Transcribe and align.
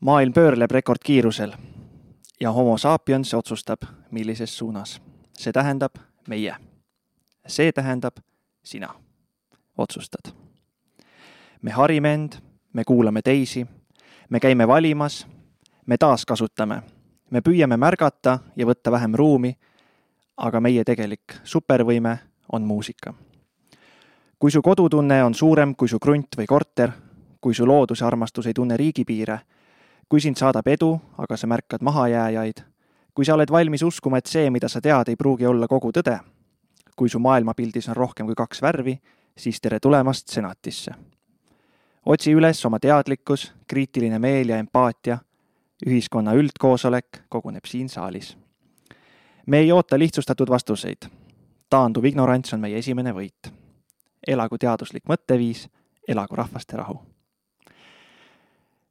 maailm 0.00 0.32
pöörleb 0.32 0.70
rekordkiirusel 0.70 1.52
ja 2.40 2.52
homo 2.52 2.78
sapiens 2.78 3.34
otsustab, 3.34 3.82
millises 4.10 4.58
suunas. 4.58 5.00
see 5.38 5.52
tähendab 5.52 5.92
meie. 6.28 6.56
see 7.46 7.72
tähendab 7.72 8.16
sina 8.62 8.94
otsustad. 9.78 10.32
me 11.62 11.70
harime 11.70 12.14
end, 12.14 12.32
me 12.72 12.84
kuulame 12.84 13.22
teisi, 13.22 13.66
me 14.30 14.40
käime 14.40 14.68
valimas, 14.68 15.26
me 15.86 15.96
taaskasutame, 15.96 16.82
me 17.30 17.40
püüame 17.40 17.76
märgata 17.76 18.38
ja 18.56 18.66
võtta 18.66 18.90
vähem 18.90 19.14
ruumi, 19.14 19.58
aga 20.36 20.60
meie 20.60 20.84
tegelik 20.84 21.34
supervõime 21.44 22.18
on 22.52 22.62
muusika. 22.62 23.14
kui 24.38 24.50
su 24.50 24.62
kodutunne 24.62 25.24
on 25.24 25.34
suurem 25.34 25.74
kui 25.74 25.88
su 25.88 25.98
krunt 25.98 26.36
või 26.36 26.46
korter, 26.46 26.90
kui 27.40 27.54
su 27.54 27.66
looduse 27.66 28.04
armastus 28.04 28.46
ei 28.46 28.54
tunne 28.54 28.76
riigipiire 28.76 29.40
kui 30.10 30.20
sind 30.20 30.36
saadab 30.36 30.66
edu, 30.66 30.90
aga 31.22 31.36
sa 31.38 31.46
märkad 31.46 31.84
mahajääjaid, 31.86 32.64
kui 33.14 33.24
sa 33.24 33.36
oled 33.36 33.50
valmis 33.50 33.82
uskuma, 33.86 34.18
et 34.18 34.26
see, 34.26 34.50
mida 34.50 34.68
sa 34.68 34.82
tead, 34.82 35.08
ei 35.08 35.16
pruugi 35.16 35.46
olla 35.46 35.68
kogu 35.70 35.92
tõde, 35.94 36.16
kui 36.98 37.08
su 37.08 37.22
maailmapildis 37.22 37.88
on 37.92 37.96
rohkem 37.96 38.26
kui 38.26 38.34
kaks 38.34 38.62
värvi, 38.62 38.96
siis 39.38 39.60
tere 39.60 39.78
tulemast 39.80 40.28
senatisse. 40.28 40.92
otsi 42.06 42.34
üles 42.34 42.64
oma 42.66 42.78
teadlikkus, 42.80 43.52
kriitiline 43.66 44.18
meel 44.18 44.48
ja 44.48 44.58
empaatia, 44.58 45.18
ühiskonna 45.86 46.34
üldkoosolek 46.34 47.22
koguneb 47.28 47.64
siin 47.64 47.88
saalis. 47.88 48.36
me 49.46 49.58
ei 49.58 49.72
oota 49.72 49.98
lihtsustatud 49.98 50.50
vastuseid. 50.50 51.06
taanduv 51.70 52.04
ignorants 52.04 52.52
on 52.54 52.60
meie 52.60 52.78
esimene 52.78 53.12
võit. 53.12 53.52
elagu 54.26 54.58
teaduslik 54.58 55.04
mõtteviis, 55.08 55.68
elagu 56.08 56.36
rahvaste 56.36 56.76
rahu 56.76 57.00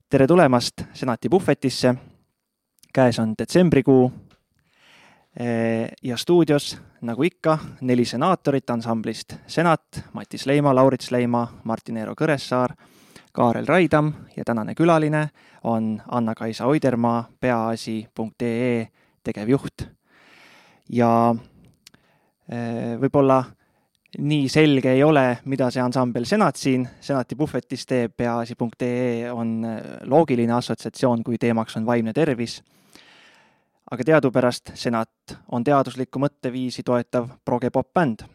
tere 0.09 0.27
tulemast 0.27 0.81
Senati 0.94 1.30
puhvetisse. 1.30 1.95
käes 2.94 3.20
on 3.20 3.34
detsembrikuu. 3.38 4.12
ja 6.04 6.18
stuudios, 6.18 6.77
nagu 7.01 7.24
ikka, 7.24 7.57
neli 7.82 8.05
senaatorit 8.05 8.70
ansamblist 8.70 9.34
Senat, 9.48 10.04
Matis 10.13 10.46
Leima, 10.46 10.76
Laurits 10.76 11.12
Leima, 11.12 11.48
Martin 11.63 11.98
Eero 11.98 12.13
Kõressaar, 12.21 12.74
Kaarel 13.32 13.66
Raidam 13.68 14.13
ja 14.38 14.43
tänane 14.43 14.76
külaline 14.76 15.29
on 15.63 16.01
Anna-Kaisa 16.12 16.66
Oidermaa, 16.66 17.29
peaasi.ee 17.40 18.88
tegevjuht. 19.23 19.88
ja 20.90 21.35
võib-olla 22.99 23.44
nii 24.18 24.49
selge 24.49 24.91
ei 24.91 25.04
ole, 25.04 25.38
mida 25.46 25.70
see 25.71 25.82
ansambel 25.84 26.26
Senat 26.26 26.55
siin 26.55 26.88
Senati 27.02 27.35
puhvetis 27.35 27.85
teeb, 27.85 28.16
peaasi.ee 28.18 29.32
on 29.32 29.66
äh, 29.66 29.77
loogiline 30.10 30.54
assotsiatsioon, 30.54 31.24
kui 31.24 31.38
teemaks 31.38 31.77
on 31.77 31.85
vaimne 31.85 32.13
tervis. 32.13 32.63
aga 33.91 34.04
teadupärast 34.04 34.71
Senat 34.74 35.38
on 35.51 35.63
teaduslikku 35.63 36.20
mõtteviisi 36.20 36.84
toetav 36.85 37.29
progepop-bänd, 37.46 38.26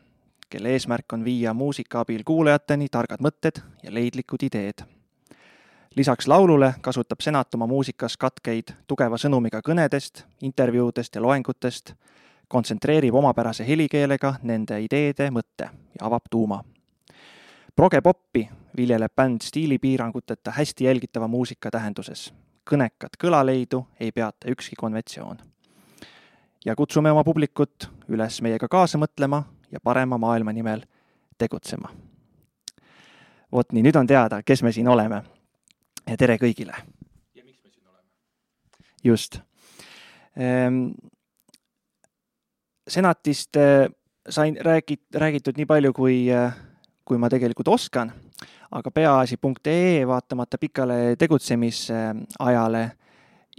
kelle 0.50 0.72
eesmärk 0.75 1.12
on 1.12 1.25
viia 1.25 1.55
muusika 1.55 2.00
abil 2.00 2.22
kuulajateni 2.25 2.88
targad 2.88 3.22
mõtted 3.22 3.62
ja 3.83 3.94
leidlikud 3.94 4.42
ideed. 4.42 4.84
lisaks 5.97 6.28
laulule 6.28 6.75
kasutab 6.81 7.20
Senat 7.20 7.55
oma 7.55 7.66
muusikas 7.66 8.16
katkeid 8.16 8.75
tugeva 8.86 9.19
sõnumiga 9.19 9.61
kõnedest, 9.62 10.25
intervjuudest 10.42 11.14
ja 11.14 11.22
loengutest 11.22 11.94
kontsentreerib 12.55 13.14
omapärase 13.14 13.66
helikeelega 13.66 14.36
nende 14.47 14.77
ideede 14.84 15.27
mõtte 15.34 15.66
ja 15.98 16.06
avab 16.06 16.28
tuuma. 16.30 16.60
progepoppi 17.77 18.48
viljeleb 18.77 19.12
bänd 19.16 19.42
stiilipiiranguteta 19.42 20.50
hästi 20.50 20.84
jälgitava 20.84 21.28
muusika 21.28 21.70
tähenduses. 21.70 22.34
kõnekat 22.70 23.19
kõlaleidu 23.25 23.84
ei 24.00 24.12
peata 24.12 24.50
ükski 24.50 24.77
konventsioon. 24.77 25.38
ja 26.64 26.77
kutsume 26.77 27.10
oma 27.10 27.25
publikut 27.25 27.91
üles 28.08 28.42
meiega 28.42 28.69
kaasa 28.69 28.98
mõtlema 28.98 29.42
ja 29.72 29.80
parema 29.80 30.19
maailma 30.19 30.52
nimel 30.52 30.82
tegutsema. 31.38 31.88
vot 33.53 33.72
nii, 33.72 33.82
nüüd 33.82 33.97
on 33.97 34.06
teada, 34.06 34.42
kes 34.42 34.62
me 34.62 34.72
siin 34.72 34.88
oleme. 34.88 35.22
tere 36.19 36.36
kõigile! 36.36 36.76
ja 37.34 37.44
miks 37.44 37.65
me 37.65 37.71
siin 37.71 37.86
oleme? 37.88 38.09
just 39.04 39.41
ehm, 40.36 40.94
senatist 42.89 43.56
äh, 43.56 43.89
sain 44.28 44.56
räägit-, 44.56 45.09
räägitud 45.15 45.56
nii 45.56 45.67
palju, 45.67 45.93
kui, 45.93 46.19
äh, 46.33 46.55
kui 47.05 47.19
ma 47.19 47.31
tegelikult 47.33 47.69
oskan, 47.69 48.12
aga 48.75 48.91
peaasi.ee 48.91 50.06
vaatamata 50.06 50.59
pikale 50.59 51.17
tegutsemisajale 51.19 52.84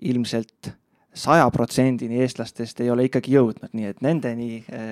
ilmselt 0.01 0.71
saja 1.15 1.45
protsendini 1.51 2.19
eestlastest 2.19 2.81
ei 2.83 2.89
ole 2.91 3.05
ikkagi 3.07 3.31
jõudnud, 3.37 3.71
nii 3.71 3.87
et 3.87 4.01
nendeni, 4.03 4.49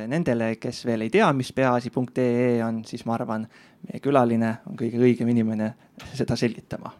nendele, 0.07 0.53
kes 0.55 0.85
veel 0.87 1.03
ei 1.03 1.11
tea, 1.11 1.27
mis 1.35 1.51
peaasi.ee 1.51 2.63
on, 2.63 2.79
siis 2.87 3.03
ma 3.03 3.17
arvan, 3.17 3.43
meie 3.89 3.99
külaline 3.99 4.53
on 4.69 4.79
kõige 4.79 5.03
õigem 5.03 5.33
inimene 5.35 5.73
seda 6.15 6.39
selgitama 6.39 6.93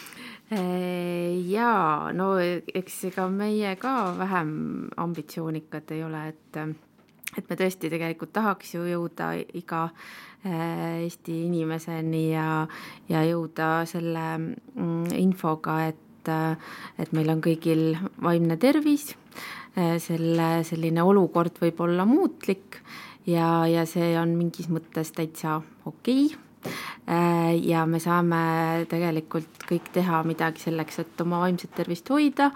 jaa, 0.49 2.11
no 2.13 2.31
eks 2.41 3.03
ega 3.11 3.27
meie 3.29 3.75
ka 3.77 4.15
vähem 4.17 4.51
ambitsioonikad 4.97 5.91
ei 5.93 6.03
ole, 6.03 6.23
et 6.33 6.61
et 7.37 7.45
me 7.45 7.57
tõesti 7.59 7.91
tegelikult 7.91 8.33
tahaks 8.33 8.73
ju 8.73 8.87
jõuda 8.89 9.31
iga 9.59 9.83
äh, 9.85 11.03
Eesti 11.03 11.43
inimeseni 11.45 12.23
ja, 12.31 12.65
ja 13.11 13.21
jõuda 13.27 13.85
selle 13.89 14.25
mm, 14.39 15.13
infoga, 15.19 15.77
et, 15.91 16.33
et 16.97 17.13
meil 17.13 17.29
on 17.35 17.45
kõigil 17.45 17.93
vaimne 18.23 18.57
tervis, 18.57 19.11
äh, 19.77 19.97
selle 20.01 20.51
selline 20.67 21.05
olukord 21.05 21.61
võib 21.61 21.85
olla 21.85 22.07
muutlik 22.09 22.81
ja, 23.29 23.67
ja 23.69 23.85
see 23.89 24.15
on 24.17 24.33
mingis 24.39 24.71
mõttes 24.73 25.13
täitsa 25.13 25.59
okei. 25.85 26.31
okay 26.33 26.48
ja 27.63 27.85
me 27.89 27.99
saame 28.03 28.85
tegelikult 28.91 29.63
kõik 29.69 29.87
teha 29.95 30.19
midagi 30.27 30.61
selleks, 30.67 30.99
et 31.01 31.21
oma 31.23 31.39
vaimset 31.41 31.71
tervist 31.73 32.09
hoida 32.11 32.51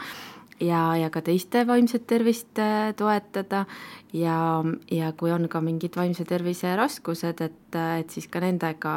ja, 0.64 0.82
ja 0.98 1.10
ka 1.14 1.22
teiste 1.26 1.64
vaimset 1.68 2.06
tervist 2.08 2.60
äh, 2.62 2.94
toetada 2.98 3.66
ja, 4.14 4.64
ja 4.92 5.12
kui 5.18 5.32
on 5.34 5.48
ka 5.50 5.62
mingid 5.64 5.96
vaimse 5.98 6.26
tervise 6.30 6.76
raskused, 6.80 7.42
et, 7.42 7.78
et 8.00 8.14
siis 8.14 8.28
ka 8.32 8.42
nendega 8.44 8.96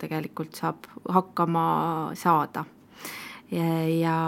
tegelikult 0.00 0.56
saab 0.58 0.88
hakkama 1.08 1.66
saada. 2.18 2.64
ja, 3.50 3.64
ja, 3.88 4.18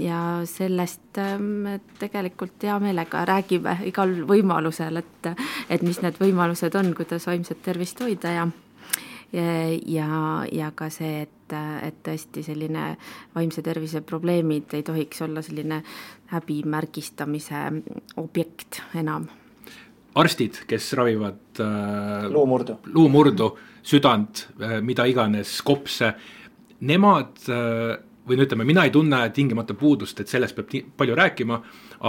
ja 0.00 0.20
sellest 0.48 1.18
äh, 1.22 1.38
me 1.38 1.80
tegelikult 1.98 2.62
hea 2.62 2.78
meelega 2.82 3.24
räägime 3.28 3.78
igal 3.86 4.14
võimalusel, 4.28 5.02
et, 5.02 5.32
et 5.70 5.82
mis 5.82 6.00
need 6.02 6.20
võimalused 6.20 6.74
on, 6.78 6.94
kuidas 6.96 7.26
vaimset 7.28 7.62
tervist 7.62 8.00
hoida 8.00 8.38
ja 8.40 8.48
ja, 9.36 10.44
ja 10.52 10.70
ka 10.74 10.88
see, 10.92 11.26
et, 11.26 11.54
et 11.82 11.98
tõesti 12.06 12.44
selline 12.46 12.88
vaimse 13.34 13.62
tervise 13.64 14.02
probleemid 14.06 14.74
ei 14.78 14.84
tohiks 14.86 15.22
olla 15.26 15.42
selline 15.44 15.82
häbimärgistamise 16.32 17.64
objekt 18.22 18.82
enam. 18.94 19.28
arstid, 20.16 20.62
kes 20.66 20.92
ravivad 20.96 21.60
äh, 21.60 22.30
luumurdu, 22.32 22.78
luumurdu, 22.94 23.50
südant 23.84 24.46
äh,, 24.60 24.78
mida 24.80 25.04
iganes, 25.04 25.58
kopse, 25.62 26.14
nemad 26.80 27.36
äh, 27.52 27.98
või 28.26 28.38
no 28.38 28.46
ütleme, 28.46 28.64
mina 28.66 28.84
ei 28.86 28.90
tunne 28.90 29.20
tingimata 29.30 29.74
puudust, 29.78 30.20
et 30.20 30.30
sellest 30.30 30.56
peab 30.56 30.72
palju 30.98 31.14
rääkima, 31.14 31.60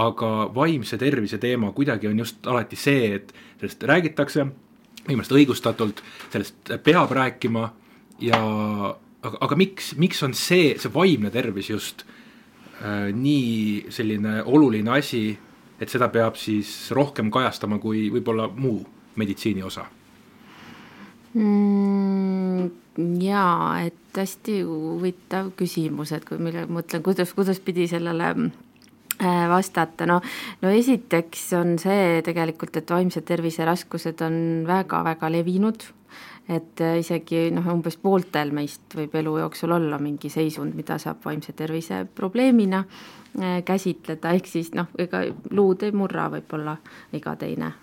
aga 0.02 0.30
vaimse 0.54 0.98
tervise 0.98 1.38
teema 1.38 1.70
kuidagi 1.76 2.08
on 2.10 2.24
just 2.24 2.46
alati 2.46 2.76
see, 2.76 3.12
et 3.20 3.30
sellest 3.60 3.84
räägitakse 3.86 4.46
minu 5.08 5.20
meelest 5.20 5.34
õigustatult, 5.34 6.02
sellest 6.32 6.72
peab 6.84 7.12
rääkima 7.16 7.64
ja 8.22 8.38
aga, 8.38 9.36
aga 9.40 9.58
miks, 9.58 9.94
miks 10.00 10.22
on 10.26 10.34
see, 10.36 10.74
see 10.80 10.92
vaimne 10.94 11.32
tervis 11.34 11.70
just 11.72 12.04
äh, 12.82 13.08
nii 13.14 13.88
selline 13.94 14.42
oluline 14.44 14.92
asi, 14.98 15.22
et 15.78 15.90
seda 15.90 16.10
peab 16.12 16.38
siis 16.38 16.90
rohkem 16.96 17.32
kajastama 17.34 17.80
kui 17.82 18.08
võib-olla 18.12 18.48
muu 18.54 18.82
meditsiini 19.18 19.64
osa 19.66 19.86
mm,? 21.34 22.68
jaa, 23.22 23.84
et 23.86 24.18
hästi 24.18 24.62
huvitav 24.66 25.52
küsimus, 25.58 26.10
et 26.12 26.24
kui 26.26 26.40
mille 26.42 26.64
mõtlen, 26.66 27.02
kuidas, 27.06 27.30
kuidas 27.36 27.60
pidi 27.62 27.86
sellele 27.90 28.32
vastata, 29.18 30.06
no, 30.06 30.20
no 30.62 30.70
esiteks 30.70 31.52
on 31.58 31.76
see 31.82 32.20
tegelikult, 32.26 32.76
et 32.78 32.90
vaimse 32.90 33.22
tervise 33.26 33.64
raskused 33.66 34.22
on 34.22 34.36
väga-väga 34.68 35.30
levinud, 35.32 35.88
et 36.48 36.80
äh, 36.80 36.98
isegi 37.02 37.48
noh, 37.54 37.66
umbes 37.74 37.98
pooltel 38.00 38.54
meist 38.56 38.94
võib 38.96 39.18
elu 39.20 39.34
jooksul 39.42 39.74
olla 39.76 39.98
mingi 40.02 40.30
seisund, 40.32 40.76
mida 40.78 41.00
saab 41.02 41.24
vaimse 41.26 41.52
tervise 41.52 42.04
probleemina 42.14 42.84
äh, 42.84 43.58
käsitleda, 43.66 44.32
ehk 44.38 44.48
siis 44.48 44.72
noh, 44.78 44.88
ega 44.98 45.26
luud 45.50 45.84
ei 45.84 45.92
murra 45.92 46.30
võib-olla 46.32 46.78
iga 47.18 47.36
teine 47.36 47.74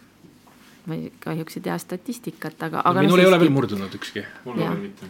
ma 0.85 0.95
ei, 0.97 1.09
kahjuks 1.23 1.57
ei 1.57 1.63
tea 1.65 1.77
statistikat, 1.81 2.59
aga 2.67 2.83
no,. 2.85 3.01
minul 3.01 3.17
no, 3.17 3.23
ei 3.23 3.29
ole 3.29 3.39
veel 3.41 3.53
murdunud 3.53 3.95
ükski. 3.97 4.21
mul 4.45 4.53
ka 4.59 4.69
veel 4.69 4.81
mitte. 4.85 5.03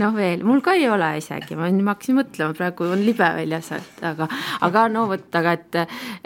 noh, 0.00 0.14
veel, 0.16 0.44
mul 0.46 0.62
ka 0.64 0.74
ei 0.78 0.86
ole 0.88 1.10
isegi, 1.20 1.56
ma, 1.58 1.68
ma 1.70 1.94
hakkasin 1.94 2.16
mõtlema, 2.16 2.56
praegu 2.56 2.88
on 2.88 3.04
libe 3.04 3.28
väljas, 3.36 3.70
et 3.76 4.04
aga, 4.10 4.28
aga 4.66 4.86
no 4.92 5.04
vot, 5.10 5.28
aga 5.40 5.54
et, 5.58 5.80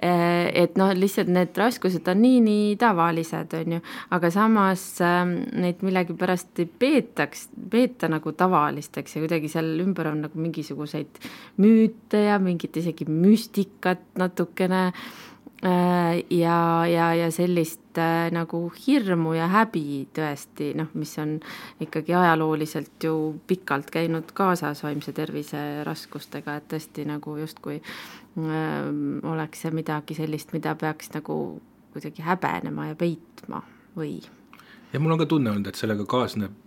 et 0.05 0.79
noh, 0.81 0.94
lihtsalt 0.94 1.32
need 1.35 1.59
raskused 1.59 2.06
on 2.11 2.23
nii, 2.23 2.38
nii 2.44 2.70
tavalised, 2.81 3.59
on 3.59 3.77
ju, 3.77 3.82
aga 4.15 4.32
samas 4.35 4.87
ähm, 5.05 5.37
neid 5.59 5.82
millegipärast 5.87 6.62
ei 6.62 6.70
peetaks, 6.85 7.49
peeta 7.70 8.11
nagu 8.12 8.35
tavalisteks 8.38 9.17
ja 9.17 9.25
kuidagi 9.25 9.50
seal 9.53 9.75
ümber 9.82 10.12
on 10.12 10.25
nagu 10.29 10.47
mingisuguseid 10.47 11.23
müüte 11.62 12.27
ja 12.29 12.38
mingit 12.43 12.77
isegi 12.79 13.06
müstikat 13.11 14.05
natukene 14.19 14.91
ja, 16.31 16.87
ja, 16.87 17.06
ja 17.14 17.31
sellist 17.32 17.99
äh, 17.99 18.28
nagu 18.34 18.66
hirmu 18.87 19.32
ja 19.37 19.46
häbi 19.49 20.05
tõesti 20.14 20.72
noh, 20.76 20.90
mis 20.99 21.14
on 21.22 21.38
ikkagi 21.81 22.14
ajalooliselt 22.14 23.06
ju 23.06 23.14
pikalt 23.49 23.88
käinud 23.94 24.34
kaasas 24.37 24.82
vaimse 24.84 25.14
tervise 25.16 25.84
raskustega, 25.87 26.58
et 26.58 26.69
tõesti 26.75 27.06
nagu 27.08 27.37
justkui 27.40 27.78
äh, 27.78 28.90
oleks 29.31 29.64
see 29.64 29.72
midagi 29.72 30.19
sellist, 30.19 30.52
mida 30.52 30.75
peaks 30.76 31.14
nagu 31.16 31.38
kuidagi 31.94 32.26
häbenema 32.26 32.90
ja 32.90 32.99
peitma 32.99 33.62
või? 33.96 34.19
ja 34.93 35.00
mul 35.00 35.17
on 35.17 35.25
ka 35.25 35.31
tunne 35.31 35.55
olnud, 35.55 35.72
et 35.72 35.81
sellega 35.81 36.05
kaasneb 36.05 36.60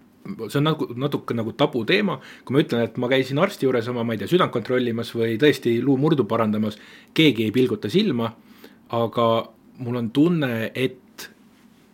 see 0.50 0.58
on 0.60 0.66
nagu 0.68 0.90
natuke 1.00 1.38
nagu 1.38 1.54
tabuteema, 1.56 2.18
kui 2.44 2.56
ma 2.56 2.66
ütlen, 2.66 2.82
et 2.84 2.98
ma 3.00 3.08
käisin 3.12 3.40
arsti 3.40 3.64
juures 3.68 3.88
oma, 3.94 4.04
ma 4.04 4.16
ei 4.16 4.20
tea, 4.20 4.32
südant 4.34 4.52
kontrollimas 4.52 5.14
või 5.16 5.38
tõesti 5.40 5.78
luumurdu 5.86 6.26
parandamas, 6.28 6.76
keegi 7.16 7.46
ei 7.46 7.54
pilguta 7.56 7.92
silma 7.94 8.34
aga 8.90 9.28
mul 9.78 9.96
on 9.96 10.10
tunne, 10.12 10.72
et 10.76 11.30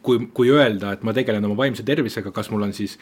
kui, 0.04 0.28
kui 0.34 0.50
öelda, 0.52 0.94
et 0.94 1.04
ma 1.04 1.14
tegelen 1.16 1.46
oma 1.46 1.58
vaimse 1.58 1.84
tervisega, 1.84 2.32
kas 2.32 2.52
mul 2.52 2.68
on 2.68 2.74
siis 2.74 2.98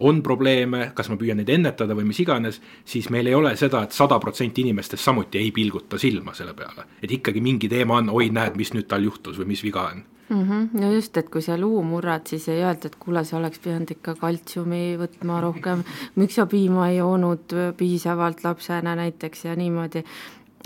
on 0.00 0.22
probleeme, 0.22 0.90
kas 0.94 1.08
ma 1.08 1.16
püüan 1.16 1.38
neid 1.40 1.50
ennetada 1.52 1.94
või 1.96 2.10
mis 2.10 2.20
iganes, 2.20 2.60
siis 2.84 3.08
meil 3.12 3.30
ei 3.30 3.34
ole 3.34 3.54
seda 3.56 3.82
et, 3.84 3.94
et 3.94 3.96
sada 3.96 4.18
protsenti 4.20 4.60
inimestest 4.64 5.02
samuti 5.02 5.40
ei 5.40 5.52
pilguta 5.56 5.98
silma 5.98 6.34
selle 6.36 6.54
peale. 6.54 6.84
et 7.02 7.12
ikkagi 7.12 7.40
mingi 7.40 7.68
teema 7.68 7.96
on, 8.02 8.10
oi 8.12 8.28
näed, 8.30 8.56
mis 8.60 8.74
nüüd 8.74 8.88
tal 8.90 9.04
juhtus 9.06 9.38
või 9.40 9.54
mis 9.54 9.62
viga 9.64 9.88
on 9.92 10.02
mm. 10.28 10.42
-hmm. 10.42 10.80
no 10.80 10.92
just, 10.92 11.16
et 11.16 11.28
kui 11.30 11.42
sa 11.42 11.58
luu 11.58 11.82
murrad, 11.82 12.26
siis 12.26 12.48
ei 12.48 12.62
öelda, 12.62 12.86
et 12.86 12.96
kuule, 12.96 13.24
sa 13.24 13.36
oleks 13.36 13.58
pidanud 13.58 13.90
ikka 13.90 14.14
kaltsiumi 14.14 14.96
võtma 15.00 15.40
rohkem, 15.40 15.84
miks 16.16 16.34
sa 16.34 16.46
piima 16.46 16.88
ei 16.90 16.96
joonud 16.96 17.56
piisavalt 17.76 18.44
lapsena 18.44 18.96
näiteks 18.96 19.44
ja 19.44 19.56
niimoodi 19.56 20.04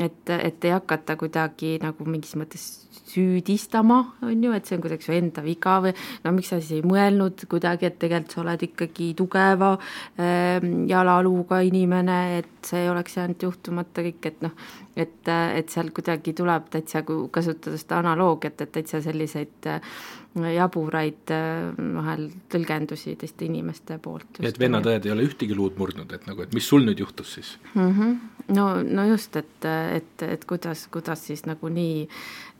et, 0.01 0.31
et 0.31 0.65
ei 0.65 0.73
hakata 0.75 1.17
kuidagi 1.21 1.77
nagu 1.83 2.07
mingis 2.09 2.37
mõttes 2.41 2.67
süüdistama, 3.11 3.99
on 4.23 4.45
ju, 4.45 4.53
et 4.55 4.69
see 4.69 4.77
on 4.79 4.85
kuidagi 4.85 5.07
su 5.07 5.15
enda 5.17 5.43
viga 5.43 5.79
või 5.83 5.93
no 6.25 6.33
miks 6.37 6.53
sa 6.53 6.61
siis 6.61 6.79
ei 6.79 6.87
mõelnud 6.87 7.45
kuidagi, 7.51 7.89
et 7.89 7.99
tegelikult 8.03 8.37
sa 8.37 8.43
oled 8.45 8.65
ikkagi 8.69 9.11
tugeva 9.19 9.73
äh, 9.77 10.61
jalaluuga 10.91 11.61
inimene, 11.67 12.21
et 12.39 12.71
see 12.71 12.85
ei 12.85 12.93
oleks 12.93 13.19
jäänud 13.19 13.49
juhtumata 13.49 14.05
kõik, 14.07 14.31
et 14.31 14.47
noh, 14.47 14.55
et, 14.95 15.19
et 15.31 15.75
seal 15.75 15.91
kuidagi 15.97 16.35
tuleb 16.39 16.71
täitsa, 16.73 17.03
kasutada 17.05 17.81
seda 17.81 18.01
analoogiat, 18.05 18.67
et 18.67 18.75
täitsa 18.79 19.03
selliseid 19.05 19.71
äh, 19.71 19.95
jaburaid 20.39 21.33
äh, 21.35 21.71
vahel 21.97 22.29
tõlgendusi 22.53 23.17
teiste 23.19 23.45
inimeste 23.49 23.99
poolt. 24.03 24.39
et 24.47 24.59
vennatõed 24.59 25.07
ei 25.07 25.15
ole 25.15 25.27
ühtegi 25.27 25.57
luud 25.59 25.75
murdnud, 25.79 26.13
et 26.15 26.27
nagu, 26.31 26.45
et 26.47 26.55
mis 26.55 26.67
sul 26.67 26.87
nüüd 26.87 27.03
juhtus 27.03 27.35
siis 27.35 27.57
mm? 27.75 27.91
-hmm. 27.91 28.17
no, 28.55 28.69
no 28.83 29.07
just, 29.11 29.37
et, 29.37 29.67
et, 29.97 30.23
et 30.23 30.45
kuidas, 30.45 30.87
kuidas 30.93 31.27
siis 31.27 31.45
nagu 31.51 31.69
nii, 31.69 32.09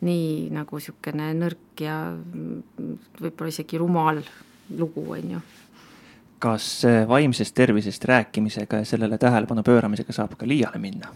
nii 0.01 0.51
nagu 0.51 0.77
niisugune 0.77 1.31
nõrk 1.39 1.85
ja 1.87 1.97
võib-olla 3.21 3.55
isegi 3.55 3.79
rumal 3.79 4.23
lugu, 4.77 5.07
on 5.13 5.31
ju 5.37 5.41
kas 6.41 6.83
vaimsest 7.09 7.55
tervisest 7.55 8.05
rääkimisega 8.05 8.77
ja 8.77 8.85
sellele 8.85 9.19
tähelepanu 9.19 9.63
pööramisega 9.63 10.13
saab 10.13 10.39
ka 10.41 10.49
liiale 10.49 10.79
minna? 10.79 11.13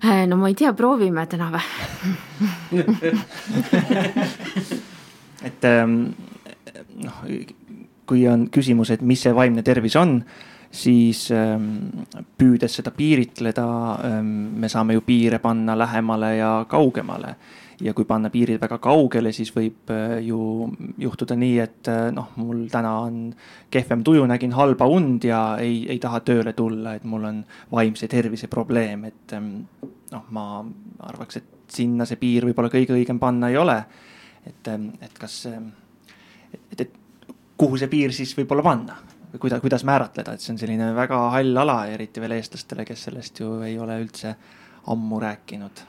Äh, 0.00 0.26
no 0.26 0.36
ma 0.40 0.48
ei 0.48 0.54
tea, 0.56 0.72
proovime 0.72 1.26
täna 1.28 1.50
või? 1.52 1.64
Et 5.44 5.64
ähm, 5.64 6.14
noh, 7.04 7.18
kui 8.08 8.26
on 8.28 8.48
küsimus, 8.52 8.90
et 8.92 9.02
mis 9.06 9.20
see 9.24 9.32
vaimne 9.36 9.62
tervis 9.64 9.96
on, 10.00 10.18
siis 10.70 11.30
ähm, 11.34 12.04
püüdes 12.38 12.74
seda 12.80 12.92
piiritleda, 12.96 13.66
ähm, 14.08 14.30
me 14.60 14.68
saame 14.72 14.96
ju 14.96 15.04
piire 15.06 15.38
panna 15.42 15.76
lähemale 15.78 16.36
ja 16.36 16.50
kaugemale 16.68 17.34
ja 17.80 17.94
kui 17.96 18.04
panna 18.08 18.30
piirid 18.32 18.60
väga 18.60 18.78
kaugele, 18.82 19.32
siis 19.32 19.52
võib 19.54 19.90
äh, 19.94 20.18
ju 20.24 20.68
juhtuda 21.00 21.36
nii, 21.38 21.56
et 21.62 21.90
äh, 21.90 22.08
noh, 22.14 22.30
mul 22.40 22.66
täna 22.72 22.92
on 23.06 23.20
kehvem 23.72 24.04
tuju, 24.06 24.26
nägin 24.28 24.54
halba 24.56 24.88
und 24.90 25.24
ja 25.24 25.40
ei, 25.60 25.82
ei 25.90 25.98
taha 26.02 26.20
tööle 26.26 26.52
tulla, 26.56 26.94
et 26.98 27.06
mul 27.08 27.26
on 27.30 27.42
vaimse 27.72 28.08
tervise 28.10 28.50
probleem, 28.52 29.06
et 29.10 29.36
ähm, 29.36 29.52
noh, 30.12 30.26
ma 30.36 30.46
arvaks, 31.08 31.40
et 31.40 31.56
sinna 31.70 32.06
see 32.08 32.20
piir 32.20 32.48
võib-olla 32.48 32.72
kõige 32.72 32.96
õigem 32.96 33.20
panna 33.22 33.50
ei 33.50 33.58
ole. 33.60 33.78
et, 34.46 34.68
ähm, 34.68 34.90
et 35.00 35.18
kas, 35.18 35.44
ähm, 35.46 35.70
et, 36.52 36.80
et 36.80 37.34
kuhu 37.60 37.76
see 37.76 37.90
piir 37.92 38.12
siis 38.16 38.32
võib-olla 38.36 38.64
panna 38.64 38.96
või 39.30 39.42
kuida-, 39.44 39.60
kuidas 39.60 39.84
määratleda, 39.86 40.34
et 40.34 40.44
see 40.44 40.54
on 40.54 40.58
selline 40.58 40.94
väga 40.96 41.18
hall 41.36 41.60
ala, 41.60 41.84
eriti 41.92 42.22
veel 42.22 42.38
eestlastele, 42.38 42.88
kes 42.88 43.04
sellest 43.08 43.40
ju 43.40 43.60
ei 43.66 43.78
ole 43.78 44.00
üldse 44.02 44.34
ammu 44.90 45.20
rääkinud 45.20 45.86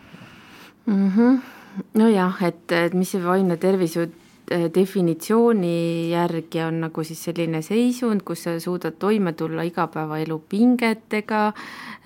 mm. 0.85 1.09
-hmm 1.09 1.60
nojah, 1.97 2.41
et, 2.47 2.71
et 2.75 2.95
mis 2.97 3.09
see 3.09 3.21
vaimne 3.23 3.57
tervis 3.61 3.95
ju 3.97 4.05
äh, 4.07 4.67
definitsiooni 4.73 6.11
järgi 6.11 6.63
on 6.65 6.81
nagu 6.85 7.05
siis 7.07 7.21
selline 7.27 7.61
seisund, 7.65 8.25
kus 8.27 8.45
sa 8.47 8.57
suudad 8.63 8.97
toime 8.99 9.33
tulla 9.37 9.65
igapäevaelu 9.67 10.41
pingetega, 10.51 11.47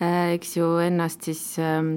äh, 0.01 0.35
eks 0.35 0.56
ju, 0.59 0.69
ennast 0.85 1.27
siis 1.29 1.41
ähm, 1.63 1.95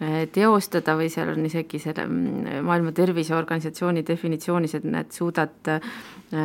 äh, 0.00 0.24
teostada 0.32 0.98
või 0.98 1.08
seal 1.12 1.32
on 1.34 1.48
isegi 1.48 1.80
selle 1.82 2.06
mm, 2.06 2.62
Maailma 2.66 2.94
Terviseorganisatsiooni 2.96 4.04
definitsioonis, 4.06 4.78
et 4.78 4.86
näed, 4.88 5.12
suudad 5.16 5.74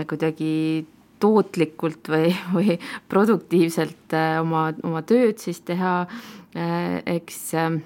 kuidagi 0.07 0.51
tootlikult 1.21 2.09
või, 2.09 2.29
või 2.55 2.77
produktiivselt 3.09 4.13
oma, 4.41 4.69
oma 4.87 5.01
tööd 5.07 5.41
siis 5.41 5.63
teha, 5.65 6.03
eks 6.51 7.41
Äh, 7.53 7.81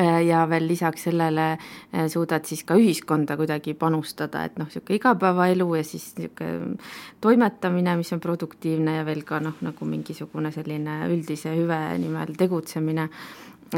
ja 0.00 0.44
veel 0.50 0.68
lisaks 0.68 1.08
sellele 1.08 1.46
äh, 1.52 2.06
suudad 2.08 2.46
siis 2.48 2.64
ka 2.64 2.76
ühiskonda 2.78 3.36
kuidagi 3.36 3.74
panustada, 3.74 4.44
et 4.46 4.58
noh, 4.58 4.68
niisugune 4.70 4.96
igapäevaelu 5.00 5.68
ja 5.74 5.84
siis 5.84 6.12
niisugune 6.18 6.78
toimetamine, 7.20 7.96
mis 8.00 8.12
on 8.16 8.22
produktiivne 8.22 8.96
ja 9.00 9.04
veel 9.06 9.22
ka 9.28 9.40
noh, 9.44 9.58
nagu 9.64 9.88
mingisugune 9.88 10.52
selline 10.54 11.02
üldise 11.10 11.54
hüve 11.56 11.80
nimel 11.98 12.34
tegutsemine 12.38 13.08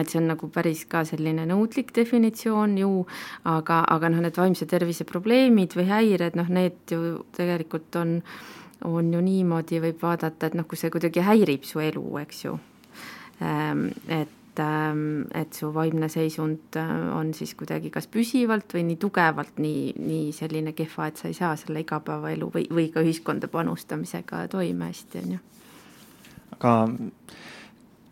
et 0.00 0.09
see 0.09 0.21
on 0.23 0.31
nagu 0.31 0.49
päris 0.52 0.87
ka 0.88 1.02
selline 1.05 1.45
nõudlik 1.49 1.93
definitsioon 1.97 2.79
ju, 2.81 2.91
aga, 3.49 3.83
aga 3.93 4.11
noh, 4.12 4.23
need 4.25 4.38
vaimse 4.41 4.67
tervise 4.69 5.05
probleemid 5.09 5.76
või 5.76 5.88
häired, 5.91 6.38
noh, 6.38 6.49
need 6.49 6.95
ju 6.95 7.19
tegelikult 7.37 8.00
on, 8.00 8.19
on 8.88 9.12
ju 9.12 9.21
niimoodi, 9.25 9.83
võib 9.85 10.00
vaadata, 10.00 10.49
et 10.49 10.57
noh, 10.57 10.69
kui 10.69 10.81
see 10.81 10.93
kuidagi 10.93 11.25
häirib 11.26 11.67
su 11.69 11.83
elu, 11.85 12.07
eks 12.23 12.47
ju. 12.47 12.57
Ähm, 13.43 13.91
et 14.09 14.33
ähm, 14.61 15.23
et 15.35 15.52
su 15.52 15.71
vaimne 15.75 16.09
seisund 16.12 16.76
äh, 16.76 16.90
on 17.16 17.32
siis 17.35 17.54
kuidagi 17.54 17.90
kas 17.90 18.06
püsivalt 18.12 18.75
või 18.75 18.85
nii 18.90 18.99
tugevalt 19.00 19.61
nii, 19.62 19.92
nii 19.99 20.32
selline 20.37 20.75
kehva, 20.76 21.09
et 21.09 21.21
sa 21.21 21.28
ei 21.30 21.37
saa 21.37 21.54
selle 21.56 21.80
igapäevaelu 21.85 22.50
või, 22.54 22.66
või 22.68 22.88
ka 22.92 23.00
ühiskonda 23.04 23.49
panustamisega 23.49 24.47
toime 24.52 24.90
hästi, 24.90 25.23
on 25.25 25.32
ju. 25.37 25.40
aga 26.59 26.75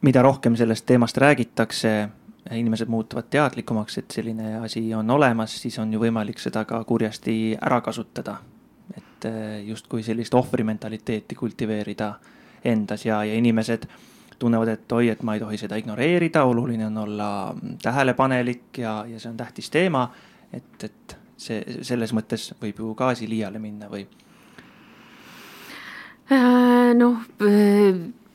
mida 0.01 0.23
rohkem 0.23 0.57
sellest 0.57 0.87
teemast 0.87 1.19
räägitakse, 1.21 1.95
inimesed 2.51 2.89
muutuvad 2.89 3.29
teadlikumaks, 3.31 3.99
et 3.99 4.11
selline 4.11 4.57
asi 4.65 4.87
on 4.95 5.11
olemas, 5.11 5.61
siis 5.63 5.79
on 5.79 5.93
ju 5.93 6.01
võimalik 6.01 6.41
seda 6.41 6.65
ka 6.65 6.85
kurjasti 6.85 7.57
ära 7.61 7.81
kasutada. 7.81 8.39
et 8.97 9.25
äh, 9.25 9.65
justkui 9.67 10.03
sellist 10.03 10.35
ohvrimentaliteeti 10.35 11.35
kultiveerida 11.35 12.15
endas 12.65 13.05
ja, 13.05 13.25
ja 13.25 13.35
inimesed 13.35 13.85
tunnevad, 14.41 14.73
et 14.73 14.93
oi, 14.97 15.11
et 15.13 15.23
ma 15.27 15.37
ei 15.37 15.43
tohi 15.43 15.59
seda 15.61 15.79
ignoreerida, 15.81 16.45
oluline 16.49 16.87
on 16.89 16.99
olla 17.05 17.31
tähelepanelik 17.83 18.81
ja, 18.83 19.01
ja 19.09 19.21
see 19.21 19.31
on 19.31 19.37
tähtis 19.37 19.71
teema. 19.71 20.09
et, 20.53 20.85
et 20.85 21.17
see, 21.41 21.61
selles 21.87 22.15
mõttes 22.17 22.51
võib 22.61 22.81
ju 22.83 22.95
ka 22.99 23.13
asi 23.15 23.29
liiale 23.31 23.61
minna 23.63 23.89
või? 23.93 24.07
Äh, 26.31 26.93
noh, 26.95 27.23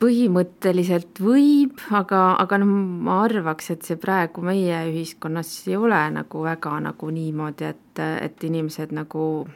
põhimõtteliselt 0.00 1.20
võib, 1.24 1.80
aga, 1.96 2.22
aga 2.42 2.58
noh, 2.60 2.72
ma 3.06 3.22
arvaks, 3.24 3.70
et 3.72 3.86
see 3.88 4.00
praegu 4.00 4.44
meie 4.44 4.82
ühiskonnas 4.90 5.52
ei 5.70 5.78
ole 5.80 6.00
nagu 6.12 6.42
väga 6.44 6.74
nagu 6.84 7.12
niimoodi, 7.12 7.70
et, 7.72 8.02
et 8.20 8.44
inimesed 8.50 8.92
nagu 8.96 9.46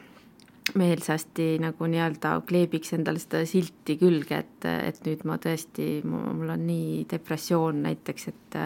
meelsasti 0.77 1.55
nagu 1.61 1.87
nii-öelda 1.89 2.33
kleebiks 2.47 2.93
endale 2.95 3.19
seda 3.21 3.41
silti 3.49 3.97
külge, 3.99 4.41
et, 4.43 4.67
et 4.69 4.99
nüüd 5.05 5.23
ma 5.27 5.37
tõesti, 5.41 5.87
mul 6.07 6.51
on 6.53 6.65
nii 6.67 7.05
depressioon 7.11 7.81
näiteks, 7.87 8.27
et 8.31 8.57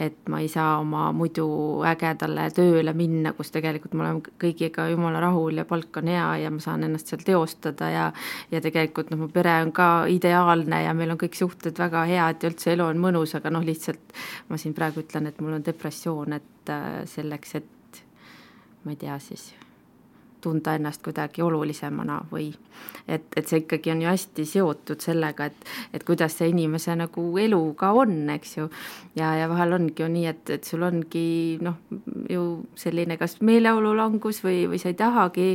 et 0.00 0.28
ma 0.32 0.40
ei 0.42 0.48
saa 0.50 0.80
oma 0.80 1.04
muidu 1.14 1.46
ägedale 1.86 2.48
tööle 2.54 2.92
minna, 2.98 3.32
kus 3.38 3.52
tegelikult 3.54 3.94
me 3.94 4.04
oleme 4.06 4.34
kõigiga 4.42 4.88
jumala 4.90 5.20
rahul 5.22 5.60
ja 5.60 5.66
palk 5.68 6.00
on 6.00 6.10
hea 6.10 6.26
ja 6.44 6.50
ma 6.50 6.62
saan 6.62 6.84
ennast 6.86 7.12
seal 7.12 7.22
teostada 7.26 7.90
ja 7.92 8.08
ja 8.50 8.60
tegelikult 8.64 9.12
noh, 9.12 9.22
mu 9.22 9.30
pere 9.30 9.60
on 9.62 9.72
ka 9.76 9.88
ideaalne 10.10 10.82
ja 10.84 10.94
meil 10.98 11.14
on 11.14 11.20
kõik 11.20 11.38
suhted 11.38 11.78
väga 11.78 12.04
head 12.10 12.42
ja 12.42 12.50
üldse 12.50 12.74
elu 12.74 12.90
on 12.90 13.02
mõnus, 13.02 13.36
aga 13.38 13.54
noh, 13.54 13.64
lihtsalt 13.64 14.18
ma 14.50 14.58
siin 14.58 14.74
praegu 14.74 15.04
ütlen, 15.04 15.30
et 15.30 15.40
mul 15.40 15.60
on 15.60 15.66
depressioon, 15.66 16.38
et 16.40 16.76
selleks, 17.10 17.58
et 17.62 18.04
ma 18.84 18.94
ei 18.94 19.00
tea 19.00 19.18
siis 19.22 19.50
tunda 20.40 20.74
ennast 20.78 21.02
kuidagi 21.04 21.42
olulisemana 21.42 22.20
või 22.32 22.50
et, 23.08 23.26
et 23.36 23.48
see 23.48 23.62
ikkagi 23.62 23.92
on 23.92 24.02
ju 24.04 24.08
hästi 24.08 24.44
seotud 24.48 25.02
sellega, 25.02 25.48
et, 25.50 25.68
et 25.96 26.04
kuidas 26.06 26.36
see 26.38 26.50
inimese 26.52 26.94
nagu 26.98 27.24
elu 27.42 27.60
ka 27.78 27.92
on, 27.96 28.14
eks 28.36 28.56
ju. 28.56 28.68
ja, 29.18 29.32
ja 29.40 29.48
vahel 29.50 29.76
ongi 29.76 30.02
ju 30.02 30.08
nii, 30.12 30.26
et, 30.30 30.54
et 30.56 30.66
sul 30.68 30.84
ongi 30.86 31.58
noh, 31.64 31.80
ju 32.30 32.46
selline 32.78 33.18
kas 33.20 33.38
meeleolulangus 33.46 34.42
või, 34.46 34.64
või 34.70 34.80
sa 34.82 34.92
ei 34.92 34.98
tahagi 34.98 35.50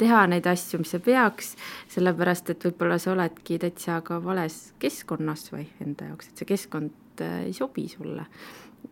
teha 0.00 0.26
neid 0.30 0.46
asju, 0.50 0.82
mis 0.82 0.94
sa 0.96 1.02
peaks, 1.02 1.54
sellepärast 1.94 2.52
et 2.54 2.68
võib-olla 2.68 3.00
sa 3.02 3.14
oledki 3.14 3.60
täitsa 3.62 4.00
ka 4.06 4.20
vales 4.24 4.60
keskkonnas 4.82 5.50
või 5.54 5.66
enda 5.84 6.12
jaoks, 6.12 6.30
et 6.30 6.42
see 6.42 6.54
keskkond 6.54 7.24
äh, 7.24 7.42
ei 7.48 7.56
sobi 7.56 7.88
sulle 7.92 8.26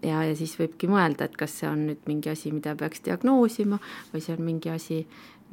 ja, 0.03 0.23
ja 0.25 0.35
siis 0.37 0.55
võibki 0.59 0.89
mõelda, 0.91 1.29
et 1.29 1.37
kas 1.39 1.59
see 1.61 1.69
on 1.69 1.87
nüüd 1.89 2.03
mingi 2.09 2.31
asi, 2.33 2.53
mida 2.55 2.75
peaks 2.79 3.03
diagnoosima 3.05 3.79
või 4.13 4.23
see 4.25 4.37
on 4.37 4.45
mingi 4.47 4.73
asi, 4.73 5.03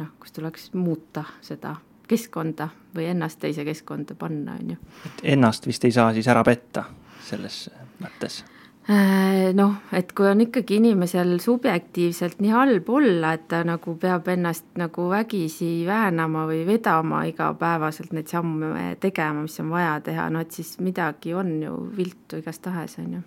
noh, 0.01 0.13
kus 0.19 0.33
tuleks 0.35 0.71
muuta 0.73 1.23
seda 1.45 1.75
keskkonda 2.11 2.67
või 2.95 3.07
ennast 3.13 3.39
teise 3.39 3.65
keskkonda 3.67 4.17
panna, 4.19 4.57
on 4.59 4.73
ju. 4.75 4.79
et 5.07 5.27
ennast 5.35 5.67
vist 5.67 5.85
ei 5.87 5.93
saa 5.95 6.11
siis 6.13 6.27
ära 6.31 6.43
petta 6.43 6.83
selles 7.27 7.67
mõttes? 8.01 8.41
Äh, 8.89 9.51
noh, 9.53 9.75
et 9.93 10.09
kui 10.17 10.25
on 10.25 10.41
ikkagi 10.41 10.79
inimesel 10.81 11.35
subjektiivselt 11.39 12.39
nii 12.41 12.51
halb 12.51 12.89
olla, 12.89 13.35
et 13.37 13.45
ta 13.51 13.61
nagu 13.67 13.93
peab 14.01 14.27
ennast 14.33 14.73
nagu 14.81 15.05
vägisi 15.11 15.83
väänama 15.87 16.47
või 16.49 16.63
vedama 16.67 17.21
igapäevaselt 17.29 18.15
neid 18.17 18.31
samme 18.33 18.95
tegema, 18.99 19.45
mis 19.45 19.59
on 19.61 19.69
vaja 19.71 19.99
teha, 20.03 20.25
no 20.33 20.41
et 20.41 20.57
siis 20.57 20.79
midagi 20.81 21.35
on 21.37 21.53
ju 21.61 21.77
viltu 21.97 22.41
igastahes, 22.41 22.97
on 22.99 23.13
ju 23.19 23.21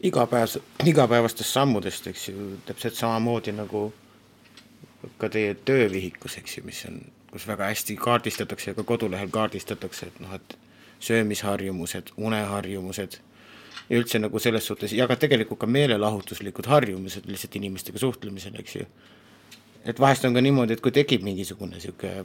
igapäevas, 0.00 0.58
igapäevastest 0.86 1.52
sammudest, 1.52 2.06
eks 2.06 2.28
ju, 2.28 2.52
täpselt 2.66 2.94
samamoodi 2.96 3.52
nagu 3.52 3.90
ka 5.18 5.28
teie 5.32 5.54
töövihikus, 5.54 6.36
eks 6.40 6.58
ju, 6.58 6.64
mis 6.66 6.82
on, 6.88 7.00
kus 7.30 7.46
väga 7.48 7.70
hästi 7.70 7.96
kaardistatakse 8.00 8.70
ja 8.70 8.76
ka 8.78 8.84
kodulehel 8.86 9.32
kaardistatakse, 9.32 10.10
et 10.10 10.20
noh, 10.20 10.34
et 10.36 10.56
söömisharjumused, 11.00 12.12
uneharjumused 12.16 13.18
ja 13.90 13.98
üldse 13.98 14.20
nagu 14.20 14.38
selles 14.38 14.66
suhtes 14.68 14.92
ja 14.92 15.06
ka 15.10 15.16
tegelikult 15.16 15.62
ka 15.62 15.68
meelelahutuslikud 15.70 16.68
harjumused 16.70 17.26
lihtsalt 17.30 17.56
inimestega 17.56 17.98
suhtlemisel, 17.98 18.58
eks 18.60 18.76
ju. 18.76 18.86
et 19.84 20.00
vahest 20.00 20.24
on 20.28 20.36
ka 20.36 20.44
niimoodi, 20.44 20.76
et 20.76 20.84
kui 20.84 20.92
tekib 20.92 21.24
mingisugune 21.24 21.78
niisugune 21.78 22.24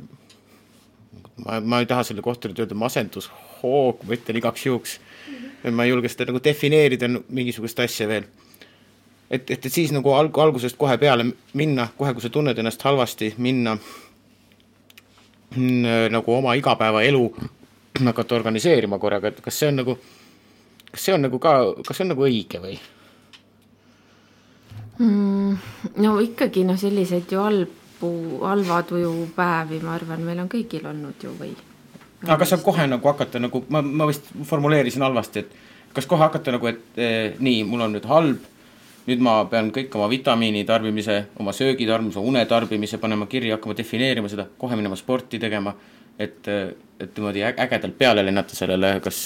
ma, 1.45 1.59
ma 1.61 1.79
ei 1.79 1.89
taha 1.89 2.03
selle 2.03 2.21
kohta 2.21 2.51
nüüd 2.51 2.59
öelda 2.63 2.77
masendushoog, 2.77 4.03
ma 4.03 4.17
ütlen 4.19 4.41
igaks 4.41 4.65
juhuks 4.67 4.99
ma 5.71 5.85
ei 5.85 5.93
julge 5.93 6.11
seda 6.11 6.29
nagu 6.29 6.43
defineerida 6.43 7.09
mingisugust 7.09 7.79
asja 7.79 8.07
veel 8.09 8.27
et, 9.29 9.51
et, 9.51 9.65
et 9.65 9.71
siis 9.71 9.91
nagu 9.95 10.13
alg-, 10.13 10.41
algusest 10.41 10.77
kohe 10.77 10.97
peale 11.01 11.25
minna, 11.53 11.87
kohe 11.97 12.13
kui 12.13 12.23
sa 12.23 12.29
tunned 12.29 12.57
ennast 12.57 12.83
halvasti, 12.85 13.33
minna 13.37 13.77
mm, 15.55 16.11
nagu 16.13 16.33
oma 16.33 16.53
igapäevaelu 16.59 17.23
hakata 18.05 18.35
organiseerima 18.35 18.99
korraga, 18.99 19.31
et 19.31 19.41
kas 19.41 19.59
see 19.59 19.71
on 19.71 19.81
nagu, 19.81 19.97
kas 20.91 21.07
see 21.07 21.15
on 21.15 21.25
nagu 21.27 21.39
ka, 21.39 21.55
kas 21.87 21.97
see 21.97 22.05
on 22.05 22.13
nagu 22.13 22.27
õige 22.27 22.61
või 22.63 22.77
mm,? 24.99 25.51
no 26.03 26.17
ikkagi 26.23 26.65
noh, 26.67 26.79
selliseid 26.79 27.31
ju 27.31 27.41
halbu, 27.41 28.11
halva 28.43 28.81
tuju 28.87 29.13
päevi, 29.35 29.79
ma 29.85 29.95
arvan, 29.95 30.25
meil 30.27 30.43
on 30.43 30.51
kõigil 30.51 30.85
olnud 30.91 31.23
ju 31.23 31.31
või? 31.39 31.53
aga 32.25 32.41
kas 32.41 32.55
saab 32.55 32.65
kohe 32.65 32.87
nagu 32.89 33.13
hakata 33.13 33.41
nagu, 33.41 33.63
ma, 33.69 33.81
ma 33.81 34.09
vist 34.09 34.27
formuleerisin 34.49 35.05
halvasti, 35.05 35.45
et 35.45 35.95
kas 35.95 36.09
kohe 36.09 36.21
hakata 36.25 36.57
nagu, 36.57 36.67
et 36.67 36.99
eh, 36.99 37.39
nii, 37.39 37.63
mul 37.69 37.87
on 37.87 37.95
nüüd 37.95 38.11
halb 38.11 38.51
nüüd 39.05 39.21
ma 39.21 39.35
pean 39.49 39.69
kõik 39.73 39.93
oma 39.97 40.07
vitamiini 40.09 40.63
tarbimise, 40.65 41.17
oma 41.39 41.53
söögi 41.53 41.87
tarbimise, 41.87 42.21
une 42.21 42.45
tarbimise 42.49 42.97
panema 43.01 43.27
kirja, 43.29 43.57
hakkama 43.57 43.77
defineerima 43.77 44.31
seda, 44.31 44.47
kohe 44.57 44.77
minema 44.77 44.97
sporti 44.97 45.39
tegema, 45.41 45.75
et, 46.17 46.47
et 46.47 47.11
niimoodi 47.11 47.45
ägedalt 47.45 47.97
peale 47.99 48.25
lennata 48.25 48.57
sellele, 48.57 48.95
kas 49.05 49.21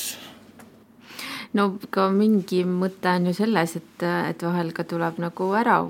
no 1.57 1.71
ka 1.89 2.09
mingi 2.13 2.63
mõte 2.67 3.15
on 3.15 3.31
ju 3.31 3.35
selles, 3.39 3.75
et, 3.79 4.05
et 4.29 4.45
vahel 4.45 4.73
ka 4.75 4.85
tuleb 4.89 5.21
nagu 5.23 5.51
ära 5.57 5.81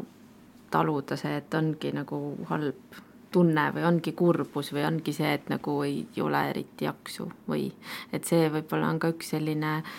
taluda 0.69 1.17
see, 1.17 1.39
et 1.41 1.53
ongi 1.57 1.91
nagu 1.95 2.19
halb 2.51 2.99
tunne 3.33 3.67
või 3.73 3.83
ongi 3.85 4.13
kurbus 4.17 4.71
või 4.73 4.85
ongi 4.87 5.13
see, 5.13 5.33
et 5.37 5.49
nagu 5.53 5.75
ei 5.85 6.21
ole 6.21 6.39
eriti 6.49 6.87
jaksu 6.87 7.27
või 7.49 7.67
et 8.13 8.25
see 8.25 8.47
võib-olla 8.49 8.89
on 8.89 9.01
ka 9.01 9.11
üks 9.13 9.33
selline 9.35 9.75
äh, 9.77 9.91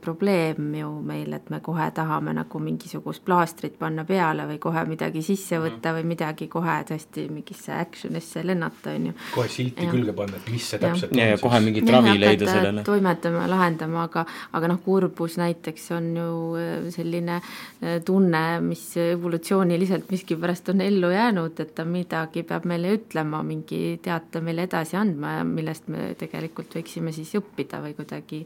probleem 0.00 0.74
ju 0.78 0.88
meil, 1.02 1.32
et 1.34 1.48
me 1.50 1.58
kohe 1.64 1.88
tahame 1.94 2.30
nagu 2.36 2.60
mingisugust 2.62 3.24
plaastrit 3.26 3.74
panna 3.78 4.04
peale 4.06 4.44
või 4.46 4.60
kohe 4.62 4.84
midagi 4.86 5.22
sisse 5.26 5.56
mhm. 5.58 5.64
võtta 5.64 5.94
või 5.96 6.04
midagi 6.12 6.46
kohe 6.52 6.76
tõesti 6.86 7.24
mingisse 7.32 7.72
action'isse 7.74 8.44
lennata, 8.46 8.94
on 8.94 9.08
ju. 9.10 9.14
kohe 9.34 9.50
silti 9.50 9.88
ja. 9.88 9.90
külge 9.90 10.14
panna, 10.14 10.38
et 10.38 10.52
mis 10.52 10.68
see 10.70 10.78
täpselt 10.82 11.10
ja. 11.10 11.24
on. 11.24 11.32
ja 11.32 11.40
kohe 11.42 11.60
mingit 11.64 11.90
ravi 11.90 12.14
leida 12.20 12.50
sellele. 12.50 12.84
toimetama, 12.86 13.48
lahendama, 13.50 14.04
aga, 14.06 14.24
aga 14.54 14.70
noh, 14.70 14.80
kurbus 14.84 15.38
näiteks 15.42 15.90
on 15.96 16.08
ju 16.20 16.30
äh, 16.60 16.86
selline 16.94 17.40
äh, 17.40 17.98
tunne, 18.06 18.44
mis 18.62 18.84
evolutsiooniliselt 19.02 20.10
miskipärast 20.14 20.70
on 20.70 20.86
ellu 20.86 21.10
jäänud, 21.14 21.58
et 21.64 21.74
ta 21.74 21.86
midagi 21.88 22.44
peab 22.46 22.68
meile 22.70 22.94
ütlema, 22.94 23.42
mingi 23.46 23.98
teate 24.02 24.42
meile 24.44 24.68
edasi 24.68 24.98
andma 25.00 25.38
ja 25.40 25.44
millest 25.48 25.90
me 25.90 26.12
tegelikult 26.18 26.78
võiksime 26.78 27.12
siis 27.16 27.34
õppida 27.38 27.82
või 27.82 27.96
kuidagi 27.98 28.44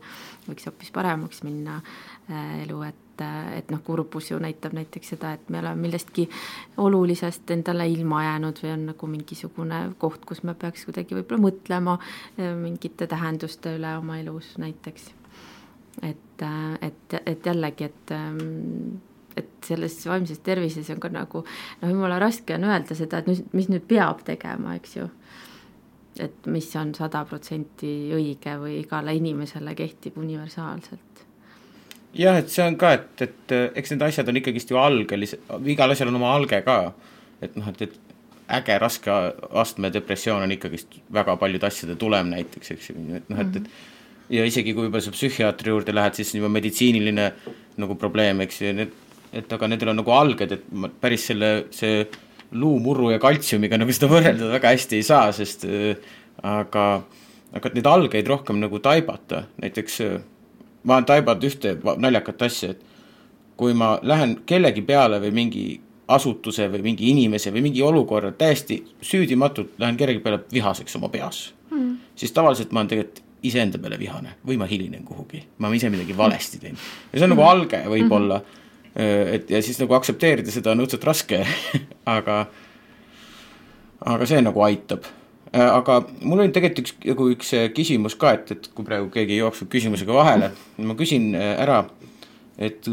võiks 0.49 0.67
hoopis 0.67 0.91
paremaks 1.03 1.43
minna 1.47 1.81
äh, 2.31 2.63
elu, 2.63 2.81
et, 2.87 3.23
äh, 3.25 3.59
et 3.59 3.71
noh, 3.75 3.83
kurbus 3.85 4.31
ju 4.31 4.39
näitab 4.43 4.77
näiteks 4.77 5.15
seda, 5.15 5.35
et 5.37 5.51
me 5.51 5.61
oleme 5.63 5.89
millestki 5.89 6.29
olulisest 6.83 7.51
endale 7.55 7.89
ilma 7.91 8.23
jäänud 8.25 8.63
või 8.63 8.75
on 8.77 8.87
nagu 8.93 9.11
mingisugune 9.11 9.83
koht, 10.03 10.25
kus 10.29 10.45
me 10.47 10.55
peaks 10.55 10.87
kuidagi 10.89 11.19
võib-olla 11.19 11.47
mõtlema 11.49 11.99
äh, 11.99 12.53
mingite 12.59 13.11
tähenduste 13.11 13.77
üle 13.79 13.97
oma 13.99 14.21
elus 14.23 14.55
näiteks. 14.63 15.11
et, 16.03 16.45
et, 16.81 17.15
et 17.27 17.47
jällegi, 17.47 17.85
et 17.85 18.13
ähm, 18.17 19.01
et 19.37 19.49
selles 19.65 19.95
vaimses 20.07 20.41
tervises 20.45 20.91
on 20.93 21.01
ka 21.01 21.09
nagu 21.13 21.43
noh, 21.45 21.89
jumala 21.89 22.19
raske 22.21 22.55
on 22.57 22.67
öelda 22.69 22.97
seda, 22.97 23.23
et 23.23 23.53
mis, 23.53 23.69
nüüd 23.73 23.85
peab 23.89 24.25
tegema, 24.27 24.77
eks 24.77 24.97
ju 24.99 25.09
et 26.21 26.47
mis 26.53 26.69
on 26.77 26.93
sada 26.97 27.25
protsenti 27.29 28.13
õige 28.13 28.57
või 28.61 28.79
igale 28.83 29.15
inimesele 29.17 29.75
kehtib 29.79 30.19
universaalselt. 30.21 31.25
jah, 32.15 32.37
et 32.37 32.51
see 32.53 32.65
on 32.67 32.77
ka, 32.77 32.93
et, 32.99 33.23
et 33.25 33.55
eks 33.81 33.95
need 33.95 34.03
asjad 34.09 34.29
on 34.29 34.41
ikkagist 34.43 34.71
ju 34.71 34.81
algelised, 34.81 35.47
igal 35.73 35.95
asjal 35.95 36.13
on 36.13 36.21
oma 36.21 36.35
alge 36.37 36.61
ka. 36.67 36.79
et 37.43 37.57
noh, 37.57 37.69
et, 37.73 37.83
et 37.89 38.13
äge 38.53 38.77
raske 38.79 39.15
astme 39.63 39.91
depressioon 39.93 40.45
on 40.45 40.53
ikkagist 40.53 40.99
väga 41.13 41.37
paljude 41.41 41.67
asjade 41.67 41.97
tulem 41.97 42.33
näiteks, 42.35 42.75
eks 42.75 42.91
ju, 42.91 42.99
et 43.17 43.31
noh, 43.33 43.41
et, 43.41 43.57
et 43.57 43.63
mhm. 43.63 43.71
ja 44.37 44.45
isegi 44.49 44.75
kui 44.77 44.91
juba 44.91 45.01
sa 45.01 45.15
psühhiaatri 45.15 45.73
juurde 45.73 45.95
lähed, 45.95 46.19
siis 46.19 46.35
juba 46.37 46.51
meditsiiniline 46.53 47.31
nagu 47.81 47.97
probleem, 47.97 48.45
eks 48.45 48.61
ju, 48.61 48.75
need, 48.77 48.93
et 49.33 49.53
aga 49.57 49.71
nendel 49.71 49.95
on 49.95 50.03
nagu 50.03 50.13
alged, 50.13 50.53
et 50.59 50.69
päris 51.01 51.31
selle, 51.31 51.53
see 51.73 52.05
luumurru 52.53 53.11
ja 53.13 53.21
kaltsiumiga 53.23 53.79
nagu 53.81 53.95
seda 53.95 54.11
võrrelda 54.13 54.51
väga 54.53 54.73
hästi 54.75 54.99
ei 55.01 55.07
saa, 55.07 55.31
sest 55.37 55.67
äh, 55.69 55.97
aga, 56.47 56.87
aga 57.53 57.73
neid 57.75 57.89
algeid 57.89 58.29
rohkem 58.29 58.61
nagu 58.63 58.81
taibata, 58.85 59.47
näiteks 59.63 60.01
äh, 60.07 60.19
ma 60.85 60.99
olen 60.99 61.09
taibanud 61.09 61.49
ühte 61.49 61.77
naljakat 62.03 62.47
asja, 62.49 62.75
et 62.75 62.85
kui 63.57 63.75
ma 63.79 63.95
lähen 64.03 64.39
kellegi 64.49 64.85
peale 64.87 65.21
või 65.23 65.35
mingi 65.37 65.67
asutuse 66.13 66.67
või 66.73 66.83
mingi 66.91 67.11
inimese 67.13 67.53
või 67.55 67.67
mingi 67.69 67.83
olukorra 67.85 68.33
täiesti 68.37 68.81
süüdimatult 69.05 69.77
lähen 69.81 69.99
kellegi 70.01 70.23
peale 70.25 70.43
vihaseks 70.53 70.97
oma 70.99 71.13
peas 71.13 71.53
mm., 71.71 71.93
siis 72.19 72.35
tavaliselt 72.35 72.73
ma 72.73 72.83
olen 72.83 72.91
tegelikult 72.93 73.23
iseenda 73.43 73.79
peale 73.83 73.99
vihane 73.99 74.37
või 74.47 74.59
ma 74.59 74.67
hilinen 74.71 75.05
kuhugi, 75.07 75.41
ma 75.59 75.69
olen 75.69 75.79
ise 75.81 75.91
midagi 75.91 76.17
valesti 76.17 76.61
teinud. 76.63 76.83
ja 77.13 77.19
see 77.19 77.25
on 77.25 77.33
mm. 77.33 77.37
nagu 77.37 77.49
alge 77.49 77.85
võib-olla 77.87 78.39
mm 78.41 78.45
-hmm 78.45 78.61
et 78.97 79.51
ja 79.51 79.63
siis 79.65 79.81
nagu 79.81 79.95
aktsepteerida 79.97 80.53
seda 80.53 80.75
on 80.75 80.85
õudselt 80.85 81.05
raske 81.09 81.41
aga, 82.17 82.45
aga 84.05 84.29
see 84.29 84.43
nagu 84.45 84.65
aitab. 84.67 85.09
Äh, 85.53 85.69
aga 85.69 86.01
mul 86.21 86.45
oli 86.45 86.53
tegelikult 86.53 86.85
üks, 86.85 86.97
nagu 87.09 87.29
üks 87.33 87.55
äh, 87.57 87.69
küsimus 87.77 88.17
ka, 88.21 88.37
et, 88.39 88.53
et 88.57 88.71
kui 88.73 88.89
praegu 88.89 89.11
keegi 89.13 89.41
jookseb 89.41 89.73
küsimusega 89.73 90.17
vahele, 90.17 90.53
ma 90.85 90.99
küsin 90.99 91.33
ära, 91.37 91.85
et 92.63 92.89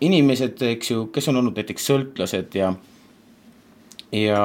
inimesed, 0.00 0.60
eks 0.74 0.90
ju, 0.92 1.06
kes 1.14 1.30
on 1.30 1.40
olnud 1.40 1.56
näiteks 1.56 1.86
sõltlased 1.88 2.56
ja 2.58 2.74
ja, 4.12 4.42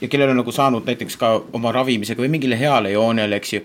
ja 0.00 0.08
kellel 0.08 0.32
on 0.32 0.40
nagu 0.42 0.52
saanud 0.52 0.86
näiteks 0.86 1.16
ka 1.20 1.34
oma 1.54 1.72
ravimisega 1.74 2.22
või 2.22 2.32
mingile 2.34 2.58
heale 2.58 2.92
joonele, 2.94 3.38
eks 3.38 3.54
ju, 3.56 3.62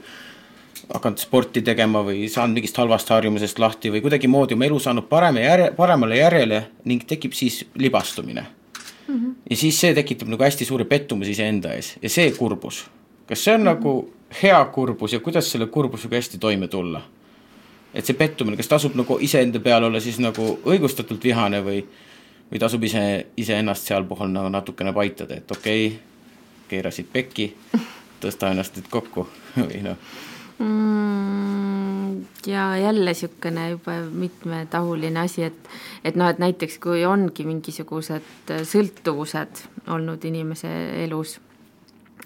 hakanud 0.93 1.19
sporti 1.19 1.61
tegema 1.61 2.01
või 2.05 2.27
saanud 2.31 2.57
mingist 2.57 2.77
halvast 2.79 3.09
harjumusest 3.11 3.59
lahti 3.59 3.91
või 3.91 4.01
kuidagimoodi 4.05 4.55
oma 4.55 4.67
elu 4.67 4.79
saanud 4.79 5.07
parema 5.09 5.43
järje, 5.43 5.71
paremale 5.75 6.19
järjele 6.19 6.61
ning 6.87 7.03
tekib 7.07 7.35
siis 7.35 7.65
libastumine 7.75 8.45
mm. 9.07 9.15
-hmm. 9.15 9.33
ja 9.49 9.57
siis 9.57 9.79
see 9.79 9.93
tekitab 9.93 10.31
nagu 10.31 10.43
hästi 10.43 10.65
suure 10.65 10.85
pettumuse 10.85 11.31
iseenda 11.31 11.73
ees 11.73 11.95
ja 12.01 12.09
see 12.09 12.31
kurbus, 12.31 12.85
kas 13.27 13.43
see 13.43 13.53
on 13.53 13.61
mm 13.61 13.67
-hmm. 13.67 13.73
nagu 13.73 14.13
hea 14.43 14.65
kurbus 14.65 15.13
ja 15.13 15.19
kuidas 15.19 15.51
selle 15.51 15.67
kurbusega 15.67 16.15
hästi 16.15 16.37
toime 16.37 16.67
tulla? 16.67 17.01
et 17.93 18.05
see 18.05 18.13
pettumine, 18.13 18.57
kas 18.57 18.67
tasub 18.67 18.95
nagu 18.95 19.17
iseenda 19.21 19.59
peale 19.59 19.85
olla 19.85 19.99
siis 19.99 20.19
nagu 20.19 20.59
õigustatult 20.65 21.23
vihane 21.23 21.63
või 21.63 21.83
või 22.51 22.59
tasub 22.59 22.83
ise, 22.83 23.25
iseennast 23.37 23.87
sealpool 23.87 24.27
nagu 24.27 24.49
natukene 24.49 24.93
paitada, 24.93 25.35
et 25.35 25.51
okei 25.51 25.87
okay,, 25.87 25.99
keerasid 26.67 27.05
pekki, 27.13 27.55
tõsta 28.21 28.51
ennast 28.51 28.75
nüüd 28.75 28.87
kokku 28.89 29.27
või 29.67 29.83
noh 29.83 29.97
mm,. 30.59 32.25
ja 32.47 32.77
jälle 32.77 33.11
niisugune 33.11 33.69
juba 33.69 33.91
mitmetahuline 34.11 35.19
asi, 35.19 35.43
et, 35.43 35.69
et 36.03 36.15
noh, 36.15 36.29
et 36.29 36.39
näiteks 36.39 36.79
kui 36.83 37.05
ongi 37.05 37.45
mingisugused 37.47 38.55
sõltuvused 38.63 39.63
olnud 39.93 40.25
inimese 40.25 40.71
elus, 41.03 41.37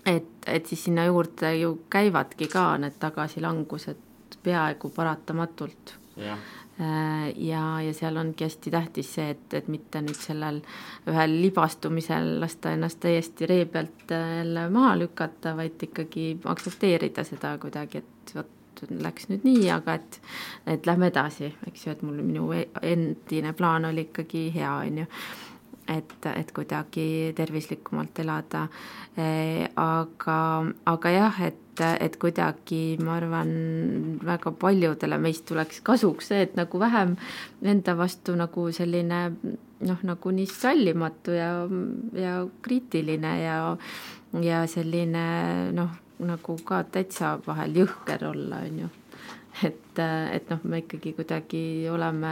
et, 0.05 0.31
et 0.47 0.65
siis 0.65 0.83
sinna 0.89 1.05
juurde 1.09 1.55
ju 1.57 1.75
käivadki 1.89 2.47
ka 2.51 2.77
need 2.81 2.97
tagasilangused 2.99 4.09
peaaegu 4.43 4.89
paratamatult. 4.89 5.97
jah 6.17 6.39
ja, 6.81 7.81
ja 7.81 7.93
seal 7.93 8.17
ongi 8.17 8.45
hästi 8.45 8.71
tähtis 8.73 9.11
see, 9.15 9.29
et, 9.35 9.53
et 9.53 9.67
mitte 9.71 10.01
nüüd 10.01 10.17
sellel 10.17 10.61
ühel 11.09 11.35
libastumisel 11.43 12.39
lasta 12.41 12.73
ennast 12.75 13.01
täiesti 13.03 13.49
ree 13.49 13.67
pealt 13.69 14.11
äh, 14.15 14.37
jälle 14.39 14.67
maha 14.73 14.95
lükata, 14.99 15.55
vaid 15.57 15.83
ikkagi 15.89 16.31
aktsepteerida 16.45 17.25
seda 17.27 17.53
kuidagi, 17.61 18.01
et 18.01 18.35
vot 18.35 18.57
läks 18.89 19.29
nüüd 19.29 19.45
nii, 19.45 19.69
aga 19.73 19.99
et, 19.99 20.19
et 20.73 20.89
lähme 20.89 21.11
edasi, 21.11 21.51
eks 21.69 21.85
ju, 21.85 21.93
et 21.93 22.03
mul 22.07 22.21
minu 22.23 22.49
e-, 22.57 22.67
endine 22.81 23.53
plaan 23.53 23.85
oli 23.91 24.07
ikkagi 24.09 24.47
hea, 24.55 24.73
on 24.81 25.03
ju 25.03 25.09
et, 25.91 26.13
et 26.35 26.51
kuidagi 26.55 27.33
tervislikumalt 27.35 28.19
elada. 28.23 28.67
Eh, 29.19 29.65
aga, 29.79 30.37
aga 30.91 31.13
jah, 31.13 31.41
et, 31.47 31.60
et 31.79 32.17
kuidagi 32.19 32.97
ma 32.99 33.15
arvan, 33.19 33.51
väga 34.25 34.51
paljudele 34.59 35.17
meist 35.21 35.45
tuleks 35.49 35.81
kasuks 35.87 36.31
see, 36.31 36.45
et 36.47 36.55
nagu 36.59 36.79
vähem 36.81 37.15
enda 37.63 37.95
vastu 37.97 38.35
nagu 38.35 38.67
selline 38.75 39.21
noh, 39.31 39.99
nagu 40.03 40.33
nii 40.35 40.47
sallimatu 40.51 41.35
ja, 41.37 41.51
ja 42.17 42.37
kriitiline 42.61 43.35
ja, 43.41 43.59
ja 44.43 44.63
selline 44.67 45.25
noh, 45.77 45.93
nagu 46.21 46.57
ka 46.65 46.83
täitsa 46.91 47.37
vahel 47.47 47.81
jõhker 47.81 48.27
olla, 48.29 48.65
on 48.67 48.83
ju 48.83 48.91
et, 49.63 49.99
et 49.99 50.49
noh, 50.49 50.61
me 50.63 50.81
ikkagi 50.81 51.13
kuidagi 51.17 51.63
oleme 51.91 52.31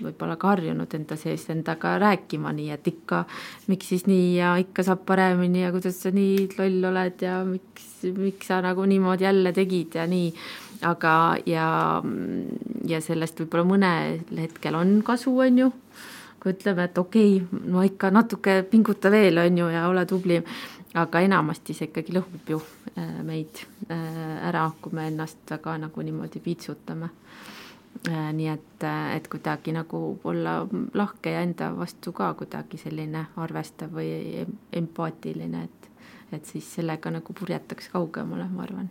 võib-olla 0.00 0.36
ka 0.40 0.52
harjunud 0.52 0.92
enda 0.96 1.16
sees 1.20 1.46
endaga 1.52 1.94
rääkima 2.02 2.52
nii, 2.56 2.70
et 2.76 2.90
ikka, 2.90 3.24
miks 3.70 3.90
siis 3.92 4.06
nii 4.08 4.34
ja 4.36 4.54
ikka 4.60 4.84
saab 4.86 5.06
paremini 5.08 5.64
ja 5.64 5.72
kuidas 5.74 6.00
sa 6.04 6.12
nii 6.14 6.50
loll 6.58 6.90
oled 6.92 7.24
ja 7.24 7.40
miks, 7.48 7.88
miks 8.16 8.52
sa 8.52 8.60
nagu 8.64 8.84
niimoodi 8.88 9.26
jälle 9.28 9.54
tegid 9.56 9.96
ja 10.00 10.06
nii. 10.10 10.32
aga, 10.80 11.36
ja, 11.44 11.66
ja 12.88 13.00
sellest 13.04 13.40
võib-olla 13.42 13.66
mõnel 13.68 14.20
hetkel 14.40 14.78
on 14.78 15.00
kasu, 15.04 15.34
on 15.44 15.58
ju 15.66 15.72
kui 16.40 16.54
ütleme, 16.54 16.86
et 16.88 16.98
okei 16.98 17.34
okay,, 17.42 17.60
no 17.68 17.82
ikka 17.84 18.08
natuke 18.14 18.62
pinguta 18.70 19.10
veel, 19.12 19.36
on 19.42 19.58
ju, 19.60 19.66
ja 19.68 19.82
ole 19.90 20.06
tubli 20.08 20.38
aga 20.94 21.22
enamasti 21.22 21.74
see 21.76 21.88
ikkagi 21.90 22.14
lõhub 22.16 22.50
ju 22.50 22.58
äh, 22.98 23.20
meid 23.26 23.62
äh, 23.88 24.48
ära, 24.48 24.66
kui 24.82 24.94
me 24.96 25.06
ennast 25.10 25.42
väga 25.50 25.76
nagu 25.84 26.02
niimoodi 26.02 26.42
piitsutame. 26.42 27.10
Äh, 28.08 28.30
nii 28.34 28.48
et, 28.50 28.86
et 29.16 29.28
kuidagi 29.30 29.74
nagu 29.76 30.18
olla 30.24 30.60
lahke 30.94 31.34
ja 31.34 31.42
enda 31.46 31.72
vastu 31.76 32.12
ka 32.16 32.32
kuidagi 32.38 32.80
selline 32.80 33.26
arvestav 33.36 33.92
või 33.94 34.46
empaatiline, 34.72 35.64
et, 35.64 35.90
et 36.32 36.54
siis 36.54 36.74
sellega 36.78 37.12
nagu 37.14 37.34
purjetaks 37.34 37.90
kaugemale, 37.94 38.48
ma 38.50 38.66
arvan 38.66 38.90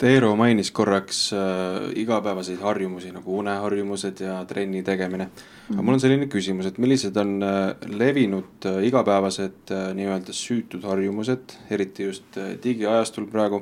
Teero 0.00 0.30
mainis 0.36 0.70
korraks 0.72 1.26
äh, 1.36 1.90
igapäevaseid 2.00 2.62
harjumusi 2.64 3.10
nagu 3.12 3.34
uneharjumused 3.38 4.22
ja 4.24 4.38
trenni 4.48 4.80
tegemine. 4.82 5.26
aga 5.70 5.82
mul 5.82 5.98
on 5.98 6.00
selline 6.00 6.28
küsimus, 6.32 6.70
et 6.70 6.78
millised 6.80 7.16
on 7.20 7.34
äh, 7.44 7.74
levinud 7.86 8.64
äh, 8.70 8.78
igapäevased 8.88 9.74
äh, 9.76 9.90
nii-öelda 9.98 10.32
süütud 10.32 10.86
harjumused, 10.88 11.52
eriti 11.70 12.08
just 12.08 12.38
äh, 12.40 12.54
digiajastul 12.64 13.28
praegu, 13.28 13.60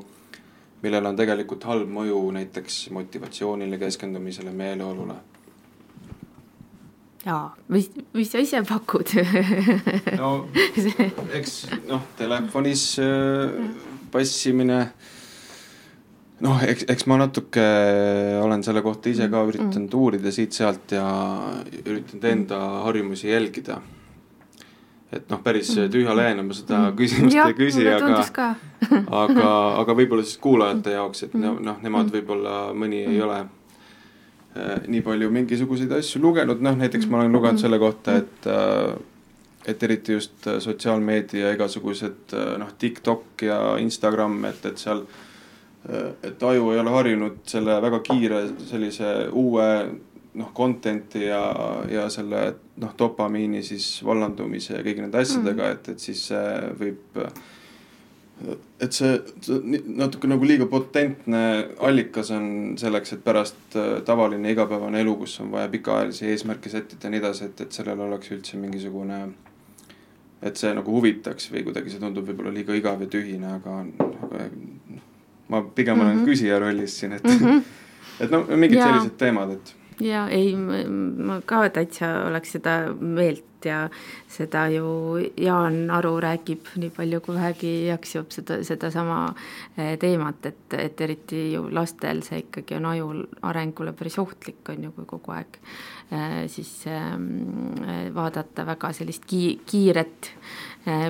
millel 0.83 1.11
on 1.11 1.19
tegelikult 1.19 1.67
halb 1.67 1.91
mõju 1.91 2.23
näiteks 2.39 2.85
motivatsioonile, 2.95 3.81
keskendumisele, 3.83 4.55
meeleolule? 4.55 5.19
jaa, 7.27 7.51
mis, 7.75 7.91
mis 8.15 8.31
sa 8.31 8.41
ise 8.43 8.61
pakud 8.67 9.11
no 10.21 10.33
eks 11.35 11.61
noh, 11.89 12.05
telefonis 12.21 12.93
äh, 13.03 13.57
passimine 14.13 14.85
noh, 16.45 16.63
eks, 16.63 16.87
eks 16.91 17.07
ma 17.11 17.19
natuke 17.21 17.65
olen 18.43 18.63
selle 18.67 18.83
kohta 18.85 19.11
ise 19.11 19.29
ka 19.33 19.43
üritanud 19.49 19.89
mm. 19.89 19.99
uurida 19.99 20.33
siit-sealt 20.35 20.95
ja 20.95 21.07
üritanud 21.85 22.27
enda 22.31 22.61
harjumusi 22.87 23.31
jälgida. 23.33 23.81
et 25.13 25.31
noh, 25.31 25.41
päris 25.43 25.71
mm. 25.75 25.91
tühja 25.93 26.17
lehena 26.17 26.45
ma 26.47 26.55
seda 26.57 26.79
mm. 26.79 26.97
küsimust 26.99 27.37
ja, 27.37 27.49
ei 27.49 27.59
küsi, 27.59 27.87
aga, 27.91 28.49
aga, 29.25 29.53
aga 29.83 29.99
võib-olla 30.01 30.27
siis 30.27 30.41
kuulajate 30.43 30.97
jaoks, 30.99 31.27
et 31.27 31.39
noh, 31.39 31.79
nemad 31.83 32.11
võib-olla 32.15 32.57
mõni 32.77 33.05
ei 33.09 33.23
ole 33.25 33.39
äh, 33.43 34.75
nii 34.87 35.05
palju 35.07 35.31
mingisuguseid 35.35 35.95
asju 35.99 36.23
lugenud, 36.23 36.61
noh 36.63 36.77
näiteks 36.79 37.09
ma 37.11 37.23
olen 37.23 37.35
lugenud 37.35 37.63
selle 37.63 37.81
kohta, 37.83 38.19
et 38.23 38.51
äh, 38.51 38.99
et 39.69 39.83
eriti 39.85 40.15
just 40.15 40.47
sotsiaalmeedia 40.65 41.51
igasugused 41.53 42.33
noh, 42.61 42.69
TikTok 42.81 43.43
ja 43.45 43.59
Instagram, 43.83 44.39
et, 44.49 44.63
et 44.71 44.81
seal 44.81 45.03
äh, 45.03 45.25
et 45.89 46.43
aju 46.43 46.73
ei 46.73 46.81
ole 46.83 46.93
harjunud 46.93 47.41
selle 47.49 47.79
väga 47.81 48.03
kiire 48.05 48.43
sellise 48.69 49.13
uue 49.33 49.69
noh, 50.39 50.51
content'i 50.55 51.27
ja, 51.27 51.43
ja 51.91 52.09
selle 52.13 52.43
noh, 52.83 52.95
dopamiini 52.99 53.63
siis 53.67 53.87
vallandumise 54.07 54.77
ja 54.77 54.83
kõigi 54.85 55.05
nende 55.05 55.23
asjadega 55.23 55.65
mm., 55.65 55.79
et, 55.79 55.89
et 55.95 56.05
siis 56.05 56.27
see 56.31 56.51
võib. 56.83 57.19
et 58.85 58.95
see, 58.95 59.17
see 59.43 59.81
natuke 59.99 60.31
nagu 60.31 60.47
liiga 60.47 60.69
potentne 60.71 61.43
allikas 61.83 62.31
on 62.37 62.77
selleks, 62.79 63.17
et 63.17 63.25
pärast 63.25 63.75
äh, 63.75 63.99
tavaline 64.07 64.53
igapäevane 64.55 65.01
elu, 65.03 65.17
kus 65.25 65.41
on 65.43 65.51
vaja 65.57 65.71
pikaajalisi 65.73 66.29
eesmärke 66.31 66.71
sättida 66.71 67.09
ja 67.09 67.15
nii 67.15 67.23
edasi, 67.25 67.51
et, 67.51 67.65
et 67.67 67.81
sellel 67.81 68.07
oleks 68.07 68.31
üldse 68.37 68.61
mingisugune. 68.61 69.27
et 70.39 70.57
see 70.57 70.71
nagu 70.71 70.93
huvitaks 70.95 71.49
või 71.51 71.65
kuidagi 71.67 71.91
see 71.91 71.99
tundub 71.99 72.29
võib-olla 72.29 72.53
liiga 72.55 72.77
igav 72.79 73.01
ja 73.03 73.09
tühine, 73.11 73.57
aga, 73.57 73.81
aga 74.23 74.45
ma 75.49 75.63
pigem 75.63 75.97
mm 75.97 76.01
-hmm. 76.01 76.07
olen 76.07 76.17
mhm. 76.17 76.29
küsija 76.29 76.59
rollis 76.59 77.01
siin, 77.01 77.13
et 77.13 77.25
mm, 77.25 77.39
-hmm. 77.39 77.63
et 78.21 78.31
no 78.31 78.45
mingid 78.57 78.79
ja. 78.79 78.87
sellised 78.87 79.17
teemad, 79.19 79.51
et. 79.51 79.75
ja 80.01 80.29
ei, 80.29 80.57
ma 80.57 81.41
ka 81.47 81.69
täitsa 81.69 82.25
oleks 82.27 82.53
seda 82.53 82.95
meelt 83.01 83.45
ja 83.65 83.89
seda 84.29 84.69
ju 84.69 85.19
Jaan 85.37 85.91
Aru 85.91 86.21
räägib 86.21 86.61
nii 86.77 86.91
palju, 86.91 87.21
kui 87.21 87.35
vähegi 87.35 87.87
jaksab 87.87 88.31
seda, 88.31 88.63
sedasama 88.65 89.35
eh, 89.77 89.99
teemat, 89.99 90.47
et, 90.47 90.75
et 90.79 91.01
eriti 91.01 91.53
ju 91.53 91.69
lastel 91.71 92.23
see 92.23 92.39
ikkagi 92.39 92.77
on 92.77 92.87
aju 92.87 93.09
arengule 93.43 93.93
päris 93.93 94.19
ohtlik, 94.19 94.69
on 94.69 94.85
ju, 94.85 94.93
kui 94.93 95.05
kogu 95.05 95.33
aeg 95.33 95.59
eh, 96.13 96.47
siis 96.47 96.87
eh, 96.87 98.11
vaadata 98.15 98.67
väga 98.67 98.93
sellist 98.93 99.27
ki-, 99.27 99.61
kiiret 99.67 100.31
Äh, 100.31 100.68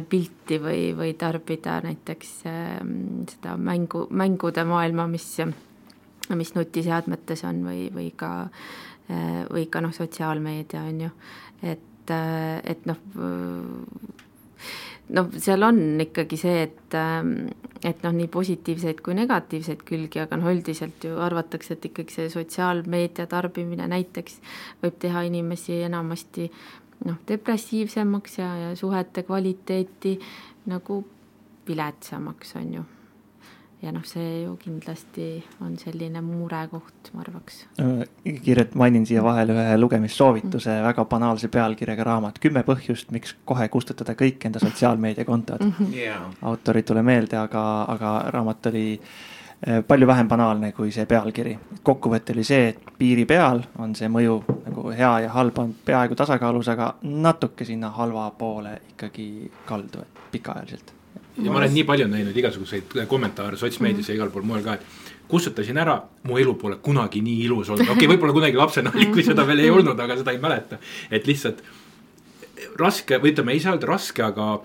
pilti 0.09 0.59
või, 0.63 0.93
või 0.97 1.15
tarbida 1.19 1.79
näiteks 1.85 2.31
ähm, 2.51 3.27
seda 3.31 3.57
mängu, 3.57 4.07
mängude 4.11 4.65
maailma, 4.67 5.07
mis, 5.11 5.29
mis 6.35 6.55
nutiseadmetes 6.57 7.45
on 7.47 7.63
või, 7.67 7.89
või 7.95 8.09
ka, 8.17 8.33
äh, 9.11 9.45
või 9.53 9.69
ka 9.71 9.83
noh, 9.85 9.95
sotsiaalmeedia 9.95 10.83
on 10.89 11.05
ju, 11.07 11.11
et, 11.63 12.15
äh, 12.15 12.59
et 12.65 12.89
noh, 12.91 12.99
noh, 15.15 15.31
seal 15.41 15.65
on 15.67 15.81
ikkagi 16.03 16.39
see, 16.41 16.65
et, 16.67 16.97
ähm, 16.99 17.51
et 17.85 18.03
noh, 18.05 18.15
nii 18.15 18.29
positiivseid 18.33 19.01
kui 19.05 19.17
negatiivseid 19.17 19.85
külgi, 19.87 20.23
aga 20.25 20.39
noh, 20.41 20.51
üldiselt 20.53 21.05
ju 21.05 21.21
arvatakse, 21.23 21.77
et 21.77 21.89
ikkagi 21.91 22.15
see 22.15 22.33
sotsiaalmeedia 22.33 23.29
tarbimine 23.31 23.89
näiteks 23.91 24.41
võib 24.83 24.99
teha 25.01 25.25
inimesi 25.29 25.83
enamasti 25.87 26.49
noh, 27.05 27.19
depressiivsemaks 27.29 28.39
ja, 28.39 28.57
ja 28.57 28.77
suhete 28.77 29.23
kvaliteeti 29.23 30.19
nagu 30.67 31.03
viletsamaks, 31.69 32.57
on 32.57 32.75
ju. 32.75 32.85
ja 33.83 33.93
noh, 33.95 34.03
see 34.03 34.43
ju 34.43 34.57
kindlasti 34.59 35.29
on 35.63 35.77
selline 35.79 36.21
murekoht, 36.25 37.13
ma 37.15 37.23
arvaks. 37.23 37.61
kiirelt 38.43 38.75
mainin 38.75 39.07
siia 39.07 39.23
vahele 39.23 39.55
ühe 39.55 39.79
lugemissoovituse 39.79 40.73
mm., 40.73 40.87
väga 40.89 41.05
banaalse 41.05 41.49
pealkirjaga 41.49 42.05
raamat 42.11 42.41
Kümme 42.43 42.65
põhjust, 42.67 43.13
miks 43.15 43.37
kohe 43.45 43.69
kustutada 43.69 44.17
kõik 44.19 44.49
enda 44.51 44.59
sotsiaalmeediakontod 44.65 45.65
mm. 45.65 45.75
-hmm. 45.79 45.95
Yeah. 45.95 46.31
autor 46.43 46.77
ei 46.77 46.83
tule 46.83 47.03
meelde, 47.03 47.37
aga, 47.39 47.65
aga 47.95 48.15
raamat 48.35 48.67
oli 48.73 48.87
eh, 48.93 49.38
palju 49.87 50.07
vähem 50.07 50.29
banaalne 50.29 50.73
kui 50.73 50.93
see 50.95 51.07
pealkiri. 51.07 51.59
kokkuvõte 51.83 52.33
oli 52.33 52.45
see, 52.45 52.69
et 52.69 52.93
piiri 52.99 53.25
peal 53.27 53.63
on 53.79 53.95
see 53.99 54.09
mõju 54.09 54.37
nagu 54.67 54.91
hea 54.91 55.15
ja 55.25 55.33
halb 55.35 55.59
on 55.59 55.75
peaaegu 55.85 56.15
tasakaalus, 56.15 56.69
aga 56.69 56.95
natuke 57.03 57.65
sinna 57.65 57.91
halva 57.91 58.31
poole 58.39 58.79
ikkagi 58.93 59.51
kaldu, 59.67 60.05
et 60.05 60.23
pikaajaliselt 60.31 60.95
ja 61.43 61.51
ma 61.53 61.59
olen 61.59 61.75
nii 61.75 61.85
palju 61.87 62.07
näinud 62.11 62.37
igasuguseid 62.37 62.97
kommentaare 63.09 63.57
sotsmeedias 63.57 63.99
mm 63.99 64.05
-hmm. 64.05 64.11
ja 64.11 64.15
igal 64.15 64.31
pool 64.31 64.43
mujal 64.43 64.65
ka, 64.65 64.75
et 64.75 64.83
kustutasin 65.29 65.79
ära, 65.79 66.03
mu 66.23 66.39
elu 66.39 66.55
pole 66.55 66.77
kunagi 66.83 67.21
nii 67.21 67.45
ilus 67.45 67.71
olnud, 67.71 67.89
okei 67.89 68.07
okay,, 68.07 68.17
võib-olla 68.17 68.33
kunagi 68.33 68.57
lapsena 68.57 68.93
oli, 68.95 69.07
kui 69.07 69.23
seda 69.23 69.47
veel 69.47 69.59
ei 69.59 69.71
olnud, 69.71 70.01
aga 70.01 70.17
seda 70.17 70.33
ei 70.33 70.39
mäleta. 70.39 70.79
et 71.11 71.27
lihtsalt 71.27 71.63
raske 72.79 73.19
või 73.19 73.33
ütleme, 73.33 73.53
ei 73.53 73.61
saa 73.61 73.73
öelda 73.77 73.87
raske, 73.87 74.23
aga 74.23 74.61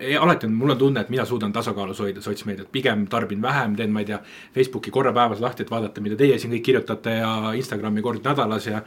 noh, 0.00 0.24
alati 0.26 0.48
on, 0.48 0.56
mul 0.58 0.74
on 0.74 0.80
tunne, 0.80 1.04
et 1.04 1.12
mina 1.12 1.24
suudan 1.28 1.52
tasakaalus 1.52 2.02
hoida 2.04 2.22
sotsmeediat, 2.24 2.70
pigem 2.72 3.06
tarbin 3.10 3.42
vähem, 3.42 3.76
teen, 3.78 3.92
ma 3.94 4.04
ei 4.04 4.10
tea, 4.10 4.20
Facebooki 4.54 4.92
korra 4.94 5.12
päevas 5.16 5.40
lahti, 5.44 5.64
et 5.64 5.72
vaadata, 5.72 6.04
mida 6.04 6.18
teie 6.20 6.38
siin 6.38 6.52
kõik 6.56 6.68
kirjutate 6.70 7.18
ja 7.20 7.32
Instagrami 7.58 8.04
kord 8.04 8.24
nädalas 8.26 8.68
ja. 8.70 8.82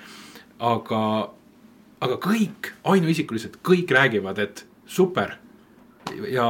aga, 0.59 1.01
aga 2.07 2.21
kõik 2.23 2.71
ainuisikuliselt, 2.93 3.59
kõik 3.65 3.91
räägivad, 3.97 4.39
et 4.43 4.65
super 4.85 5.37
ja 6.31 6.47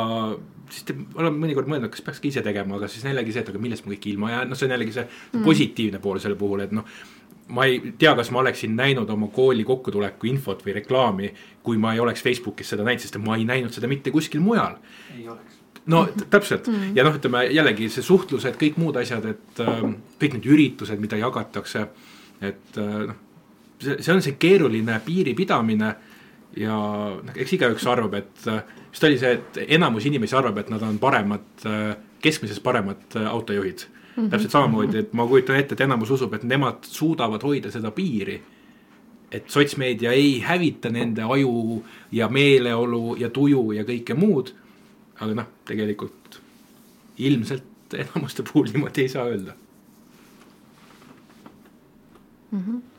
siis 0.71 0.87
te, 0.87 0.95
olen 1.17 1.37
mõnikord 1.39 1.69
mõelnud, 1.71 1.91
kas 1.93 2.03
peakski 2.05 2.31
ise 2.31 2.43
tegema, 2.45 2.77
aga 2.77 2.89
siis 2.91 3.05
jällegi 3.07 3.33
see, 3.33 3.43
et 3.45 3.51
aga 3.51 3.61
millest 3.61 3.85
ma 3.85 3.93
kõik 3.93 4.09
ilma 4.11 4.33
jään, 4.33 4.51
noh, 4.51 4.59
see 4.59 4.67
on 4.67 4.75
jällegi 4.75 4.95
see 4.95 5.05
mm. 5.07 5.45
positiivne 5.45 6.01
pool 6.03 6.19
selle 6.23 6.39
puhul, 6.39 6.65
et 6.65 6.75
noh. 6.75 6.97
Ma 7.47 7.65
ei 7.65 7.93
tea, 7.97 8.13
kas 8.15 8.31
ma 8.31 8.41
oleksin 8.41 8.75
näinud 8.75 9.09
oma 9.09 9.29
kooli 9.33 9.63
kokkutuleku 9.67 10.27
infot 10.27 10.65
või 10.65 10.75
reklaami, 10.81 11.29
kui 11.63 11.77
ma 11.81 11.93
ei 11.95 12.01
oleks 12.03 12.23
Facebookis 12.25 12.73
seda 12.73 12.83
näinud, 12.87 13.03
sest 13.03 13.19
ma 13.23 13.37
ei 13.37 13.45
näinud 13.47 13.73
seda 13.73 13.87
mitte 13.87 14.11
kuskil 14.11 14.43
mujal. 14.43 14.75
ei 15.15 15.29
oleks 15.29 15.57
no 15.87 16.03
täpselt 16.29 16.67
mm. 16.67 16.95
ja 16.97 17.05
noh, 17.07 17.15
ütleme 17.15 17.45
jällegi 17.51 17.87
see 17.91 18.03
suhtlused, 18.03 18.57
kõik 18.59 18.79
muud 18.81 18.99
asjad, 18.99 19.25
et 19.31 19.63
äh, 19.63 19.85
kõik 20.19 20.37
need 20.37 20.49
üritused, 20.51 20.99
mida 20.99 21.19
jagatakse. 21.19 21.87
et 22.41 22.81
äh, 22.81 22.99
noh, 23.07 23.15
see, 23.79 23.97
see 24.01 24.13
on 24.13 24.21
see 24.23 24.35
keeruline 24.39 24.99
piiri 25.05 25.35
pidamine 25.37 25.93
ja 26.57 26.77
noh, 27.21 27.35
eks 27.35 27.55
igaüks 27.57 27.87
arvab, 27.89 28.17
et 28.19 28.49
äh, 28.51 28.63
vist 28.91 29.07
oli 29.07 29.19
see, 29.21 29.37
et 29.39 29.61
enamus 29.77 30.07
inimesi 30.09 30.35
arvab, 30.37 30.59
et 30.61 30.73
nad 30.73 30.83
on 30.85 30.99
paremad, 31.01 31.47
äh, 31.65 31.93
keskmisest 32.23 32.63
paremad 32.65 33.19
äh, 33.19 33.29
autojuhid 33.31 33.87
mm. 34.17 34.23
-hmm. 34.23 34.29
täpselt 34.29 34.51
samamoodi, 34.51 34.97
et 34.97 35.13
ma 35.13 35.27
kujutan 35.27 35.55
ette, 35.55 35.75
et 35.75 35.81
enamus 35.81 36.11
usub, 36.11 36.33
et 36.33 36.43
nemad 36.43 36.83
suudavad 36.83 37.43
hoida 37.43 37.71
seda 37.71 37.91
piiri. 37.91 38.41
et 39.31 39.49
sotsmeedia 39.49 40.11
ei 40.11 40.39
hävita 40.39 40.89
nende 40.89 41.21
aju 41.21 41.83
ja 42.11 42.29
meeleolu 42.29 43.15
ja 43.19 43.29
tuju 43.29 43.71
ja 43.71 43.83
kõike 43.83 44.15
muud. 44.15 44.53
aga 45.19 45.33
noh, 45.33 45.47
tegelikult 45.65 46.41
ilmselt 47.17 47.93
enamuste 47.93 48.43
puhul 48.43 48.67
niimoodi 48.73 49.01
ei 49.01 49.09
saa 49.09 49.25
öelda 49.25 49.53
mm. 52.51 52.59
-hmm 52.59 52.96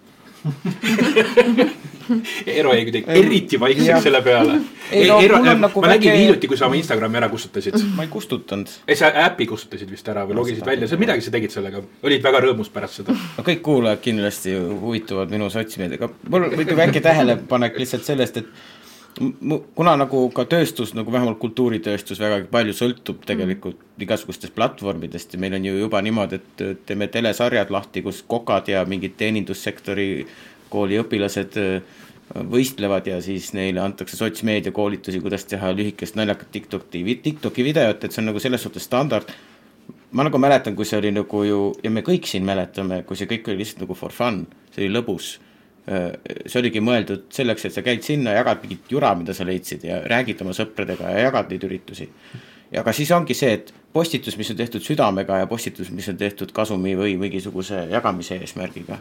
Eero 2.46 2.72
jäi 2.72 2.84
kuidagi 2.88 3.04
eriti 3.20 3.58
vaikseks 3.60 4.02
selle 4.06 4.20
peale. 4.24 4.54
No, 4.58 5.18
Eero, 5.20 5.40
nagu 5.44 5.82
ma 5.82 5.90
nägin 5.90 6.10
väike... 6.10 6.22
hiljuti, 6.22 6.48
kui 6.48 6.56
sa 6.60 6.66
oma 6.68 6.78
Instagrami 6.78 7.20
ära 7.20 7.28
kustutasid. 7.32 7.76
ma 7.96 8.06
ei 8.06 8.12
kustutanud. 8.12 8.70
ei, 8.88 8.96
sa 8.96 9.10
äpi 9.26 9.46
kustutasid 9.50 9.90
vist 9.92 10.08
ära 10.08 10.24
või 10.28 10.38
logisid 10.40 10.64
välja, 10.66 10.88
sa 10.88 10.96
midagi 11.00 11.26
sa 11.26 11.34
tegid 11.34 11.52
sellega, 11.52 11.82
olid 12.06 12.24
väga 12.24 12.42
rõõmus 12.46 12.72
pärast 12.72 13.02
seda. 13.02 13.16
no 13.36 13.44
kõik 13.44 13.60
kuulajad 13.66 14.00
kindlasti 14.06 14.56
huvituvad 14.56 15.28
minu 15.34 15.50
sotsmeediaga, 15.52 16.10
mul 16.32 16.48
muidugi 16.48 16.78
väike 16.78 17.04
tähelepanek 17.04 17.78
lihtsalt 17.82 18.08
sellest, 18.08 18.40
et 18.40 18.46
kuna 19.74 19.94
nagu 19.98 20.20
ka 20.34 20.44
tööstus 20.50 20.92
nagu 20.94 21.12
vähemalt 21.12 21.40
kultuuritööstus 21.42 22.20
vägagi 22.22 22.46
palju 22.52 22.74
sõltub 22.76 23.24
tegelikult 23.26 23.78
mm. 23.80 24.04
igasugustest 24.06 24.54
platvormidest 24.54 25.34
ja 25.34 25.40
meil 25.42 25.56
on 25.58 25.64
ju 25.66 25.74
juba 25.78 26.02
niimoodi, 26.04 26.38
et 26.38 26.84
teeme 26.86 27.08
telesarjad 27.10 27.72
lahti, 27.74 28.02
kus 28.06 28.22
kokad 28.26 28.68
ja 28.70 28.84
mingid 28.86 29.16
teenindussektori 29.18 30.08
kooli 30.70 31.00
õpilased 31.02 31.58
äh, 31.58 31.98
võistlevad 32.52 33.08
ja 33.08 33.18
siis 33.24 33.50
neile 33.56 33.82
antakse 33.82 34.16
sotsmeedia 34.16 34.72
koolitusi, 34.76 35.22
kuidas 35.24 35.48
teha 35.48 35.72
lühikest 35.74 36.18
naljakat 36.18 36.52
TikToki, 36.52 37.02
TikToki 37.24 37.64
videot, 37.64 38.04
et 38.04 38.14
see 38.14 38.22
on 38.22 38.30
nagu 38.30 38.42
selles 38.42 38.62
suhtes 38.62 38.86
standard. 38.86 39.32
ma 40.12 40.24
nagu 40.24 40.38
mäletan, 40.38 40.76
kui 40.76 40.86
see 40.88 40.98
oli 40.98 41.10
nagu 41.12 41.42
ju 41.44 41.58
ja 41.84 41.90
me 41.90 42.00
kõik 42.00 42.24
siin 42.28 42.44
mäletame, 42.44 43.02
kui 43.04 43.16
see 43.16 43.28
kõik 43.28 43.48
oli 43.48 43.60
lihtsalt 43.60 43.82
nagu 43.84 43.94
for 43.94 44.12
fun, 44.12 44.46
see 44.72 44.86
oli 44.86 44.94
lõbus 44.94 45.38
see 45.88 46.60
oligi 46.60 46.82
mõeldud 46.84 47.30
selleks, 47.32 47.64
et 47.64 47.72
sa 47.72 47.82
käid 47.86 48.02
sinna, 48.04 48.34
jagad 48.36 48.60
mingit 48.64 48.90
jura, 48.92 49.14
mida 49.16 49.32
sa 49.34 49.46
leidsid 49.48 49.86
ja 49.88 50.02
räägid 50.04 50.42
oma 50.44 50.52
sõpradega 50.56 51.14
ja 51.14 51.26
jagad 51.28 51.48
neid 51.52 51.64
üritusi. 51.64 52.10
ja 52.72 52.82
aga 52.82 52.92
siis 52.92 53.10
ongi 53.16 53.34
see, 53.34 53.54
et 53.56 53.72
postitus, 53.92 54.36
mis 54.36 54.50
on 54.52 54.58
tehtud 54.58 54.84
südamega 54.84 55.38
ja 55.40 55.46
postitus, 55.48 55.90
mis 55.90 56.08
on 56.12 56.20
tehtud 56.20 56.52
kasumi 56.52 56.92
või 56.98 57.16
mingisuguse 57.16 57.86
jagamise 57.92 58.36
eesmärgiga 58.42 59.00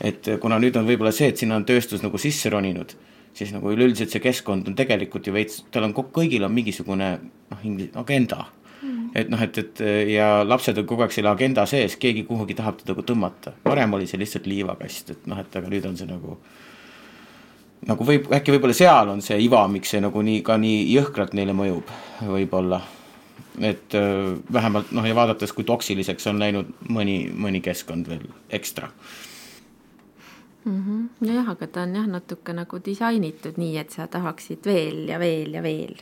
et 0.00 0.28
kuna 0.40 0.58
nüüd 0.60 0.76
on 0.76 0.86
võib-olla 0.88 1.12
see, 1.14 1.30
et 1.32 1.40
sinna 1.40 1.58
on 1.58 1.66
tööstus 1.68 2.02
nagu 2.04 2.18
sisse 2.20 2.50
roninud, 2.52 2.92
siis 3.36 3.52
nagu 3.54 3.72
üleüldiselt 3.72 4.12
see 4.12 4.22
keskkond 4.24 4.68
on 4.68 4.76
tegelikult 4.78 5.28
ju 5.28 5.34
veits, 5.34 5.62
tal 5.72 5.88
on 5.88 5.94
kõigil 5.96 6.44
on 6.46 6.54
mingisugune 6.54 7.10
noh, 7.52 7.66
agenda. 8.02 8.46
Et 9.16 9.30
noh, 9.32 9.40
et, 9.42 9.58
et 9.58 9.82
ja 10.12 10.28
lapsed 10.44 10.76
on 10.78 10.86
kogu 10.88 11.06
aeg 11.06 11.14
selle 11.14 11.32
agenda 11.32 11.64
sees, 11.68 11.96
keegi 12.00 12.26
kuhugi 12.28 12.56
tahab 12.58 12.80
teda 12.80 12.92
nagu 12.92 13.04
tõmmata, 13.06 13.54
varem 13.64 13.96
oli 13.96 14.08
see 14.10 14.20
lihtsalt 14.20 14.48
liivakast, 14.50 15.12
et 15.14 15.28
noh, 15.30 15.40
et 15.40 15.60
aga 15.60 15.72
nüüd 15.72 15.88
on 15.88 15.96
see 15.96 16.08
nagu 16.10 16.36
nagu 17.86 18.06
võib, 18.08 18.28
äkki 18.32 18.54
võib-olla 18.54 18.76
seal 18.76 19.12
on 19.12 19.22
see 19.24 19.38
iva, 19.44 19.64
miks 19.70 19.92
see 19.94 20.02
nagu 20.04 20.22
nii, 20.24 20.42
ka 20.46 20.56
nii 20.60 20.84
jõhkralt 20.94 21.36
neile 21.38 21.54
mõjub, 21.56 21.92
võib-olla. 22.24 22.80
et 23.60 23.94
äh, 23.96 24.34
vähemalt 24.52 24.90
noh, 24.92 25.06
ja 25.06 25.14
vaadates, 25.16 25.52
kui 25.56 25.64
toksiliseks 25.64 26.26
on 26.32 26.40
läinud 26.42 26.74
mõni, 26.92 27.22
mõni 27.32 27.62
keskkond 27.64 28.08
veel 28.08 28.26
ekstra 28.50 28.90
mm. 30.64 30.82
-hmm. 30.82 31.08
nojah, 31.20 31.48
aga 31.48 31.66
ta 31.66 31.82
on 31.82 31.94
jah, 31.96 32.06
natuke 32.06 32.52
nagu 32.52 32.80
disainitud 32.84 33.56
nii, 33.56 33.78
et 33.78 33.90
sa 33.90 34.06
tahaksid 34.06 34.66
veel 34.66 35.08
ja 35.08 35.18
veel 35.18 35.54
ja 35.54 35.62
veel 35.62 35.96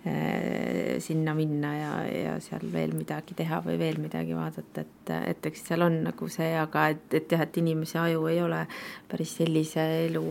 sinna 0.00 1.34
minna 1.36 1.70
ja, 1.76 1.90
ja 2.08 2.36
seal 2.40 2.62
veel 2.72 2.94
midagi 2.96 3.34
teha 3.36 3.58
või 3.66 3.76
veel 3.80 3.98
midagi 4.00 4.32
vaadata, 4.32 4.80
et, 4.80 5.12
et 5.28 5.48
eks 5.50 5.66
seal 5.68 5.84
on 5.84 5.98
nagu 6.06 6.28
see, 6.32 6.54
aga 6.56 6.86
et, 6.94 7.04
et 7.18 7.34
jah, 7.34 7.44
et 7.44 7.58
inimese 7.60 7.98
aju 8.00 8.24
ei 8.30 8.40
ole 8.40 8.62
päris 9.10 9.34
sellise 9.42 9.84
elu, 10.06 10.24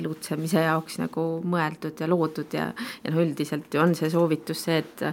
elutsemise 0.00 0.66
jaoks 0.66 1.00
nagu 1.00 1.26
mõeldud 1.48 2.04
ja 2.04 2.10
loodud 2.10 2.58
ja, 2.58 2.68
ja 3.04 3.14
noh, 3.14 3.22
üldiselt 3.24 3.72
ju 3.72 3.80
on 3.80 3.96
see 3.96 4.12
soovitus 4.12 4.66
see, 4.68 4.82
et 4.84 5.06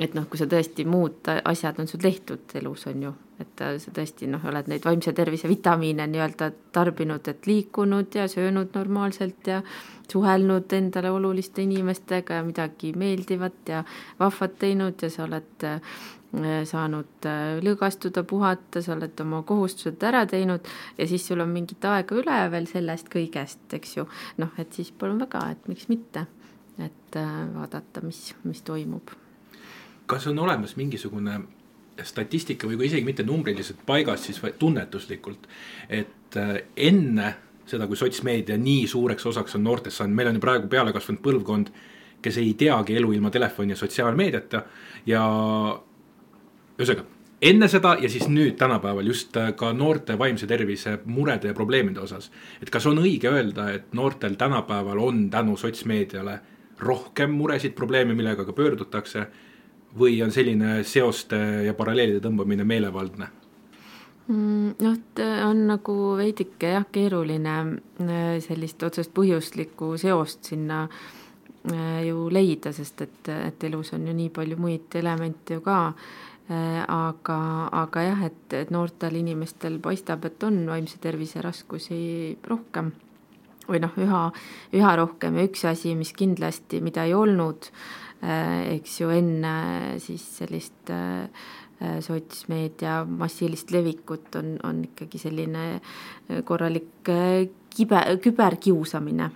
et 0.00 0.14
noh, 0.16 0.24
kui 0.30 0.40
sa 0.40 0.46
tõesti 0.48 0.86
muud 0.88 1.28
asjad 1.28 1.78
on 1.80 1.88
sul 1.88 2.00
tehtud 2.00 2.54
elus, 2.56 2.86
on 2.88 3.02
ju, 3.04 3.10
et 3.42 3.62
sa 3.82 3.92
tõesti 3.94 4.28
noh, 4.32 4.42
oled 4.48 4.70
neid 4.72 4.84
vaimse 4.86 5.12
tervise 5.16 5.48
vitamiine 5.50 6.06
nii-öelda 6.08 6.50
tarbinud, 6.72 7.28
et 7.28 7.46
liikunud 7.46 8.16
ja 8.16 8.24
söönud 8.30 8.72
normaalselt 8.74 9.50
ja 9.52 9.60
suhelnud 10.12 10.72
endale 10.72 11.10
oluliste 11.10 11.62
inimestega 11.62 12.40
ja 12.40 12.46
midagi 12.46 12.92
meeldivat 12.98 13.68
ja 13.68 13.84
vahvat 14.18 14.58
teinud 14.58 15.02
ja 15.02 15.10
sa 15.10 15.24
oled 15.26 15.66
äh, 15.66 15.80
saanud 16.64 17.26
äh, 17.26 17.58
lõõgastuda, 17.64 18.24
puhata, 18.28 18.82
sa 18.82 18.94
oled 18.94 19.22
oma 19.24 19.42
kohustused 19.46 20.02
ära 20.06 20.24
teinud 20.30 20.66
ja 20.98 21.06
siis 21.10 21.26
sul 21.26 21.42
on 21.42 21.50
mingit 21.54 21.84
aega 21.84 22.18
üle 22.18 22.42
veel 22.52 22.68
sellest 22.70 23.10
kõigest, 23.12 23.64
eks 23.76 23.96
ju. 23.96 24.06
noh, 24.38 24.52
et 24.58 24.72
siis 24.76 24.92
palun 24.92 25.22
väga, 25.22 25.46
et 25.54 25.70
miks 25.70 25.88
mitte, 25.90 26.26
et 26.78 27.18
äh, 27.18 27.40
vaadata, 27.54 28.04
mis, 28.06 28.30
mis 28.44 28.62
toimub 28.66 29.16
kas 30.10 30.26
on 30.26 30.38
olemas 30.42 30.74
mingisugune 30.74 31.36
statistika 32.02 32.66
või 32.66 32.80
kui 32.80 32.88
isegi 32.88 33.06
mitte 33.06 33.22
numbriliselt 33.22 33.84
paigas, 33.86 34.24
siis 34.26 34.40
tunnetuslikult, 34.58 35.46
et 35.86 36.38
enne 36.76 37.28
seda, 37.70 37.86
kui 37.86 37.98
sotsmeedia 37.98 38.58
nii 38.60 38.86
suureks 38.90 39.26
osaks 39.30 39.56
on 39.58 39.64
noortest 39.64 40.00
saanud, 40.00 40.16
meil 40.16 40.32
on 40.32 40.40
ju 40.40 40.42
praegu 40.44 40.68
peale 40.72 40.92
kasvanud 40.96 41.22
põlvkond, 41.24 41.70
kes 42.20 42.36
ei 42.42 42.52
teagi 42.58 42.98
elu 43.00 43.14
ilma 43.16 43.30
telefoni 43.32 43.72
ja 43.72 43.80
sotsiaalmeediata 43.80 44.64
ja 45.08 45.22
ühesõnaga 46.76 47.06
enne 47.40 47.68
seda 47.72 47.94
ja 48.00 48.08
siis 48.12 48.28
nüüd 48.28 48.56
tänapäeval 48.60 49.06
just 49.06 49.36
äh, 49.40 49.52
ka 49.56 49.72
noorte 49.72 50.18
vaimse 50.18 50.46
tervise 50.46 50.98
murede 51.04 51.48
ja 51.48 51.54
probleemide 51.54 52.00
osas. 52.00 52.30
et 52.62 52.70
kas 52.70 52.86
on 52.86 52.98
õige 53.00 53.32
öelda, 53.32 53.70
et 53.72 53.94
noortel 53.94 54.34
tänapäeval 54.34 54.98
on 54.98 55.30
tänu 55.30 55.56
sotsmeediale 55.56 56.40
rohkem 56.78 57.30
muresid, 57.30 57.72
probleeme, 57.72 58.14
millega 58.14 58.44
ka 58.44 58.52
pöördutakse 58.52 59.26
või 59.98 60.22
on 60.22 60.30
selline 60.32 60.84
seoste 60.84 61.36
ja 61.66 61.74
paralleelide 61.74 62.20
tõmbamine 62.20 62.64
meelevaldne? 62.64 63.39
Mm, 64.30 64.76
noh, 64.78 64.98
on 65.48 65.64
nagu 65.66 65.94
veidike 66.14 66.74
jah, 66.76 66.84
keeruline 66.92 67.54
äh, 68.04 68.36
sellist 68.44 68.82
otsest 68.86 69.10
põhjuslikku 69.16 69.96
seost 69.98 70.52
sinna 70.52 70.84
ju 71.60 72.28
leida, 72.32 72.70
sest 72.72 73.02
et, 73.04 73.28
et 73.34 73.64
elus 73.68 73.90
on 73.92 74.06
ju 74.08 74.14
nii 74.16 74.30
palju 74.32 74.56
muid 74.56 74.94
elemente 74.96 75.58
ju 75.58 75.64
ka. 75.66 75.80
Aga, 76.50 77.36
aga 77.78 78.02
jah, 78.02 78.22
et, 78.26 78.54
et 78.56 78.70
noortel 78.74 79.18
inimestel 79.20 79.76
paistab, 79.78 80.24
et 80.26 80.46
on 80.48 80.56
vaimse 80.66 80.96
tervise 80.98 81.42
raskusi 81.44 82.00
rohkem. 82.48 82.88
Või 83.68 83.82
noh, 83.84 83.92
üha, 84.02 84.22
üha 84.74 84.94
rohkem. 84.98 85.36
Ja 85.36 85.46
üks 85.46 85.66
asi, 85.68 85.92
mis 85.94 86.10
kindlasti, 86.16 86.80
mida 86.82 87.04
ei 87.06 87.12
olnud, 87.14 87.68
eks 88.24 88.96
ju 89.02 89.12
enne 89.14 89.54
siis 90.02 90.24
sellist 90.40 90.90
äh, 90.90 91.28
Äh, 91.30 91.59
sotsmeedia 92.00 93.04
massilist 93.04 93.70
levikut 93.70 94.34
on, 94.36 94.56
on 94.62 94.82
ikkagi 94.84 95.18
selline 95.18 95.62
äh, 95.74 96.42
korralik 96.44 97.08
äh, 97.08 97.48
kibe, 97.72 98.02
küberkiusamine. 98.22 99.30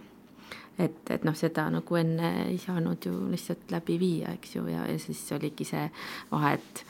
et, 0.79 1.11
et 1.11 1.23
noh, 1.23 1.37
seda 1.39 1.69
nagu 1.71 1.97
enne 1.97 2.31
ei 2.49 2.57
saanud 2.59 3.07
ju 3.07 3.13
lihtsalt 3.31 3.71
läbi 3.71 3.95
viia, 4.01 4.33
eks 4.35 4.57
ju, 4.57 4.65
ja, 4.67 4.83
ja 4.91 4.97
siis 4.99 5.21
oligi 5.33 5.65
see 5.69 5.85
vahe, 6.33 6.57
et 6.59 6.81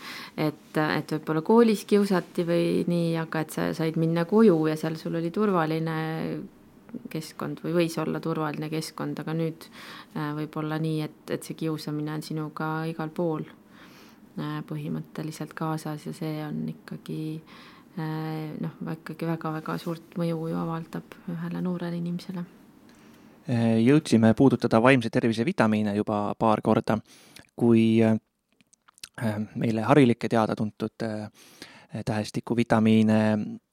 et, 0.41 0.79
et 0.81 1.13
võib-olla 1.13 1.43
koolis 1.45 1.85
kiusati 1.85 2.47
või 2.49 2.69
nii, 2.89 3.11
aga 3.21 3.43
et 3.45 3.53
sa 3.53 3.67
said 3.77 3.99
minna 4.01 4.25
koju 4.25 4.57
ja 4.71 4.79
seal 4.81 4.97
sul 4.97 5.21
oli 5.21 5.31
turvaline 5.31 5.99
keskkond 7.13 7.61
või 7.61 7.75
võis 7.77 7.99
olla 8.01 8.23
turvaline 8.25 8.71
keskkond, 8.73 9.21
aga 9.21 9.35
nüüd 9.37 9.69
võib 10.15 10.57
olla 10.63 10.81
nii, 10.81 11.03
et, 11.05 11.21
et 11.37 11.45
see 11.45 11.59
kiusamine 11.67 12.17
on 12.17 12.25
sinuga 12.25 12.71
igal 12.89 13.13
pool 13.13 13.45
Äh, 13.45 13.64
põhimõtteliselt 14.69 15.55
kaasas 15.55 16.07
ja 16.09 16.13
see 16.17 16.41
on 16.43 16.65
ikkagi 16.73 17.19
äh, 17.99 18.51
noh, 18.61 18.75
ikkagi 18.97 19.29
väga-väga 19.29 19.79
suurt 19.79 20.17
mõju 20.19 20.49
ju 20.51 20.59
avaldab 20.59 21.17
ühele 21.31 21.63
noorele 21.63 22.01
inimesele. 22.01 22.45
Äh, 23.49 23.79
jõudsime 23.85 24.35
puudutada 24.35 24.83
vaimse 24.83 25.11
tervise 25.15 25.47
vitamiine 25.47 25.95
juba 25.97 26.27
paar 26.39 26.63
korda, 26.65 26.99
kui 27.55 28.03
meile 29.55 29.83
harilikke 29.87 30.27
teada-tuntud 30.27 31.05
tähestikuvitamiine 32.05 33.19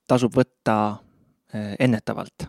tasub 0.06 0.36
võtta 0.38 0.76
ennetavalt 1.82 2.45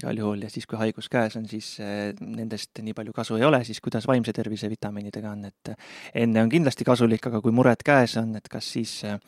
igal 0.00 0.18
juhul 0.20 0.44
ja 0.44 0.50
siis, 0.52 0.66
kui 0.68 0.78
haigus 0.80 1.08
käes 1.12 1.36
on, 1.38 1.46
siis 1.48 1.76
eh, 1.80 2.12
nendest 2.20 2.82
nii 2.84 2.94
palju 2.96 3.14
kasu 3.16 3.38
ei 3.38 3.46
ole, 3.48 3.62
siis 3.64 3.80
kuidas 3.84 4.06
vaimse 4.08 4.34
tervise 4.36 4.70
vitamiinidega 4.72 5.32
on, 5.32 5.46
et 5.48 5.72
eh, 5.72 5.90
enne 6.24 6.44
on 6.44 6.52
kindlasti 6.52 6.86
kasulik, 6.88 7.30
aga 7.30 7.40
kui 7.44 7.54
mured 7.56 7.84
käes 7.86 8.16
on, 8.20 8.34
et 8.38 8.48
kas 8.52 8.68
siis 8.76 8.98
eh, 9.08 9.18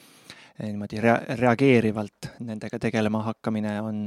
niimoodi 0.64 1.02
rea-, 1.04 1.20
reageerivalt 1.40 2.32
nendega 2.44 2.80
tegelema 2.82 3.24
hakkamine 3.30 3.80
on 3.84 4.06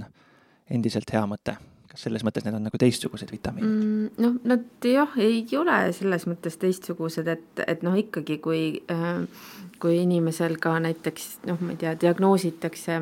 endiselt 0.71 1.13
hea 1.13 1.25
mõte? 1.29 1.57
kas 1.91 2.05
selles 2.05 2.23
mõttes 2.23 2.45
need 2.45 2.55
on 2.55 2.63
nagu 2.63 2.79
teistsugused 2.79 3.33
vitamiinid 3.33 3.71
mm,? 3.71 4.11
noh, 4.23 4.37
nad 4.47 4.85
jah, 4.87 5.17
ei 5.19 5.41
ole 5.59 5.79
selles 5.91 6.23
mõttes 6.23 6.55
teistsugused, 6.61 7.27
et, 7.27 7.63
et 7.67 7.83
noh, 7.83 7.97
ikkagi 7.99 8.37
kui 8.39 8.61
äh, 8.87 9.25
kui 9.81 9.97
inimesel 10.03 10.55
ka 10.61 10.77
näiteks 10.83 11.41
noh, 11.49 11.59
ma 11.59 11.73
ei 11.73 11.81
tea, 11.81 11.95
diagnoositakse 11.99 12.99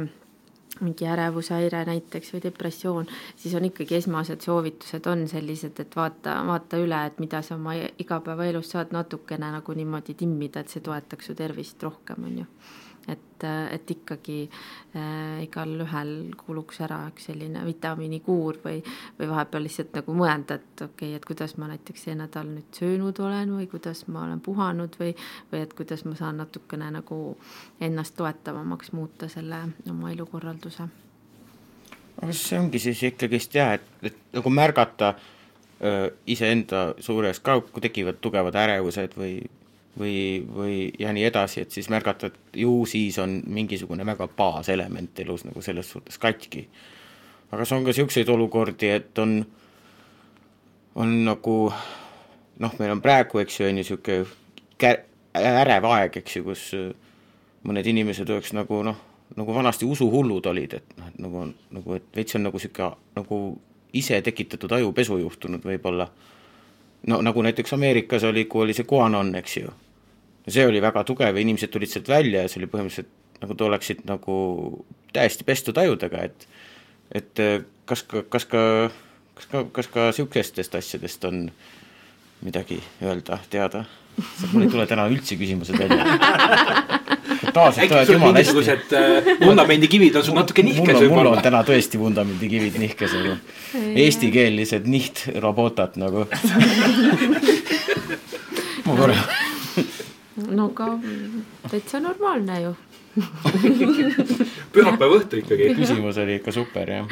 mingi 0.81 1.07
ärevushäire 1.07 1.83
näiteks 1.85 2.33
või 2.33 2.43
depressioon, 2.43 3.07
siis 3.35 3.55
on 3.55 3.65
ikkagi 3.69 3.99
esmased 3.99 4.41
soovitused 4.45 5.07
on 5.11 5.27
sellised, 5.27 5.79
et 5.79 5.95
vaata, 5.95 6.39
vaata 6.47 6.79
üle, 6.81 6.99
et 7.05 7.19
mida 7.19 7.41
sa 7.45 7.55
oma 7.55 7.75
igapäevaelus 7.99 8.75
saad 8.75 8.93
natukene 8.95 9.51
nagu 9.51 9.73
niimoodi 9.75 10.13
timmida, 10.13 10.63
et 10.63 10.69
see 10.69 10.85
toetaks 10.85 11.31
su 11.31 11.35
tervist 11.35 11.83
rohkem, 11.83 12.23
on 12.29 12.37
ju 12.43 12.47
et, 13.11 13.45
et 13.73 13.91
ikkagi 13.91 14.37
äh, 14.45 15.43
igalühel 15.45 16.11
kuluks 16.39 16.81
ära 16.85 16.99
üks 17.09 17.29
selline 17.29 17.63
vitamiinikuur 17.67 18.59
või, 18.63 18.79
või 19.19 19.29
vahepeal 19.31 19.65
lihtsalt 19.65 19.99
nagu 19.99 20.15
mõelda, 20.17 20.59
et 20.59 20.83
okei 20.85 21.11
okay,, 21.11 21.15
et 21.17 21.27
kuidas 21.27 21.55
ma 21.57 21.69
näiteks 21.71 22.07
see 22.07 22.15
nädal 22.19 22.49
nüüd 22.51 22.79
söönud 22.79 23.19
olen 23.23 23.55
või 23.57 23.67
kuidas 23.71 24.05
ma 24.07 24.23
olen 24.27 24.43
puhanud 24.45 24.95
või, 25.01 25.15
või 25.51 25.63
et 25.65 25.75
kuidas 25.77 26.05
ma 26.07 26.15
saan 26.19 26.41
natukene 26.43 26.91
nagu 26.99 27.19
ennast 27.81 28.17
toetavamaks 28.19 28.93
muuta 28.97 29.29
selle 29.31 29.65
oma 29.89 30.13
elukorralduse. 30.13 30.87
aga 32.21 32.33
see 32.35 32.59
ongi 32.59 32.79
siis 32.79 33.03
ikkagist 33.11 33.55
jah, 33.55 33.75
et, 33.79 33.91
et 34.03 34.23
nagu 34.35 34.49
märgata 34.53 35.15
iseenda 36.27 36.89
suures 36.99 37.39
ka, 37.39 37.53
kui 37.61 37.79
tekivad 37.79 38.17
tugevad 38.19 38.55
ärevused 38.59 39.13
või 39.15 39.37
või, 39.97 40.45
või 40.55 40.75
ja 40.99 41.13
nii 41.15 41.25
edasi, 41.29 41.63
et 41.63 41.71
siis 41.71 41.89
märgata, 41.89 42.29
et 42.29 42.59
ju 42.61 42.85
siis 42.89 43.17
on 43.19 43.39
mingisugune 43.47 44.05
väga 44.05 44.27
baaselement 44.37 45.19
elus 45.19 45.45
nagu 45.47 45.61
selles 45.61 45.89
suhtes 45.91 46.17
katki. 46.17 46.67
aga 47.51 47.65
see 47.65 47.77
on 47.77 47.83
ka 47.83 47.93
niisuguseid 47.93 48.29
olukordi, 48.29 48.89
et 48.93 49.19
on, 49.19 49.39
on 50.95 51.15
nagu 51.25 51.57
noh, 52.59 52.79
meil 52.79 52.91
on 52.91 53.01
praegu, 53.01 53.39
eks 53.39 53.59
ju, 53.59 53.65
on 53.65 53.71
ju 53.71 53.75
niisugune 53.79 54.95
ärev 55.33 55.85
aeg, 55.85 56.17
eks 56.21 56.35
ju, 56.37 56.43
kus 56.43 56.65
mõned 57.67 57.87
inimesed 57.87 58.29
oleks 58.29 58.53
nagu 58.53 58.83
noh, 58.85 58.99
nagu 59.37 59.55
vanasti 59.55 59.85
usuhullud 59.85 60.45
olid, 60.51 60.77
et 60.79 60.97
noh, 60.97 61.09
et 61.09 61.19
nagu, 61.23 61.45
nagu 61.75 61.97
et 61.97 62.15
veits 62.15 62.37
on 62.37 62.47
nagu 62.47 62.61
niisugune 62.61 62.93
nagu 63.17 63.39
ise 63.93 64.21
tekitatud 64.21 64.71
ajupesu 64.77 65.17
juhtunud 65.17 65.63
võib-olla 65.65 66.09
no 67.07 67.21
nagu 67.21 67.41
näiteks 67.41 67.73
Ameerikas 67.73 68.23
oli, 68.23 68.45
kui 68.45 68.63
oli 68.63 68.73
see 68.73 68.87
QAnon, 68.89 69.35
eks 69.39 69.57
ju 69.57 69.71
see 70.49 70.65
oli 70.65 70.81
väga 70.81 71.03
tugev 71.03 71.37
ja 71.37 71.41
inimesed 71.41 71.71
tulid 71.71 71.91
sealt 71.91 72.09
välja 72.09 72.43
ja 72.43 72.51
see 72.51 72.61
oli 72.61 72.69
põhimõtteliselt 72.71 73.41
nagu 73.41 73.55
te 73.55 73.63
oleksid 73.63 74.01
nagu 74.09 74.35
täiesti 75.15 75.45
pestud 75.47 75.77
ajudega, 75.77 76.23
et 76.27 76.47
et 77.15 77.41
äh, 77.41 77.61
kas 77.89 78.03
ka, 78.03 78.23
kas 78.29 78.45
ka, 78.45 78.61
kas 79.35 79.49
ka, 79.51 79.63
kas 79.73 79.87
ka 79.89 80.09
niisugustest 80.11 80.75
asjadest 80.75 81.25
on 81.25 81.47
midagi 82.45 82.81
öelda, 83.01 83.39
teada? 83.49 83.85
Mul 84.51 84.65
ei 84.65 84.71
tule 84.71 84.87
täna 84.89 85.07
üldse 85.11 85.37
küsimused 85.39 85.79
välja. 85.79 86.05
äkki 87.39 88.05
sul 88.05 88.19
mingisugused 88.19 88.93
äh, 88.93 89.23
vundamendikivid 89.45 90.15
on 90.15 90.23
sul 90.23 90.35
natuke 90.37 90.63
nihkes 90.63 90.95
võib-olla? 91.01 91.15
mul 91.15 91.27
on 91.37 91.41
täna 91.43 91.63
tõesti 91.67 91.99
vundamendikivid 92.01 92.75
nihkes 92.81 93.11
nagu 93.17 93.33
eestikeellised 94.03 94.83
niht-robotat 94.89 95.93
nagu 96.01 96.19
ma 98.85 98.91
korra 98.99 99.17
no 100.49 100.63
aga 100.71 100.87
täitsa 101.71 101.97
normaalne 102.03 102.55
ju 102.63 102.71
pühapäeva 104.73 105.13
õhtu 105.17 105.33
ikkagi. 105.41 105.63
küsimus 105.75 106.17
oli 106.21 106.33
ikka 106.39 106.51
super 106.55 106.85
jah 106.93 107.05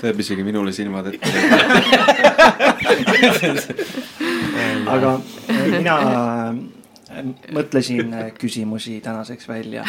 teeb 0.00 0.16
isegi 0.24 0.42
minule 0.46 0.70
silmad 0.76 1.04
ette 1.10 1.28
aga 4.90 5.18
mina 5.70 5.98
mõtlesin 7.56 8.14
küsimusi 8.38 8.98
tänaseks 9.04 9.48
välja. 9.48 9.84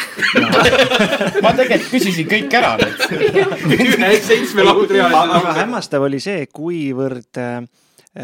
Ma 1.44 1.52
tegelikult 1.56 1.90
küsisin 1.90 2.28
kõik 2.30 2.54
ära 2.54 2.76
nüüd. 2.80 3.98
Seitsme 4.26 4.66
laudreaalise. 4.66 5.40
aga 5.40 5.56
hämmastav 5.60 6.06
oli 6.06 6.20
see, 6.22 6.46
kuivõrd 6.52 7.40
äh, 7.42 7.60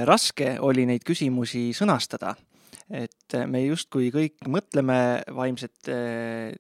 raske 0.09 0.57
oli 0.61 0.87
neid 0.89 1.05
küsimusi 1.07 1.71
sõnastada. 1.77 2.37
Et 2.93 3.37
me 3.49 3.63
justkui 3.65 4.11
kõik 4.13 4.43
mõtleme 4.53 5.23
vaimset, 5.33 5.89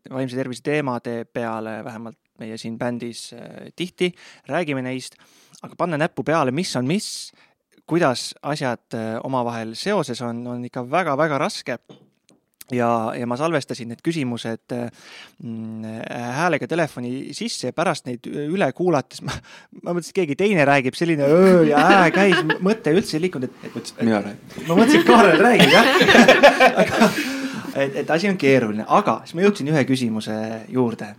vaimse 0.09 0.39
tervise 0.39 0.63
teemade 0.65 1.27
peale, 1.29 1.83
vähemalt 1.85 2.17
meie 2.41 2.57
siin 2.57 2.79
bändis 2.81 3.35
tihti, 3.77 4.09
räägime 4.49 4.81
neist, 4.87 5.19
aga 5.61 5.77
panna 5.77 5.99
näppu 6.01 6.25
peale, 6.25 6.55
mis 6.55 6.73
on 6.79 6.89
mis, 6.89 7.11
kuidas 7.93 8.31
asjad 8.43 8.97
omavahel 9.27 9.77
seoses 9.77 10.23
on, 10.25 10.47
on 10.49 10.65
ikka 10.65 10.87
väga-väga 10.89 11.39
raske 11.43 11.77
ja, 12.73 12.89
ja 13.17 13.27
ma 13.29 13.37
salvestasin 13.37 13.91
need 13.93 14.01
küsimused 14.05 14.73
mm, 14.73 16.07
häälega 16.39 16.69
telefoni 16.71 17.35
sisse 17.37 17.71
ja 17.71 17.77
pärast 17.77 18.09
neid 18.09 18.29
üle 18.29 18.71
kuulates 18.77 19.23
ma, 19.27 19.37
ma 19.83 19.93
mõtlesin, 19.93 20.13
et 20.15 20.21
keegi 20.23 20.39
teine 20.45 20.67
räägib, 20.69 20.97
selline 20.99 21.29
öö 21.29 21.67
ja 21.69 21.83
hää 21.89 22.09
käis, 22.15 22.41
mõte 22.65 22.95
üldse 22.95 23.19
ei 23.19 23.27
liikunud, 23.27 23.51
et, 23.51 23.69
et. 23.69 23.77
mõtlesid, 23.77 23.99
et 23.99 24.09
mina 24.09 24.23
räägin? 24.25 24.67
ma 24.69 24.79
mõtlesin, 24.79 25.03
et 25.03 25.11
Kaarel 25.11 25.45
räägib 25.47 25.77
jah 25.77 25.93
aga 26.85 27.11
et, 27.75 28.01
et 28.05 28.15
asi 28.17 28.31
on 28.31 28.39
keeruline, 28.41 28.87
aga 29.01 29.19
siis 29.27 29.37
ma 29.37 29.47
jõudsin 29.47 29.73
ühe 29.73 29.85
küsimuse 29.89 30.39
juurde, 30.73 31.13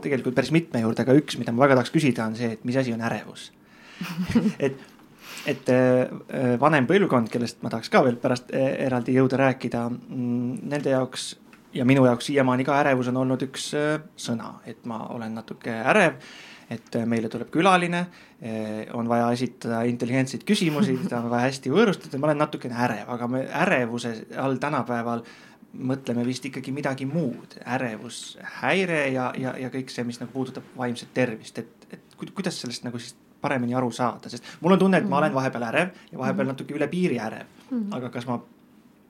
tegelikult 0.00 0.36
päris 0.36 0.52
mitme 0.54 0.84
juurde, 0.84 1.04
aga 1.06 1.16
üks, 1.16 1.40
mida 1.40 1.54
ma 1.54 1.66
väga 1.66 1.80
tahaks 1.80 1.94
küsida, 1.94 2.28
on 2.28 2.38
see, 2.38 2.54
et 2.56 2.68
mis 2.68 2.78
asi 2.80 2.94
on 2.96 3.04
ärevus 3.08 3.50
et 4.66 4.78
et 5.48 5.70
äh, 5.72 6.10
vanem 6.60 6.88
põlvkond, 6.88 7.30
kellest 7.32 7.62
ma 7.64 7.72
tahaks 7.72 7.92
ka 7.92 8.02
veel 8.04 8.18
pärast 8.20 8.52
äh, 8.54 8.74
eraldi 8.86 9.16
jõuda 9.16 9.40
rääkida, 9.40 9.86
mm, 9.90 10.60
nende 10.68 10.92
jaoks 10.92 11.32
ja 11.76 11.86
minu 11.86 12.04
jaoks 12.08 12.30
siiamaani 12.30 12.66
ka 12.66 12.76
ärevus 12.82 13.10
on 13.12 13.20
olnud 13.22 13.42
üks 13.48 13.70
äh, 13.78 13.98
sõna, 14.20 14.58
et 14.68 14.84
ma 14.90 15.06
olen 15.14 15.36
natuke 15.38 15.74
ärev 15.94 16.20
et 16.70 16.94
meile 17.10 17.26
tuleb 17.26 17.48
külaline, 17.50 18.04
on 18.94 19.08
vaja 19.10 19.32
esitada 19.34 19.80
intelligentseid 19.90 20.44
küsimusi, 20.46 20.92
teda 21.02 21.18
on 21.18 21.32
vaja 21.32 21.48
hästi 21.48 21.72
võõrustada, 21.72 22.20
ma 22.22 22.28
olen 22.28 22.38
natukene 22.44 22.76
ärev, 22.86 23.08
aga 23.10 23.26
me 23.26 23.40
ärevuse 23.64 24.12
all 24.38 24.54
tänapäeval 24.62 25.24
mõtleme 25.90 26.22
vist 26.26 26.46
ikkagi 26.46 26.70
midagi 26.74 27.08
muud, 27.10 27.56
ärevus, 27.74 28.38
häire 28.60 29.00
ja, 29.10 29.32
ja, 29.38 29.56
ja 29.58 29.70
kõik 29.74 29.90
see, 29.90 30.06
mis 30.06 30.22
nagu 30.22 30.30
puudutab 30.30 30.70
vaimset 30.78 31.10
tervist, 31.14 31.58
et, 31.58 31.90
et 31.90 32.16
kuidas 32.38 32.62
sellest 32.62 32.86
nagu 32.86 33.02
siis 33.02 33.18
paremini 33.40 33.74
aru 33.74 33.90
saada, 33.90 34.28
sest 34.28 34.44
mul 34.60 34.72
on 34.72 34.78
tunne, 34.78 34.96
et 34.98 35.08
ma 35.08 35.18
olen 35.18 35.30
Mhm. 35.32 35.36
vahepeal 35.36 35.62
ärev 35.72 35.90
ja 36.12 36.18
vahepeal 36.18 36.46
Mhm. 36.46 36.52
natuke 36.54 36.74
üle 36.74 36.88
piiri 36.88 37.18
ärev. 37.18 37.46
Mhm. 37.70 37.92
aga 37.94 38.08
kas 38.10 38.26
ma 38.26 38.40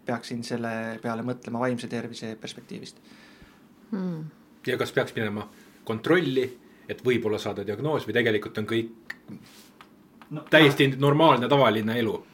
peaksin 0.07 0.43
selle 0.45 0.99
peale 1.03 1.23
mõtlema 1.23 1.59
vaimse 1.59 1.89
tervise 1.89 2.37
perspektiivist? 2.41 2.97
Mm. 3.93 4.25
ja 4.67 4.77
kas 4.79 4.93
peaks 4.93 5.15
minema 5.17 5.49
kontrolli, 5.85 6.59
et 6.89 7.03
võib-olla 7.05 7.39
saada 7.39 7.65
diagnoos 7.67 8.07
või 8.07 8.13
tegelikult 8.13 8.59
on 8.59 8.67
kõik 8.67 8.91
no, 10.31 10.41
täiesti 10.51 10.95
normaalne, 10.99 11.49
tavaline 11.49 11.99
elu? 11.99 12.25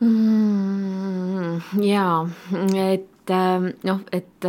Mm, 0.00 1.60
jaa, 1.82 2.28
et 2.76 3.30
ähm, 3.30 3.66
noh, 3.84 4.00
et, 4.12 4.44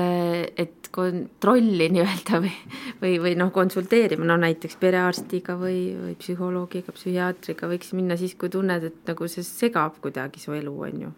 et 0.57 0.82
kontrolli 0.93 1.89
nii-öelda 1.93 2.39
või, 2.43 2.53
või, 3.01 3.13
või 3.25 3.35
noh, 3.39 3.51
konsulteerima, 3.55 4.27
no 4.29 4.37
näiteks 4.41 4.77
perearstiga 4.81 5.57
või, 5.59 5.79
või 5.97 6.17
psühholoogiga, 6.21 6.93
psühhiaatriga 6.93 7.69
võiks 7.71 7.93
minna 7.97 8.17
siis, 8.19 8.35
kui 8.37 8.51
tunned, 8.53 8.89
et 8.91 9.09
nagu 9.09 9.29
see 9.31 9.45
segab 9.47 9.97
kuidagi 10.03 10.43
su 10.43 10.53
elu, 10.53 10.75
on 10.89 11.07
ju. 11.07 11.15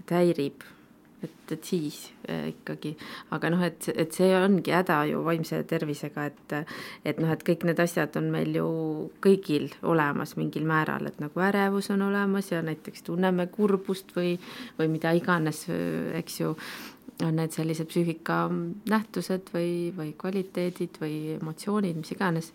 et 0.00 0.14
häirib, 0.16 0.64
et, 1.24 1.52
et 1.52 1.68
siis 1.68 1.98
äh, 2.28 2.48
ikkagi, 2.54 2.94
aga 3.36 3.50
noh, 3.52 3.62
et, 3.64 3.88
et 3.92 4.16
see 4.16 4.30
ongi 4.36 4.72
häda 4.72 5.02
ju 5.10 5.20
vaimse 5.26 5.60
tervisega, 5.68 6.26
et 6.30 6.56
et 7.04 7.20
noh, 7.20 7.32
et 7.32 7.44
kõik 7.44 7.64
need 7.68 7.80
asjad 7.84 8.16
on 8.20 8.30
meil 8.32 8.56
ju 8.56 8.66
kõigil 9.24 9.70
olemas 9.82 10.36
mingil 10.40 10.64
määral, 10.68 11.08
et 11.08 11.20
nagu 11.20 11.44
ärevus 11.44 11.90
on 11.94 12.04
olemas 12.08 12.50
ja 12.52 12.62
näiteks 12.64 13.04
tunneme 13.08 13.48
kurbust 13.52 14.16
või, 14.16 14.36
või 14.78 14.90
mida 14.96 15.12
iganes, 15.16 15.66
eks 16.20 16.40
ju, 16.40 16.54
on 17.22 17.36
need 17.38 17.54
sellised 17.54 17.88
psüühika 17.90 18.48
nähtused 18.90 19.52
või, 19.54 19.92
või 19.96 20.14
kvaliteedid 20.18 20.98
või 21.00 21.18
emotsioonid, 21.36 22.00
mis 22.00 22.10
iganes. 22.14 22.50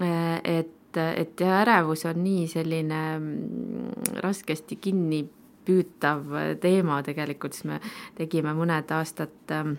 et, 0.00 0.98
et 0.98 1.40
ja 1.40 1.60
ärevus 1.60 2.04
on 2.10 2.22
nii 2.24 2.48
selline 2.50 3.00
mm, 3.18 4.20
raskesti 4.24 4.76
kinni 4.82 5.22
püütav 5.64 6.34
teema 6.60 7.00
tegelikult, 7.06 7.54
siis 7.54 7.68
me 7.70 7.80
tegime 8.18 8.52
mõned 8.56 8.90
aastad 8.92 9.54
äh, 9.54 9.74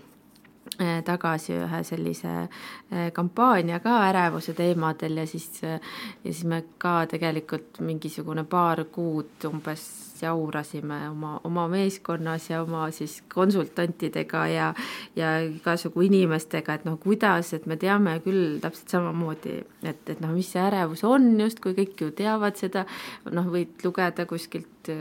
tagasi 1.06 1.54
ühe 1.56 1.82
sellise 1.86 2.32
äh, 2.36 3.12
kampaania 3.13 3.80
ka 3.80 3.99
ärevuse 4.10 4.54
teemadel 4.58 5.21
ja 5.21 5.28
siis, 5.28 5.47
äh, 5.63 5.80
ja 6.23 6.34
siis 6.34 6.43
me 6.43 6.63
ka 6.78 7.06
tegelikult 7.08 7.80
mingisugune 7.80 8.43
paar 8.43 8.84
kuud 8.91 9.45
umbes 9.47 9.86
jaurasime 10.21 11.10
oma, 11.10 11.39
oma 11.43 11.67
meeskonnas 11.67 12.49
ja 12.49 12.62
oma 12.63 12.89
siis 12.91 13.21
konsultantidega 13.34 14.47
ja, 14.47 14.73
ja 15.15 15.38
igasugu 15.45 16.08
inimestega, 16.08 16.80
et 16.80 16.86
noh, 16.88 16.97
kuidas, 16.99 17.54
et 17.54 17.65
me 17.69 17.78
teame 17.78 18.17
küll 18.25 18.60
täpselt 18.63 18.97
samamoodi, 18.97 19.60
et, 19.84 20.04
et 20.10 20.21
noh, 20.23 20.34
mis 20.36 20.49
see 20.51 20.63
ärevus 20.63 21.06
on 21.08 21.34
justkui 21.39 21.75
kõik 21.78 22.06
ju 22.08 22.12
teavad 22.15 22.58
seda, 22.60 22.88
noh, 23.32 23.51
võid 23.51 23.86
lugeda 23.86 24.25
kuskilt 24.25 24.91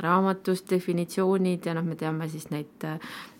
raamatust 0.00 0.70
definitsioonid 0.70 1.66
ja 1.66 1.74
noh, 1.74 1.84
me 1.86 1.96
teame 1.98 2.28
siis 2.28 2.48
neid 2.52 2.84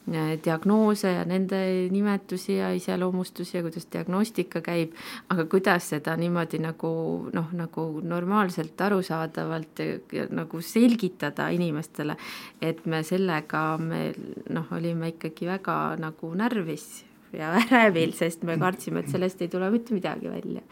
diagnoose 0.07 1.13
ja 1.15 1.23
nende 1.25 1.89
nimetusi 1.91 2.59
ja 2.59 2.73
iseloomustusi 2.77 3.57
ja 3.57 3.63
kuidas 3.65 3.87
diagnostika 3.93 4.61
käib, 4.61 4.93
aga 5.33 5.47
kuidas 5.49 5.89
seda 5.95 6.17
niimoodi 6.21 6.61
nagu 6.61 6.91
noh, 7.33 7.49
nagu 7.57 7.87
normaalselt 8.05 8.81
arusaadavalt 8.81 9.81
ja, 9.81 9.97
ja 10.13 10.27
nagu 10.31 10.61
selgitada 10.61 11.49
inimestele, 11.57 12.19
et 12.61 12.85
me 12.87 13.03
sellega 13.03 13.65
me 13.81 14.11
noh, 14.53 14.69
olime 14.77 15.15
ikkagi 15.15 15.49
väga 15.49 15.79
nagu 16.03 16.35
närvis 16.37 17.05
ja 17.33 17.55
ärevil, 17.63 18.13
sest 18.13 18.45
me 18.45 18.59
kartsime, 18.61 19.01
et 19.01 19.13
sellest 19.13 19.43
ei 19.43 19.49
tule 19.53 19.71
mitte 19.73 19.97
midagi 19.97 20.29
välja. 20.31 20.63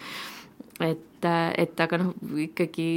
et, 0.81 1.25
et 1.57 1.81
aga 1.81 2.05
noh, 2.05 2.15
ikkagi 2.45 2.91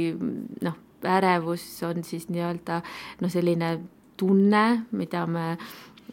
noh, 0.66 0.78
ärevus 1.06 1.64
on 1.86 2.04
siis 2.04 2.28
nii-öelda 2.28 2.82
noh, 3.22 3.30
selline 3.32 3.78
tunne, 4.16 4.64
mida 4.96 5.26
me 5.28 5.56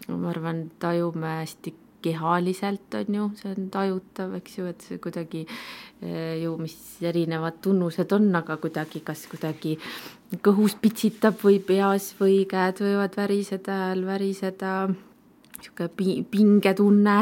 ma 0.08 0.30
arvan, 0.32 0.68
tajume 0.80 1.40
hästi 1.42 1.74
kehaliselt, 2.04 2.94
on 3.00 3.16
ju, 3.16 3.30
see 3.40 3.54
on 3.54 3.70
tajutav, 3.72 4.36
eks 4.40 4.58
ju, 4.58 4.68
et 4.68 4.84
see 4.84 5.00
kuidagi 5.04 5.46
ju, 6.42 6.56
mis 6.60 6.76
erinevad 7.06 7.62
tunnused 7.64 8.12
on, 8.16 8.28
aga 8.36 8.58
kuidagi, 8.62 9.04
kas 9.06 9.24
kuidagi 9.32 9.78
kõhus 10.44 10.76
pitsitab 10.82 11.40
või 11.44 11.62
peas 11.64 12.12
või 12.20 12.44
käed 12.50 12.82
võivad 12.84 13.16
väriseda, 13.18 13.80
hääl 13.88 14.04
väriseda, 14.08 14.74
niisugune 15.58 16.24
pingetunne 16.32 17.18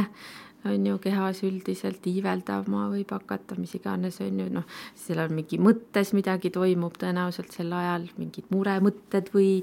on 0.66 0.86
ju 0.86 0.98
kehas 1.02 1.42
üldiselt 1.48 2.06
iiveldama 2.10 2.88
võib 2.92 3.14
hakata, 3.16 3.58
mis 3.60 3.74
iganes 3.78 4.20
on 4.22 4.42
ju 4.44 4.50
noh, 4.54 4.68
seal 4.98 5.24
on 5.24 5.34
mingi 5.36 5.58
mõttes 5.62 6.14
midagi 6.18 6.52
toimub 6.54 7.00
tõenäoliselt 7.02 7.56
sel 7.56 7.74
ajal, 7.74 8.06
mingid 8.22 8.52
muremõtted 8.54 9.32
või, 9.34 9.56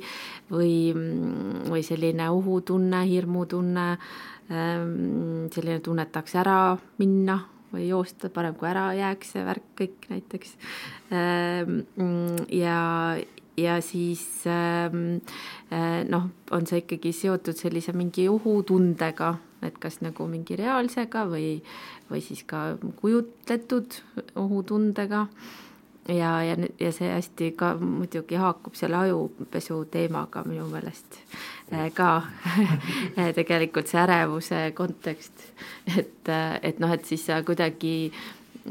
või, 0.50 0.72
või 1.68 1.84
selline 1.86 2.30
ohutunne, 2.34 3.04
hirmutunne, 3.10 3.86
selline 4.48 5.80
tunne, 5.84 6.06
et 6.06 6.12
tahaks 6.14 6.36
ära 6.40 6.58
minna 6.98 7.38
või 7.72 7.88
joosta, 7.90 8.30
parem 8.32 8.54
kui 8.56 8.68
ära 8.70 8.88
jääks 8.96 9.34
see 9.34 9.44
värk 9.44 9.66
kõik 9.78 10.06
näiteks. 10.10 10.54
ja, 12.56 12.78
ja 13.60 13.80
siis 13.84 14.24
noh, 14.48 16.30
on 16.50 16.66
see 16.70 16.82
ikkagi 16.84 17.12
seotud 17.12 17.58
sellise 17.60 17.92
mingi 17.96 18.28
ohutundega, 18.32 19.34
et 19.62 19.78
kas 19.78 20.00
nagu 20.04 20.26
mingi 20.30 20.56
reaalsega 20.58 21.24
või, 21.30 21.58
või 22.10 22.20
siis 22.24 22.44
ka 22.46 22.76
kujutletud 23.00 24.00
ohutundega. 24.36 25.26
ja, 26.08 26.30
ja, 26.42 26.56
ja 26.80 26.92
see 26.92 27.10
hästi 27.12 27.50
ka 27.58 27.74
muidugi 27.80 28.38
haakub 28.40 28.74
selle 28.78 28.96
ajupesu 28.96 29.84
teemaga 29.90 30.44
minu 30.46 30.68
meelest. 30.70 31.20
Ka 31.94 32.22
tegelikult 33.40 33.90
see 33.90 34.00
ärevuse 34.00 34.62
kontekst, 34.74 35.50
et, 35.96 36.32
et 36.62 36.78
noh, 36.80 36.92
et 36.92 37.04
siis 37.04 37.26
sa 37.28 37.42
kuidagi 37.44 38.12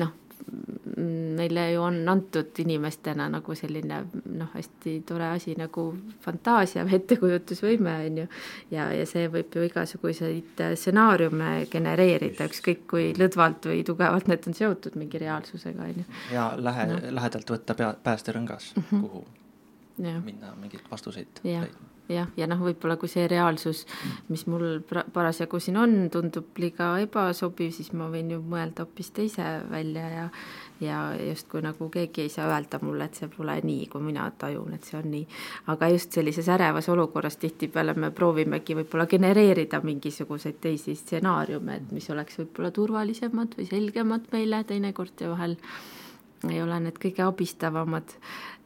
noh, 0.02 0.16
meile 1.36 1.72
ju 1.72 1.82
on 1.82 2.10
antud 2.10 2.60
inimestena 2.64 3.28
nagu 3.30 3.56
selline 3.56 4.00
noh, 4.26 4.50
hästi 4.54 4.94
tore 5.08 5.28
asi 5.34 5.56
nagu 5.60 5.84
fantaasia 6.24 6.86
või 6.88 6.98
ettekujutusvõime 7.00 7.96
on 8.06 8.22
ju. 8.22 8.28
ja, 8.72 8.88
ja 8.96 9.06
see 9.10 9.28
võib 9.32 9.56
ju 9.56 9.66
igasuguseid 9.68 10.64
stsenaariume 10.76 11.52
genereerida, 11.72 12.48
ükskõik 12.48 12.88
kui 12.90 13.10
lõdvalt 13.18 13.68
või 13.72 13.84
tugevalt 13.88 14.32
need 14.32 14.48
on 14.48 14.58
seotud 14.58 14.96
mingi 15.00 15.22
reaalsusega 15.24 15.90
on 15.90 16.02
ju. 16.04 16.08
ja 16.34 16.48
lähe 16.58 16.88
no., 16.94 17.02
lähedalt 17.20 17.54
võtta 17.58 17.76
pea, 17.76 17.92
päästerõngas 18.04 18.72
mm, 18.76 18.88
-hmm. 18.92 19.02
kuhu 19.02 19.28
ja. 20.10 20.18
minna 20.24 20.56
mingeid 20.56 20.88
vastuseid 20.92 21.44
leidma 21.44 21.97
jah, 22.10 22.30
ja 22.38 22.48
noh, 22.48 22.62
võib-olla 22.64 22.98
kui 23.00 23.10
see 23.12 23.28
reaalsus, 23.30 23.86
mis 24.32 24.46
mul 24.48 24.82
parasjagu 24.88 25.60
siin 25.64 25.78
on, 25.82 25.98
tundub 26.14 26.58
liiga 26.62 26.94
ebasobiv, 27.04 27.74
siis 27.76 27.92
ma 27.98 28.10
võin 28.14 28.32
ju 28.36 28.40
mõelda 28.42 28.86
hoopis 28.86 29.12
teise 29.16 29.50
välja 29.72 30.08
ja 30.14 30.30
ja 30.82 31.16
justkui 31.30 31.62
nagu 31.62 31.90
keegi 31.90 32.22
ei 32.22 32.30
saa 32.30 32.48
öelda 32.52 32.80
mulle, 32.82 33.08
et 33.08 33.18
see 33.18 33.30
pole 33.34 33.56
nii, 33.66 33.88
kui 33.90 34.04
mina 34.06 34.28
tajun, 34.38 34.76
et 34.78 34.86
see 34.86 35.00
on 35.00 35.10
nii. 35.12 35.24
aga 35.74 35.90
just 35.90 36.14
sellises 36.14 36.50
ärevas 36.54 36.90
olukorras 36.94 37.40
tihtipeale 37.42 37.96
me 37.98 38.12
proovimegi 38.12 38.78
võib-olla 38.78 39.08
genereerida 39.10 39.82
mingisuguseid 39.82 40.62
teisi 40.62 40.96
stsenaariume, 40.96 41.80
et 41.82 41.92
mis 41.92 42.10
oleks 42.14 42.38
võib-olla 42.42 42.72
turvalisemad 42.72 43.58
või 43.58 43.70
selgemad 43.70 44.30
meile 44.32 44.64
teinekord 44.70 45.26
ja 45.26 45.34
vahel 45.34 45.58
ei 46.46 46.62
ole 46.62 46.80
need 46.80 47.00
kõige 47.02 47.26
abistavamad. 47.26 48.14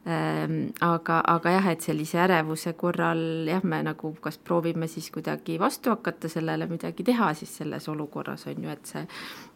Aga, 0.02 1.20
aga 1.30 1.50
jah, 1.54 1.66
et 1.70 1.84
sellise 1.84 2.18
ärevuse 2.18 2.72
korral 2.74 3.20
jah, 3.46 3.62
me 3.62 3.78
nagu 3.86 4.08
kas 4.20 4.34
proovime 4.42 4.88
siis 4.90 5.12
kuidagi 5.14 5.60
vastu 5.62 5.92
hakata 5.92 6.26
sellele, 6.28 6.66
midagi 6.66 7.04
teha 7.06 7.28
siis 7.38 7.52
selles 7.60 7.86
olukorras 7.88 8.48
on 8.50 8.64
ju, 8.64 8.72
et 8.72 8.90
see, 8.90 9.04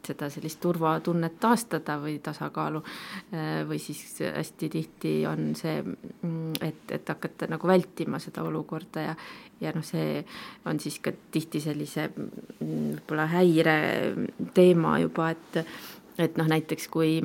seda 0.07 0.29
sellist 0.31 0.61
turvatunnet 0.63 1.41
taastada 1.43 1.97
või 1.99 2.21
tasakaalu 2.23 2.83
äh,. 3.35 3.65
või 3.67 3.81
siis 3.83 4.21
hästi 4.23 4.69
tihti 4.71 5.17
on 5.27 5.51
see, 5.59 5.81
et, 6.63 6.95
et 6.95 7.11
hakata 7.11 7.49
nagu 7.51 7.67
vältima 7.67 8.21
seda 8.23 8.45
olukorda 8.47 9.03
ja, 9.03 9.17
ja 9.61 9.73
noh, 9.75 9.83
see 9.83 10.21
on 10.71 10.79
siis 10.79 11.01
ka 11.03 11.11
tihti 11.35 11.59
sellise 11.65 12.07
võib-olla 12.15 13.27
häire 13.35 13.81
teema 14.55 15.01
juba, 15.03 15.33
et, 15.35 15.59
et 16.23 16.39
noh, 16.39 16.47
näiteks 16.55 16.87
kui 16.95 17.19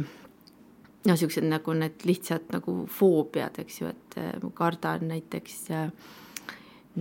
no 1.07 1.15
siuksed 1.17 1.45
nagu 1.49 1.75
need 1.77 2.05
lihtsad 2.05 2.49
nagu 2.53 2.81
foobiad, 2.91 3.61
eks 3.63 3.81
ju, 3.81 3.91
et 3.91 4.19
ma 4.43 4.51
kardan 4.57 5.07
näiteks 5.11 5.63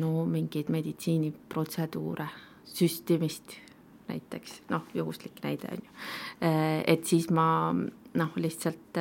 no 0.01 0.13
mingeid 0.31 0.71
meditsiiniprotseduure, 0.73 2.29
süstimist 2.71 3.57
näiteks, 4.11 4.61
noh, 4.71 4.87
juhuslik 4.95 5.39
näide 5.45 5.71
on 5.71 5.83
ju. 5.85 5.91
et 6.87 7.05
siis 7.07 7.29
ma 7.31 7.47
noh, 7.75 8.31
lihtsalt 8.43 8.99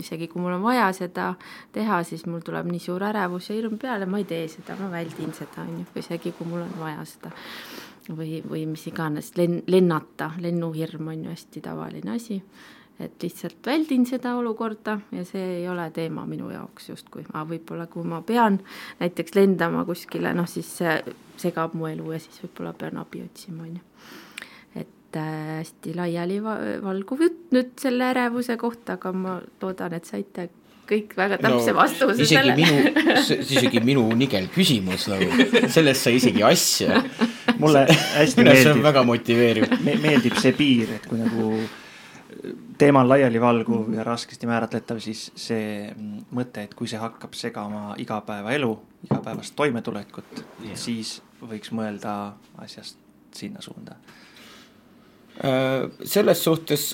isegi 0.00 0.28
kui 0.28 0.42
mul 0.42 0.58
on 0.58 0.64
vaja 0.66 0.90
seda 0.96 1.30
teha, 1.72 2.02
siis 2.04 2.26
mul 2.28 2.42
tuleb 2.44 2.68
nii 2.68 2.82
suur 2.82 3.04
ärevus 3.08 3.50
ja 3.50 3.56
hirm 3.56 3.78
peale, 3.80 4.06
ma 4.06 4.20
ei 4.20 4.28
tee 4.28 4.48
seda, 4.52 4.76
ma 4.80 4.90
väldin 4.92 5.32
seda, 5.36 5.64
on 5.64 5.82
ju, 5.82 5.86
isegi 6.02 6.34
kui 6.36 6.48
mul 6.48 6.66
on 6.66 6.74
vaja 6.80 7.04
seda 7.08 7.32
või, 8.08 8.42
või 8.44 8.66
mis 8.68 8.86
iganes, 8.90 9.32
len-, 9.40 9.62
lennata, 9.68 10.32
lennuhirm 10.40 11.08
on 11.12 11.24
ju 11.24 11.32
hästi 11.36 11.64
tavaline 11.64 12.16
asi 12.16 12.42
et 13.00 13.22
lihtsalt 13.22 13.66
väldin 13.66 14.06
seda 14.06 14.34
olukorda 14.36 14.98
ja 15.14 15.24
see 15.26 15.44
ei 15.60 15.68
ole 15.70 15.86
teema 15.94 16.24
minu 16.26 16.50
jaoks 16.50 16.90
justkui, 16.90 17.24
aga 17.30 17.44
võib-olla 17.52 17.86
kui 17.90 18.06
ma 18.08 18.20
pean 18.26 18.58
näiteks 18.98 19.36
lendama 19.38 19.84
kuskile, 19.86 20.34
noh 20.34 20.48
siis 20.50 20.70
see 20.80 20.96
segab 21.38 21.76
mu 21.78 21.86
elu 21.90 22.16
ja 22.16 22.22
siis 22.22 22.42
võib-olla 22.42 22.74
pean 22.78 22.98
abi 22.98 23.22
otsima, 23.22 23.68
on 23.68 23.76
ju. 23.78 23.84
et 24.82 25.20
äh, 25.22 25.34
hästi 25.60 25.94
laialivalguv 25.98 27.26
jutt 27.26 27.54
nüüd 27.54 27.74
selle 27.80 28.10
ärevuse 28.10 28.58
kohta, 28.58 28.98
aga 28.98 29.14
ma 29.14 29.38
loodan, 29.62 29.94
et 29.94 30.08
saite 30.08 30.50
kõik 30.88 31.12
väga 31.18 31.36
täpse 31.42 31.72
no, 31.72 31.78
vastuse 31.78 32.14
isegi 32.16 32.34
sellele. 32.34 32.56
minu, 32.58 33.34
isegi 33.38 33.82
minu 33.84 34.06
nigel 34.18 34.48
küsimus 34.52 35.08
nagu, 35.12 35.48
sellest 35.68 36.06
sai 36.06 36.16
isegi 36.18 36.44
asja. 36.46 37.02
mulle 37.58 37.84
hästi 37.90 38.42
meeldib. 38.46 38.62
see 38.64 38.72
on 38.72 38.86
väga 38.86 39.04
motiveeriv 39.06 39.76
me,. 39.84 39.98
meeldib 40.02 40.38
see 40.40 40.54
piir, 40.56 40.96
et 40.96 41.06
kui 41.10 41.20
nagu 41.20 41.52
teema 42.78 43.00
on 43.00 43.08
laialivalguv 43.08 43.94
ja 43.94 44.04
raskesti 44.06 44.46
määratletav, 44.46 45.00
siis 45.02 45.28
see 45.38 45.88
mõte, 46.34 46.64
et 46.64 46.74
kui 46.78 46.88
see 46.90 47.00
hakkab 47.00 47.34
segama 47.38 47.94
igapäevaelu, 47.98 48.70
igapäevast 49.08 49.56
toimetulekut 49.58 50.42
yeah., 50.64 50.78
siis 50.78 51.18
võiks 51.42 51.72
mõelda 51.74 52.14
asjast 52.62 52.98
sinna 53.34 53.62
suunda. 53.62 53.98
Äh, 55.38 55.88
selles 56.04 56.42
suhtes 56.44 56.90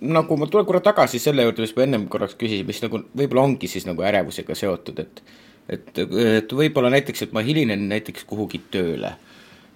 nagu 0.00 0.36
ma 0.36 0.48
tulen 0.50 0.66
korra 0.68 0.82
tagasi 0.84 1.20
selle 1.22 1.46
juurde, 1.46 1.64
mis 1.64 1.76
ma 1.76 1.86
ennem 1.86 2.08
korraks 2.12 2.36
küsisin, 2.36 2.66
mis 2.68 2.82
nagu 2.84 3.00
võib-olla 3.16 3.46
ongi 3.48 3.70
siis 3.70 3.86
nagu 3.88 4.04
ärevusega 4.04 4.56
seotud, 4.58 5.04
et 5.04 5.22
et, 5.66 5.98
et 5.98 6.52
võib-olla 6.54 6.92
näiteks, 6.94 7.24
et 7.24 7.32
ma 7.34 7.42
hilinen 7.42 7.88
näiteks 7.90 8.22
kuhugi 8.28 8.60
tööle 8.70 9.16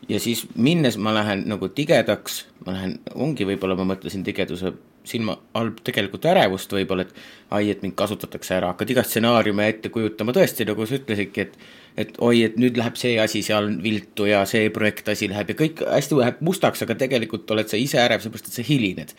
ja 0.08 0.20
siis 0.20 0.44
minnes 0.54 0.96
ma 0.98 1.14
lähen 1.14 1.42
nagu 1.50 1.68
tigedaks, 1.68 2.44
ma 2.66 2.76
lähen, 2.76 2.98
ongi 3.14 3.46
võib-olla 3.48 3.76
ma 3.78 3.88
mõtlesin 3.92 4.22
tigeduse 4.26 4.72
silma 5.10 5.36
all 5.58 5.72
tegelikult 5.84 6.26
ärevust 6.30 6.72
võib-olla, 6.72 7.06
et 7.06 7.54
ai, 7.56 7.68
et 7.72 7.82
mind 7.84 7.96
kasutatakse 7.98 8.56
ära, 8.56 8.72
hakkad 8.72 8.94
iga 8.94 9.04
stsenaariume 9.06 9.66
ette 9.68 9.92
kujutama, 9.92 10.34
tõesti, 10.36 10.66
nagu 10.68 10.86
sa 10.86 10.98
ütlesidki, 11.00 11.46
et 11.46 11.60
et 11.98 12.14
oi, 12.22 12.44
et 12.46 12.54
nüüd 12.60 12.78
läheb 12.78 12.94
see 12.96 13.16
asi 13.20 13.42
seal 13.44 13.66
viltu 13.82 14.28
ja 14.28 14.44
see 14.48 14.68
projektasi 14.72 15.26
läheb 15.32 15.50
ja 15.50 15.56
kõik 15.58 15.82
hästi 15.82 16.18
läheb 16.20 16.38
mustaks, 16.46 16.84
aga 16.86 16.94
tegelikult 17.00 17.50
oled 17.50 17.68
sa 17.68 17.80
ise 17.80 17.98
ärev, 18.00 18.22
seepärast 18.22 18.46
et 18.46 18.58
sa 18.60 18.64
hilined. 18.64 19.14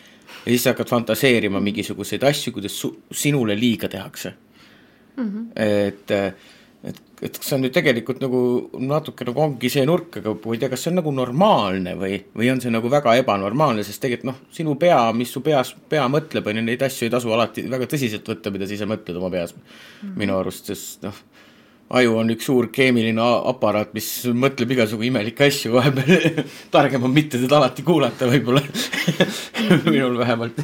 ja 0.45 0.47
siis 0.47 0.63
sa 0.63 0.71
hakkad 0.71 0.89
fantaseerima 0.89 1.59
mingisuguseid 1.61 2.23
asju, 2.23 2.55
kuidas 2.55 2.79
su, 2.79 2.93
sinule 3.11 3.59
liiga 3.59 3.89
tehakse 3.91 4.33
mm. 5.17 5.27
-hmm. 5.27 5.45
et 5.55 6.15
et, 6.87 6.97
et 7.21 7.37
kas 7.37 7.45
see 7.45 7.57
on 7.57 7.61
nüüd 7.65 7.73
tegelikult 7.75 8.21
nagu 8.23 8.39
natuke 8.81 9.25
nagu 9.27 9.43
ongi 9.43 9.69
see 9.73 9.83
nurk, 9.85 10.17
aga 10.21 10.33
ma 10.33 10.55
ei 10.55 10.61
tea, 10.61 10.69
kas 10.71 10.85
see 10.85 10.91
on 10.91 10.97
nagu 11.01 11.13
normaalne 11.13 11.93
või, 11.99 12.17
või 12.37 12.49
on 12.53 12.61
see 12.63 12.73
nagu 12.73 12.89
väga 12.91 13.13
ebanormaalne, 13.21 13.85
sest 13.85 14.01
tegelikult 14.01 14.31
noh, 14.31 14.39
sinu 14.55 14.75
pea, 14.81 14.99
mis 15.17 15.33
su 15.33 15.43
peas, 15.45 15.75
pea 15.91 16.07
mõtleb, 16.11 16.49
on 16.49 16.61
ju, 16.61 16.65
neid 16.65 16.85
asju 16.87 17.07
ei 17.07 17.13
tasu 17.13 17.33
alati 17.35 17.67
väga 17.69 17.89
tõsiselt 17.91 18.33
võtta, 18.33 18.53
mida 18.53 18.69
sa 18.69 18.77
ise 18.77 18.89
mõtled 18.89 19.21
oma 19.21 19.29
peas 19.33 19.53
mm. 19.53 19.61
-hmm. 19.61 20.17
minu 20.23 20.37
arust, 20.39 20.71
sest 20.73 21.05
noh, 21.05 21.21
aju 21.99 22.17
on 22.21 22.31
üks 22.33 22.47
suur 22.47 22.69
keemiline 22.73 23.23
aparaat, 23.51 23.93
mis 23.97 24.07
mõtleb 24.31 24.75
igasugu 24.77 25.07
imelikke 25.09 25.47
asju 25.49 25.75
vahepeal. 25.75 26.43
Targem 26.75 27.07
on 27.07 27.15
mitte 27.15 27.41
teda 27.41 27.59
alati 27.59 27.83
kuulata 27.87 28.29
võib-olla. 28.31 28.63
Minul 29.91 30.17
vähemalt. 30.21 30.61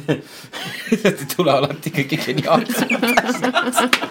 Ei 0.98 1.28
tule 1.36 1.52
alati 1.52 1.92
kõige 1.94 2.20
geniaalsemad 2.24 3.24
asjad 3.24 4.02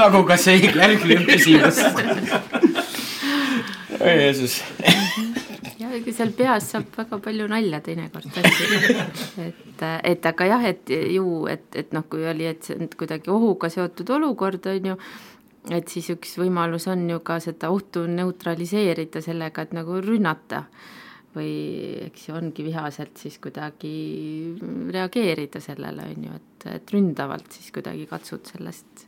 nagu 0.00 0.22
ka 0.26 0.36
see 0.40 0.60
järgmine 0.64 1.24
küsimus. 1.28 1.80
oi 4.00 4.14
Jeesus. 4.22 4.60
Jah, 5.80 5.96
seal 6.14 6.32
peas 6.36 6.68
saab 6.72 6.92
väga 6.96 7.18
palju 7.24 7.48
nalja 7.50 7.80
teinekord 7.84 8.30
tõesti. 8.34 8.94
et, 9.46 9.84
et 10.12 10.30
aga 10.32 10.48
jah, 10.52 10.68
et 10.70 10.94
ju, 11.16 11.26
et, 11.50 11.66
et 11.74 11.92
noh, 11.96 12.06
kui 12.10 12.24
oli, 12.28 12.46
et 12.52 12.62
see 12.64 12.78
on 12.78 12.90
kuidagi 12.96 13.32
ohuga 13.32 13.70
seotud 13.72 14.14
olukord, 14.16 14.70
on 14.70 14.92
ju, 14.92 14.98
et 15.68 15.92
siis 15.92 16.08
üks 16.14 16.38
võimalus 16.40 16.88
on 16.88 17.04
ju 17.10 17.20
ka 17.26 17.36
seda 17.42 17.68
ohtu 17.74 18.06
neutraliseerida 18.08 19.20
sellega, 19.24 19.66
et 19.66 19.76
nagu 19.76 20.00
rünnata 20.00 20.64
või 21.34 21.50
eks 22.08 22.26
ju 22.28 22.34
ongi 22.34 22.64
vihaselt 22.66 23.20
siis 23.20 23.36
kuidagi 23.42 23.92
reageerida 24.90 25.60
sellele, 25.62 26.08
on 26.10 26.24
ju, 26.26 26.38
et, 26.40 26.66
et 26.72 26.94
ründavalt 26.94 27.52
siis 27.54 27.70
kuidagi 27.74 28.08
katsud 28.10 28.50
sellest 28.50 29.06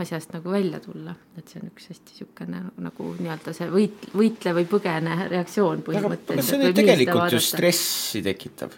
asjast 0.00 0.34
nagu 0.34 0.50
välja 0.50 0.80
tulla, 0.82 1.14
et 1.38 1.48
see 1.48 1.62
on 1.62 1.70
üks 1.70 1.86
hästi 1.92 2.12
niisugune 2.16 2.62
nagu 2.82 3.10
nii-öelda 3.20 3.54
see 3.56 3.68
võit, 3.70 4.08
võitle 4.12 4.54
või 4.58 4.66
põgene 4.68 5.28
reaktsioon 5.30 5.84
põhimõtteliselt. 5.86 6.50
see 6.50 6.60
nüüd 6.60 6.76
tegelikult 6.80 7.36
ju 7.36 7.42
stressi 7.44 8.22
tekitab. 8.26 8.74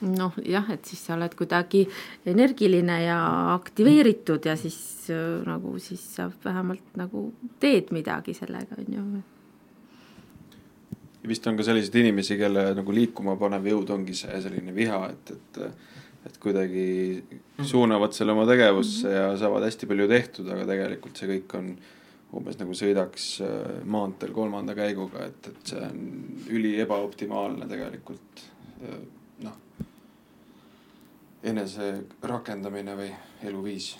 Noh 0.00 0.34
jah, 0.44 0.66
et 0.74 0.84
siis 0.84 1.04
sa 1.06 1.14
oled 1.14 1.34
kuidagi 1.38 1.84
energiline 2.26 2.98
ja 3.04 3.20
aktiveeritud 3.54 4.46
ja 4.46 4.56
siis 4.58 5.10
äh, 5.10 5.40
nagu 5.46 5.78
siis 5.82 6.02
sa 6.16 6.30
vähemalt 6.44 6.98
nagu 6.98 7.28
teed 7.60 7.92
midagi 7.94 8.34
sellega, 8.34 8.80
on 8.80 8.98
ju 8.98 9.04
vist 11.28 11.46
on 11.46 11.56
ka 11.56 11.64
selliseid 11.64 11.94
inimesi, 12.02 12.36
kelle 12.36 12.66
nagu 12.76 12.92
liikuma 12.92 13.38
panev 13.40 13.64
jõud 13.70 13.94
ongi 13.94 14.16
see 14.18 14.40
selline 14.44 14.74
viha, 14.76 15.00
et, 15.14 15.36
et 15.36 15.62
et 16.24 16.38
kuidagi 16.40 16.84
mhm. 17.20 17.66
suunavad 17.68 18.14
selle 18.16 18.32
oma 18.32 18.46
tegevusse 18.48 19.10
ja 19.12 19.26
saavad 19.36 19.66
hästi 19.66 19.88
palju 19.90 20.06
tehtud, 20.08 20.48
aga 20.54 20.64
tegelikult 20.70 21.20
see 21.20 21.28
kõik 21.34 21.56
on 21.58 21.74
umbes 22.34 22.56
nagu 22.58 22.74
sõidaks 22.74 23.26
äh, 23.44 23.74
maanteel 23.84 24.32
kolmanda 24.34 24.74
käiguga, 24.74 25.28
et, 25.28 25.50
et 25.52 25.74
see 25.74 25.82
on 25.84 26.00
üli 26.56 26.72
ebaoptimaalne 26.82 27.68
tegelikult 27.70 28.42
äh, 28.88 28.96
noh, 29.42 29.56
enese 31.42 31.90
rakendamine 32.22 32.96
või 32.96 33.10
eluviis 33.42 33.94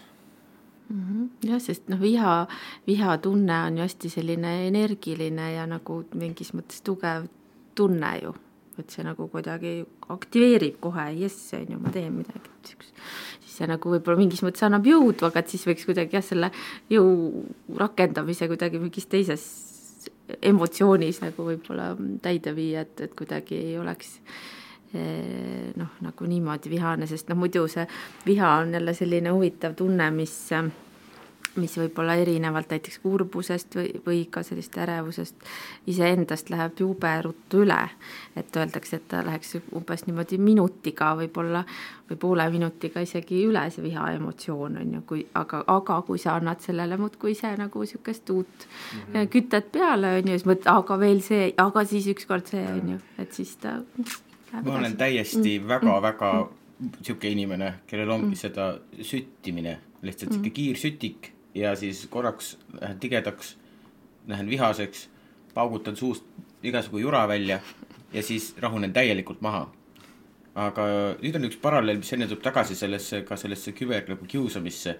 mm. 0.89 1.03
-hmm. 1.03 1.29
jah, 1.51 1.61
sest 1.61 1.89
noh, 1.89 2.01
viha, 2.01 2.47
vihatunne 2.87 3.61
on 3.67 3.79
ju 3.79 3.89
hästi 3.89 4.11
selline 4.11 4.57
energiline 4.69 5.53
ja 5.55 5.67
nagu 5.67 6.05
mingis 6.15 6.55
mõttes 6.55 6.83
tugev 6.85 7.29
tunne 7.75 8.19
ju 8.23 8.35
et 8.79 8.91
see 8.91 9.05
nagu 9.07 9.27
kuidagi 9.31 9.75
aktiveerib 10.13 10.81
kohe, 10.83 11.07
jess, 11.19 11.53
on 11.59 11.69
ju, 11.75 11.81
ma 11.83 11.93
teen 11.95 12.15
midagi, 12.17 12.51
siis 12.67 13.59
see 13.59 13.69
nagu 13.71 13.93
võib-olla 13.93 14.19
mingis 14.19 14.43
mõttes 14.43 14.65
annab 14.67 14.87
jõudu, 14.89 15.29
aga 15.29 15.43
et 15.43 15.53
siis 15.53 15.67
võiks 15.69 15.87
kuidagi 15.87 16.19
jah, 16.19 16.25
selle 16.27 16.51
jõu 16.91 17.45
rakendamise 17.79 18.49
kuidagi 18.51 18.83
mingis 18.83 19.07
teises 19.11 19.47
emotsioonis 20.43 21.21
nagu 21.23 21.47
võib-olla 21.47 21.93
täide 22.25 22.55
viia, 22.57 22.83
et, 22.87 23.07
et 23.07 23.15
kuidagi 23.17 23.61
ei 23.61 23.79
oleks 23.79 24.17
noh, 25.77 25.99
nagu 26.01 26.31
niimoodi 26.31 26.71
vihane, 26.71 27.07
sest 27.11 27.29
noh, 27.29 27.39
muidu 27.39 27.67
see 27.69 27.87
viha 28.27 28.57
on 28.63 28.75
jälle 28.75 28.95
selline 28.95 29.35
huvitav 29.35 29.75
tunne, 29.79 30.11
mis 30.15 30.39
mis 31.57 31.77
võib-olla 31.79 32.17
erinevalt 32.19 32.73
näiteks 32.75 32.99
kurbusest 33.03 33.77
või, 33.79 33.91
või 34.07 34.21
ka 34.31 34.43
sellist 34.47 34.75
ärevusest 34.79 35.45
iseendast 35.91 36.51
läheb 36.51 36.81
jube 36.81 37.13
ruttu 37.23 37.63
üle. 37.63 37.79
et 38.37 38.57
öeldakse, 38.57 38.97
et 38.97 39.09
ta 39.09 39.23
läheks 39.27 39.57
umbes 39.77 40.07
niimoodi 40.07 40.39
minutiga 40.39 41.13
võib-olla 41.19 41.65
või 42.11 42.19
poole 42.21 42.49
minutiga 42.51 43.01
isegi 43.01 43.45
üle 43.47 43.63
see 43.71 43.85
viha 43.85 44.11
emotsioon 44.17 44.81
on 44.83 44.95
ju, 44.99 45.03
kui 45.07 45.27
aga, 45.35 45.63
aga 45.67 46.01
kui 46.03 46.19
sa 46.19 46.37
annad 46.41 46.61
sellele 46.61 46.99
muudkui 46.99 47.33
ise 47.37 47.55
nagu 47.57 47.87
sihukest 47.87 48.31
uut 48.31 48.67
mm 48.67 49.01
-hmm. 49.01 49.29
kütet 49.31 49.73
peale 49.73 50.17
on 50.19 50.29
ju, 50.29 50.39
siis 50.39 50.47
mõtled, 50.47 50.71
aga 50.75 50.99
veel 50.99 51.23
see, 51.23 51.53
aga 51.57 51.85
siis 51.85 52.07
ükskord 52.07 52.47
see 52.47 52.67
on 52.67 52.89
ju, 52.97 52.99
et 53.19 53.33
siis 53.33 53.57
ta. 53.57 53.81
Ma 54.63 54.79
olen 54.79 54.97
täiesti 54.97 55.57
väga-väga 55.69 56.33
mm. 56.33 56.49
mm. 56.79 56.91
sihuke 57.03 57.31
inimene, 57.31 57.75
kellel 57.87 58.11
ongi 58.11 58.35
mm. 58.35 58.41
seda 58.41 58.69
süttimine, 59.03 59.79
lihtsalt 60.03 60.33
sihuke 60.33 60.51
mm. 60.51 60.57
kiirsütik 60.59 61.31
ja 61.55 61.75
siis 61.77 62.07
korraks 62.11 62.57
lähen 62.81 62.99
tigedaks, 63.01 63.57
lähen 64.27 64.51
vihaseks, 64.51 65.09
paugutan 65.55 65.97
suust 65.97 66.25
igasugu 66.63 66.99
jura 66.99 67.29
välja 67.29 67.61
ja 68.13 68.23
siis 68.23 68.55
rahunen 68.59 68.93
täielikult 68.93 69.41
maha. 69.41 69.71
aga 70.55 70.85
nüüd 71.19 71.35
on 71.35 71.49
üks 71.49 71.57
paralleel, 71.59 71.99
mis 71.99 72.13
enne 72.15 72.29
tuleb 72.31 72.45
tagasi 72.45 72.77
sellesse, 72.79 73.25
ka 73.27 73.35
sellesse 73.37 73.73
küber 73.75 74.05
nagu 74.09 74.27
kiusamisse. 74.27 74.99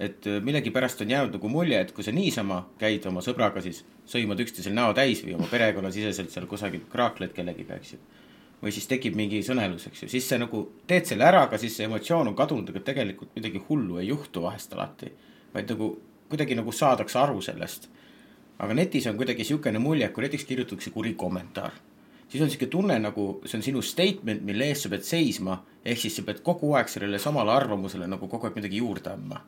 et 0.00 0.26
äh, 0.26 0.42
millegipärast 0.42 1.00
on 1.02 1.10
jäänud 1.10 1.32
nagu 1.34 1.48
mulje, 1.48 1.80
et 1.80 1.92
kui 1.92 2.04
sa 2.04 2.12
niisama 2.12 2.68
käid 2.78 3.06
oma 3.06 3.20
sõbraga, 3.20 3.60
siis 3.60 3.84
sõimad 4.06 4.40
üksteisel 4.40 4.72
näo 4.72 4.92
täis 4.94 5.24
või 5.24 5.34
oma 5.34 5.46
perekonnasiseselt 5.50 6.30
seal 6.30 6.46
kusagil 6.46 6.84
kraakled 6.90 7.32
kellegiga, 7.34 7.74
eks 7.74 7.92
ju 7.92 7.98
või 8.62 8.72
siis 8.74 8.88
tekib 8.90 9.14
mingi 9.14 9.40
sõnelus, 9.46 9.86
eks 9.86 10.02
ju, 10.02 10.08
siis 10.10 10.28
sa 10.28 10.38
nagu 10.40 10.64
teed 10.86 11.06
selle 11.06 11.24
ära, 11.24 11.44
aga 11.46 11.58
siis 11.58 11.76
see 11.78 11.86
emotsioon 11.86 12.32
on 12.32 12.36
kadunud, 12.38 12.70
aga 12.72 12.80
tegelikult 12.90 13.36
midagi 13.38 13.62
hullu 13.68 14.00
ei 14.02 14.08
juhtu 14.10 14.42
vahest 14.42 14.72
alati 14.74 15.12
vaid 15.54 15.70
nagu 15.72 15.92
kuidagi 16.28 16.56
nagu 16.58 16.72
saadakse 16.72 17.18
aru 17.18 17.40
sellest. 17.42 17.88
aga 18.58 18.74
netis 18.74 19.06
on 19.06 19.14
kuidagi 19.16 19.44
sihukene 19.46 19.78
mulje, 19.78 20.08
kui 20.10 20.24
näiteks 20.24 20.44
kirjutatakse 20.44 20.90
kuri 20.90 21.12
kommentaar, 21.14 21.76
siis 22.28 22.42
on 22.42 22.48
sihuke 22.50 22.66
tunne 22.66 22.96
nagu 22.98 23.26
see 23.46 23.58
on 23.58 23.62
sinu 23.62 23.82
statement, 23.82 24.42
mille 24.42 24.66
eest 24.66 24.82
sa 24.82 24.90
pead 24.90 25.04
seisma, 25.06 25.60
ehk 25.84 26.00
siis 26.02 26.16
sa 26.18 26.24
pead 26.26 26.40
kogu 26.42 26.72
aeg 26.74 26.90
sellele 26.90 27.20
samale 27.22 27.54
arvamusele 27.54 28.08
nagu 28.10 28.26
kogu 28.26 28.48
aeg 28.48 28.58
midagi 28.58 28.82
juurde 28.82 29.12
andma. 29.14 29.38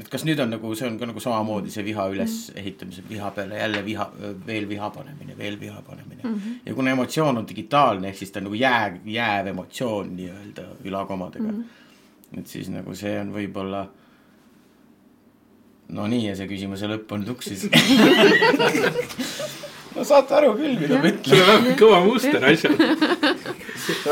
Et 0.00 0.08
kas 0.08 0.24
nüüd 0.24 0.40
on 0.40 0.48
nagu, 0.54 0.74
see 0.78 0.86
on 0.88 0.96
ka 1.00 1.06
nagu 1.08 1.20
samamoodi 1.20 1.70
see 1.72 1.84
viha 1.84 2.06
ülesehitamise, 2.14 3.02
viha 3.08 3.30
peale 3.36 3.58
jälle 3.60 3.82
viha, 3.84 4.06
veel 4.46 4.68
viha 4.68 4.90
panemine, 4.94 5.36
veel 5.38 5.58
viha 5.60 5.82
panemine 5.86 6.22
mm. 6.22 6.34
-hmm. 6.34 6.54
ja 6.66 6.74
kuna 6.74 6.90
emotsioon 6.96 7.38
on 7.38 7.48
digitaalne, 7.48 8.08
ehk 8.08 8.18
siis 8.18 8.30
ta 8.30 8.40
on 8.40 8.44
nagu 8.48 8.54
jääv, 8.54 8.92
jääv 9.04 9.46
emotsioon 9.52 10.16
nii-öelda 10.16 10.62
ülakomadega 10.84 11.52
mm. 11.52 11.62
-hmm. 11.62 12.38
et 12.38 12.46
siis 12.46 12.68
nagu 12.72 12.94
see 12.94 13.20
on 13.20 13.34
võib-olla 13.34 13.86
no 15.88 16.06
nii, 16.06 16.28
ja 16.28 16.36
see 16.36 16.48
küsimuse 16.48 16.88
lõpp 16.88 17.12
on 17.12 17.24
tuksis 17.24 17.68
no 19.96 20.04
saate 20.08 20.36
aru 20.38 20.54
küll, 20.58 20.78
mida 20.80 21.00
ma 21.00 21.10
ütlen. 21.10 21.28
sul 21.28 21.42
on 21.42 21.66
väga 21.66 21.76
kõva 21.80 22.00
muster 22.06 22.48
asjad 22.50 22.80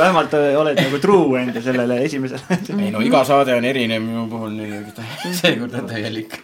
vähemalt 0.00 0.36
äh, 0.38 0.50
oled 0.60 0.82
nagu 0.82 1.00
true 1.02 1.40
enda 1.40 1.62
sellele 1.64 2.02
esimesele 2.04 2.60
ei 2.76 2.92
no 2.94 3.02
iga 3.06 3.24
saade 3.28 3.56
on 3.56 3.66
erinev 3.70 4.04
minu 4.04 4.26
puhul, 4.30 4.54
nii 4.58 5.34
seekord 5.40 5.74
on 5.80 5.90
täielik 5.90 6.38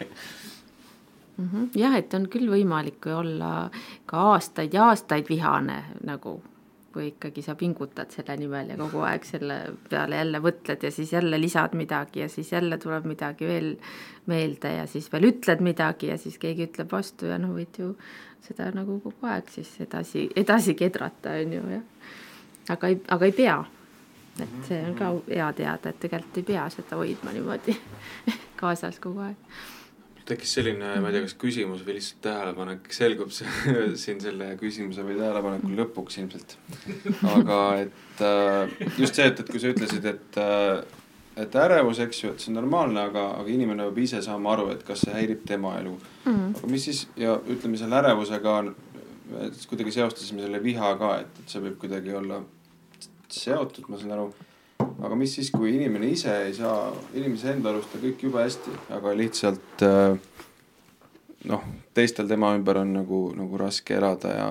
mm 1.37 1.49
-hmm. 1.53 1.69
jah, 1.75 1.95
et 1.95 2.13
on 2.13 2.27
küll 2.33 2.49
võimalik 2.51 3.09
olla 3.13 3.69
ka 4.05 4.27
aastaid 4.33 4.73
ja 4.73 4.91
aastaid 4.91 5.29
vihane 5.29 5.83
nagu 6.03 6.39
kui 6.97 7.11
ikkagi 7.11 7.43
sa 7.45 7.53
pingutad 7.55 8.09
selle 8.09 8.33
nimel 8.41 8.71
ja 8.73 8.77
kogu 8.79 9.03
aeg 9.05 9.25
selle 9.27 9.57
peale 9.89 10.17
jälle 10.17 10.39
mõtled 10.41 10.83
ja 10.87 10.91
siis 10.91 11.11
jälle 11.13 11.37
lisad 11.41 11.75
midagi 11.77 12.23
ja 12.23 12.29
siis 12.29 12.51
jälle 12.51 12.77
tuleb 12.81 13.05
midagi 13.05 13.45
veel 13.45 13.75
meelde 14.25 14.71
ja 14.79 14.87
siis 14.89 15.11
veel 15.13 15.29
ütled 15.29 15.61
midagi 15.61 16.09
ja 16.09 16.17
siis 16.17 16.39
keegi 16.41 16.65
ütleb 16.71 16.91
vastu 16.91 17.29
ja 17.29 17.37
noh, 17.37 17.53
võid 17.53 17.77
ju 17.77 17.91
seda 18.45 18.69
nagu 18.75 18.99
kogu 19.03 19.29
aeg 19.29 19.49
siis 19.51 19.71
edasi, 19.83 20.27
edasi 20.35 20.75
kedrata, 20.77 21.37
on 21.41 21.55
ju, 21.57 21.63
jah. 21.77 22.11
aga 22.75 22.93
ei, 22.93 22.99
aga 23.07 23.25
ei 23.25 23.35
pea. 23.35 23.57
et 24.37 24.59
see 24.67 24.83
on 24.85 24.93
ka 24.97 25.13
hea 25.29 25.47
teada, 25.57 25.89
et 25.89 25.99
tegelikult 25.99 26.37
ei 26.37 26.45
pea 26.51 26.67
seda 26.69 26.99
hoidma 26.99 27.33
niimoodi 27.33 27.73
kaasas 28.61 28.99
kogu 29.01 29.25
aeg 29.25 29.57
tekkis 30.27 30.57
selline, 30.57 30.89
ma 30.99 31.09
ei 31.09 31.15
tea, 31.15 31.23
kas 31.23 31.35
küsimus 31.39 31.83
või 31.87 31.97
lihtsalt 31.97 32.19
tähelepanek, 32.25 32.89
selgub 32.91 33.31
see 33.31 33.75
siin 34.01 34.19
selle 34.23 34.51
küsimuse 34.59 35.05
või 35.07 35.15
tähelepaneku 35.19 35.71
lõpuks 35.77 36.19
ilmselt. 36.21 36.57
aga 37.31 37.59
et 37.85 38.23
äh, 38.27 38.77
just 38.99 39.15
see, 39.15 39.27
et, 39.29 39.39
et 39.39 39.51
kui 39.51 39.61
sa 39.63 39.71
ütlesid, 39.71 40.07
et 40.11 40.39
äh, 40.43 40.96
et 41.37 41.55
ärevus, 41.55 41.99
eks 42.03 42.23
ju, 42.23 42.33
et 42.33 42.41
see 42.41 42.51
on 42.51 42.59
normaalne, 42.59 43.07
aga, 43.11 43.27
aga 43.41 43.53
inimene 43.53 43.85
peab 43.89 44.01
ise 44.03 44.21
saama 44.25 44.55
aru, 44.55 44.71
et 44.73 44.83
kas 44.87 45.05
see 45.05 45.13
häirib 45.13 45.45
tema 45.47 45.75
elu 45.79 45.93
mm. 45.93 46.33
-hmm. 46.33 46.57
aga 46.57 46.67
mis 46.71 46.85
siis 46.89 47.07
ja 47.15 47.37
ütleme 47.37 47.77
selle 47.77 47.99
ärevusega 48.01 48.57
on, 48.63 48.75
kuidagi 49.69 49.91
seostasime 49.91 50.41
selle 50.41 50.63
viha 50.63 50.95
ka, 50.97 51.15
et, 51.19 51.39
et 51.39 51.49
see 51.49 51.61
võib 51.61 51.77
kuidagi 51.79 52.13
olla 52.15 52.41
seotud, 53.29 53.89
ma 53.89 53.99
saan 53.99 54.17
aru 54.17 54.33
aga 54.79 55.15
mis 55.15 55.35
siis, 55.37 55.51
kui 55.53 55.75
inimene 55.75 56.09
ise 56.13 56.33
ei 56.47 56.53
saa, 56.57 56.91
inimese 57.17 57.51
enda 57.53 57.71
arust 57.71 57.95
on 57.95 58.03
kõik 58.03 58.25
jube 58.27 58.41
hästi, 58.41 58.73
aga 58.97 59.13
lihtsalt 59.17 59.85
äh, 59.85 60.17
noh, 61.51 61.65
teistel 61.97 62.29
tema 62.29 62.53
ümber 62.57 62.81
on 62.81 62.93
nagu, 62.99 63.21
nagu 63.37 63.61
raske 63.61 63.97
elada 63.97 64.33
ja, 64.33 64.47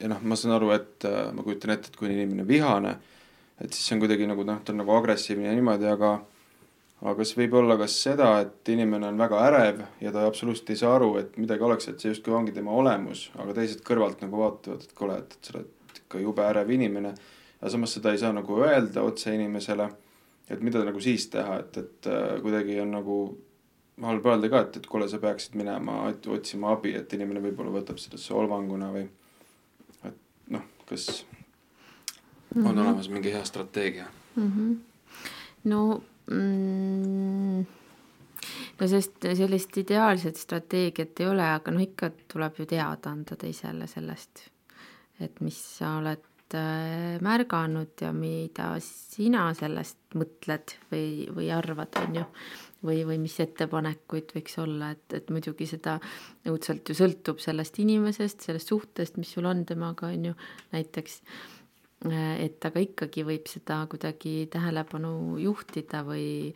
ja 0.00 0.12
noh, 0.12 0.22
ma 0.22 0.38
saan 0.38 0.56
aru, 0.58 0.72
et 0.76 1.06
äh, 1.08 1.28
ma 1.34 1.46
kujutan 1.46 1.74
ette, 1.76 1.92
et 1.92 2.00
kui 2.00 2.10
inimene 2.10 2.46
vihane, 2.48 2.96
et 3.60 3.72
siis 3.72 3.84
see 3.86 3.96
on 3.96 4.02
kuidagi 4.02 4.28
nagu 4.30 4.46
noh, 4.46 4.62
ta 4.64 4.74
on 4.74 4.80
nagu 4.82 4.94
agressiivne 4.96 5.48
ja 5.48 5.54
niimoodi, 5.56 5.90
aga 5.90 6.14
aga 7.04 7.14
kas 7.18 7.34
võib 7.36 7.54
olla 7.60 7.76
ka 7.76 7.86
seda, 7.90 8.30
et 8.40 8.72
inimene 8.72 9.10
on 9.10 9.20
väga 9.20 9.40
ärev 9.50 9.84
ja 10.00 10.12
ta 10.14 10.24
absoluutselt 10.26 10.70
ei 10.72 10.80
saa 10.80 10.94
aru, 10.96 11.14
et 11.20 11.36
midagi 11.36 11.66
oleks, 11.66 11.88
et 11.90 12.00
see 12.00 12.14
justkui 12.14 12.32
ongi 12.34 12.54
tema 12.56 12.72
olemus, 12.72 13.28
aga 13.36 13.56
teised 13.58 13.84
kõrvalt 13.84 14.24
nagu 14.24 14.40
vaatavad, 14.40 14.86
et 14.86 14.94
kuule, 14.96 15.18
et, 15.20 15.38
sa 15.42 15.58
oled 15.58 15.98
ikka 16.04 16.22
jube 16.22 16.46
ärev 16.46 16.70
inimene 16.74 17.12
aga 17.64 17.70
samas 17.72 17.94
seda 17.96 18.12
ei 18.12 18.18
saa 18.20 18.32
nagu 18.36 18.58
öelda 18.60 19.02
otse 19.08 19.32
inimesele, 19.32 19.86
et 20.52 20.60
mida 20.60 20.82
nagu 20.84 21.00
siis 21.00 21.30
teha, 21.32 21.56
et, 21.62 21.78
et 21.80 22.08
äh, 22.12 22.34
kuidagi 22.44 22.76
on 22.82 22.90
nagu 22.92 23.14
halb 24.04 24.26
öelda 24.28 24.50
ka, 24.52 24.60
et, 24.66 24.76
et 24.82 24.88
kuule, 24.90 25.06
sa 25.08 25.16
peaksid 25.22 25.56
minema 25.56 26.02
otsima 26.34 26.74
abi, 26.74 26.92
et 26.98 27.14
inimene 27.16 27.40
võib-olla 27.46 27.72
võtab 27.78 27.96
seda 28.02 28.20
solvanguna 28.20 28.90
või 28.92 29.06
et 30.04 30.20
noh, 30.52 30.66
kas 30.90 31.24
mm 32.54 32.62
-hmm. 32.62 32.80
olemas 32.80 33.08
mingi 33.08 33.32
hea 33.32 33.44
strateegia 33.44 34.06
mm? 34.36 34.52
-hmm. 34.52 34.76
no 35.64 36.02
mm, 36.30 37.66
no 38.80 38.88
sest 38.88 39.26
sellist 39.34 39.76
ideaalset 39.76 40.36
strateegiat 40.36 41.20
ei 41.20 41.26
ole, 41.26 41.50
aga 41.50 41.70
noh, 41.70 41.82
ikka 41.82 42.10
tuleb 42.32 42.58
ju 42.58 42.66
teada 42.66 43.10
anda 43.10 43.36
teisele 43.36 43.86
sellest, 43.86 44.48
et 45.20 45.40
mis 45.40 45.78
sa 45.78 45.96
oled 45.98 46.22
Äh, 46.54 47.16
märganud 47.24 47.98
ja 48.00 48.12
mida 48.14 48.76
sina 48.84 49.48
sellest 49.58 50.12
mõtled 50.14 50.74
või, 50.90 51.24
või 51.34 51.48
arvad, 51.50 51.96
on 51.98 52.18
ju. 52.20 52.24
või, 52.84 53.00
või 53.08 53.16
mis 53.22 53.34
ettepanekuid 53.42 54.30
võiks 54.36 54.58
olla, 54.62 54.92
et, 54.94 55.16
et 55.16 55.32
muidugi 55.34 55.66
seda 55.66 55.96
õudselt 56.46 56.86
ju 56.86 56.94
sõltub 56.94 57.40
sellest 57.42 57.80
inimesest, 57.82 58.44
sellest 58.44 58.70
suhtest, 58.70 59.16
mis 59.18 59.32
sul 59.34 59.48
on 59.50 59.64
temaga, 59.66 60.12
on 60.12 60.28
ju, 60.28 60.34
näiteks 60.76 61.16
et 62.12 62.64
aga 62.64 62.82
ikkagi 62.82 63.24
võib 63.26 63.46
seda 63.48 63.84
kuidagi 63.90 64.48
tähelepanu 64.52 65.38
juhtida 65.40 66.02
või, 66.06 66.52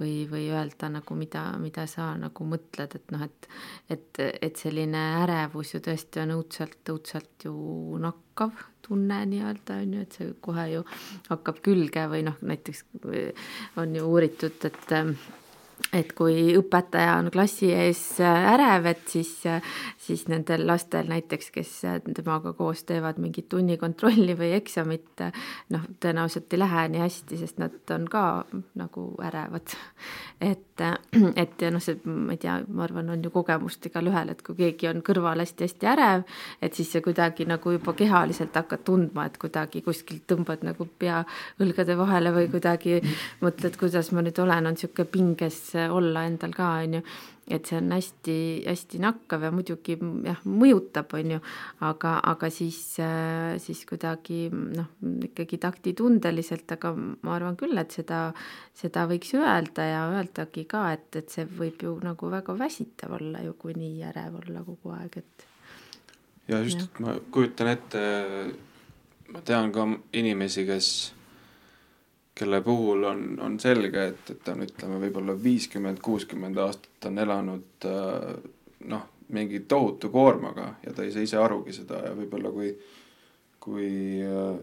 või, 0.00 0.26
või 0.30 0.46
öelda 0.52 0.90
nagu 0.92 1.16
mida, 1.18 1.44
mida 1.60 1.86
sa 1.90 2.12
nagu 2.20 2.46
mõtled, 2.48 2.96
et 2.98 3.14
noh, 3.14 3.26
et 3.26 3.48
et, 3.92 4.22
et 4.42 4.56
selline 4.56 5.02
ärevus 5.22 5.74
ju 5.74 5.82
tõesti 5.84 6.22
on 6.24 6.36
õudselt, 6.38 6.80
õudselt 6.92 7.48
ju 7.48 7.54
nakkav 8.02 8.66
tunne 8.86 9.22
nii-öelda 9.26 9.80
on 9.82 9.96
ju, 9.96 10.04
et 10.06 10.18
see 10.18 10.34
kohe 10.40 10.68
ju 10.72 10.84
hakkab 11.30 11.60
külge 11.64 12.06
või 12.10 12.22
noh, 12.26 12.38
näiteks 12.42 12.84
on 13.82 13.98
ju 13.98 14.06
uuritud, 14.06 14.68
et 14.68 14.94
et 15.94 16.12
kui 16.16 16.54
õpetaja 16.56 17.16
on 17.20 17.28
klassi 17.32 17.68
ees 17.74 18.00
äh, 18.24 18.48
ärev, 18.54 18.88
et 18.90 19.02
siis, 19.10 19.30
äh, 19.48 19.64
siis 20.00 20.26
nendel 20.30 20.64
lastel 20.68 21.08
näiteks, 21.10 21.50
kes 21.54 21.72
äh, 21.88 21.98
temaga 22.16 22.52
koos 22.56 22.84
teevad 22.88 23.20
mingit 23.22 23.48
tunnikontrolli 23.52 24.36
või 24.38 24.52
eksamit, 24.56 25.24
noh, 25.74 25.86
tõenäoliselt 26.02 26.52
ei 26.52 26.60
lähe 26.60 26.86
nii 26.92 27.02
hästi, 27.04 27.40
sest 27.40 27.60
nad 27.62 27.94
on 27.94 28.06
ka 28.10 28.24
nagu 28.80 29.06
ärevad. 29.24 29.76
et, 30.40 30.84
et 31.42 31.62
ja 31.62 31.70
noh, 31.72 31.84
see, 31.84 32.00
ma 32.04 32.34
ei 32.34 32.40
tea, 32.42 32.58
ma 32.68 32.86
arvan, 32.86 33.12
on 33.12 33.24
ju 33.24 33.32
kogemust 33.34 33.86
igalühel, 33.88 34.32
et 34.32 34.42
kui 34.46 34.58
keegi 34.58 34.90
on 34.90 35.04
kõrval 35.06 35.44
hästi-hästi 35.44 35.90
ärev, 35.92 36.26
et 36.60 36.76
siis 36.76 36.92
sa 36.92 37.04
kuidagi 37.04 37.46
nagu 37.48 37.76
juba 37.76 37.94
kehaliselt 37.96 38.56
hakkad 38.56 38.84
tundma, 38.88 39.28
et 39.28 39.38
kuidagi 39.40 39.84
kuskilt 39.86 40.26
tõmbad 40.30 40.64
nagu 40.66 40.88
pea 40.98 41.22
õlgade 41.62 41.96
vahele 42.00 42.32
või 42.36 42.50
kuidagi 42.52 43.00
mõtled, 43.44 43.76
kuidas 43.80 44.12
ma 44.16 44.24
nüüd 44.24 44.40
olen, 44.40 44.72
on 44.72 44.76
niisugune 44.76 45.08
pinges 45.12 45.65
olla 45.74 46.24
endal 46.26 46.52
ka, 46.54 46.68
on 46.84 46.98
ju. 46.98 47.02
et 47.46 47.68
see 47.68 47.76
on 47.78 47.92
hästi-hästi 47.94 48.98
nakkav 48.98 49.44
ja 49.46 49.52
muidugi 49.54 49.94
jah, 50.26 50.40
mõjutab, 50.50 51.12
on 51.14 51.36
ju, 51.36 51.38
aga, 51.86 52.16
aga 52.26 52.50
siis, 52.50 52.80
siis 53.62 53.84
kuidagi 53.86 54.48
noh, 54.50 54.88
ikkagi 55.28 55.60
taktitundeliselt, 55.62 56.66
aga 56.74 56.90
ma 56.96 57.36
arvan 57.36 57.58
küll, 57.60 57.78
et 57.78 57.94
seda, 57.94 58.24
seda 58.74 59.06
võiks 59.06 59.30
öelda 59.38 59.86
ja 59.86 60.04
öeldagi 60.10 60.66
ka, 60.66 60.88
et, 60.96 61.06
et 61.22 61.30
see 61.30 61.46
võib 61.46 61.86
ju 61.86 61.94
nagu 62.02 62.32
väga 62.34 62.56
väsitav 62.58 63.14
olla 63.20 63.44
ju, 63.46 63.54
kui 63.60 63.78
nii 63.78 64.02
ärev 64.10 64.40
olla 64.42 64.64
kogu 64.66 64.96
aeg, 64.98 65.20
et. 65.22 65.46
ja 66.50 66.58
just, 66.66 66.88
ma 66.98 67.14
kujutan 67.30 67.70
ette, 67.76 68.02
ma 69.30 69.46
tean 69.46 69.70
ka 69.70 69.86
inimesi, 70.18 70.66
kes 70.66 70.90
kelle 72.36 72.60
puhul 72.60 73.04
on, 73.08 73.24
on 73.40 73.58
selge, 73.60 74.06
et, 74.12 74.30
et 74.30 74.40
ta 74.44 74.52
on, 74.52 74.64
ütleme, 74.66 75.00
võib-olla 75.06 75.36
viiskümmend, 75.40 76.02
kuuskümmend 76.04 76.58
aastat 76.60 77.08
on 77.08 77.20
elanud 77.22 77.86
äh, 77.88 78.32
noh, 78.92 79.06
mingi 79.32 79.62
tohutu 79.68 80.10
koormaga 80.12 80.74
ja 80.84 80.92
ta 80.94 81.04
ei 81.04 81.14
saa 81.14 81.24
ise 81.24 81.40
arugi 81.40 81.74
seda 81.74 82.02
ja 82.04 82.14
võib-olla 82.18 82.52
kui, 82.54 82.70
kui 83.62 83.88
äh, 84.22 84.58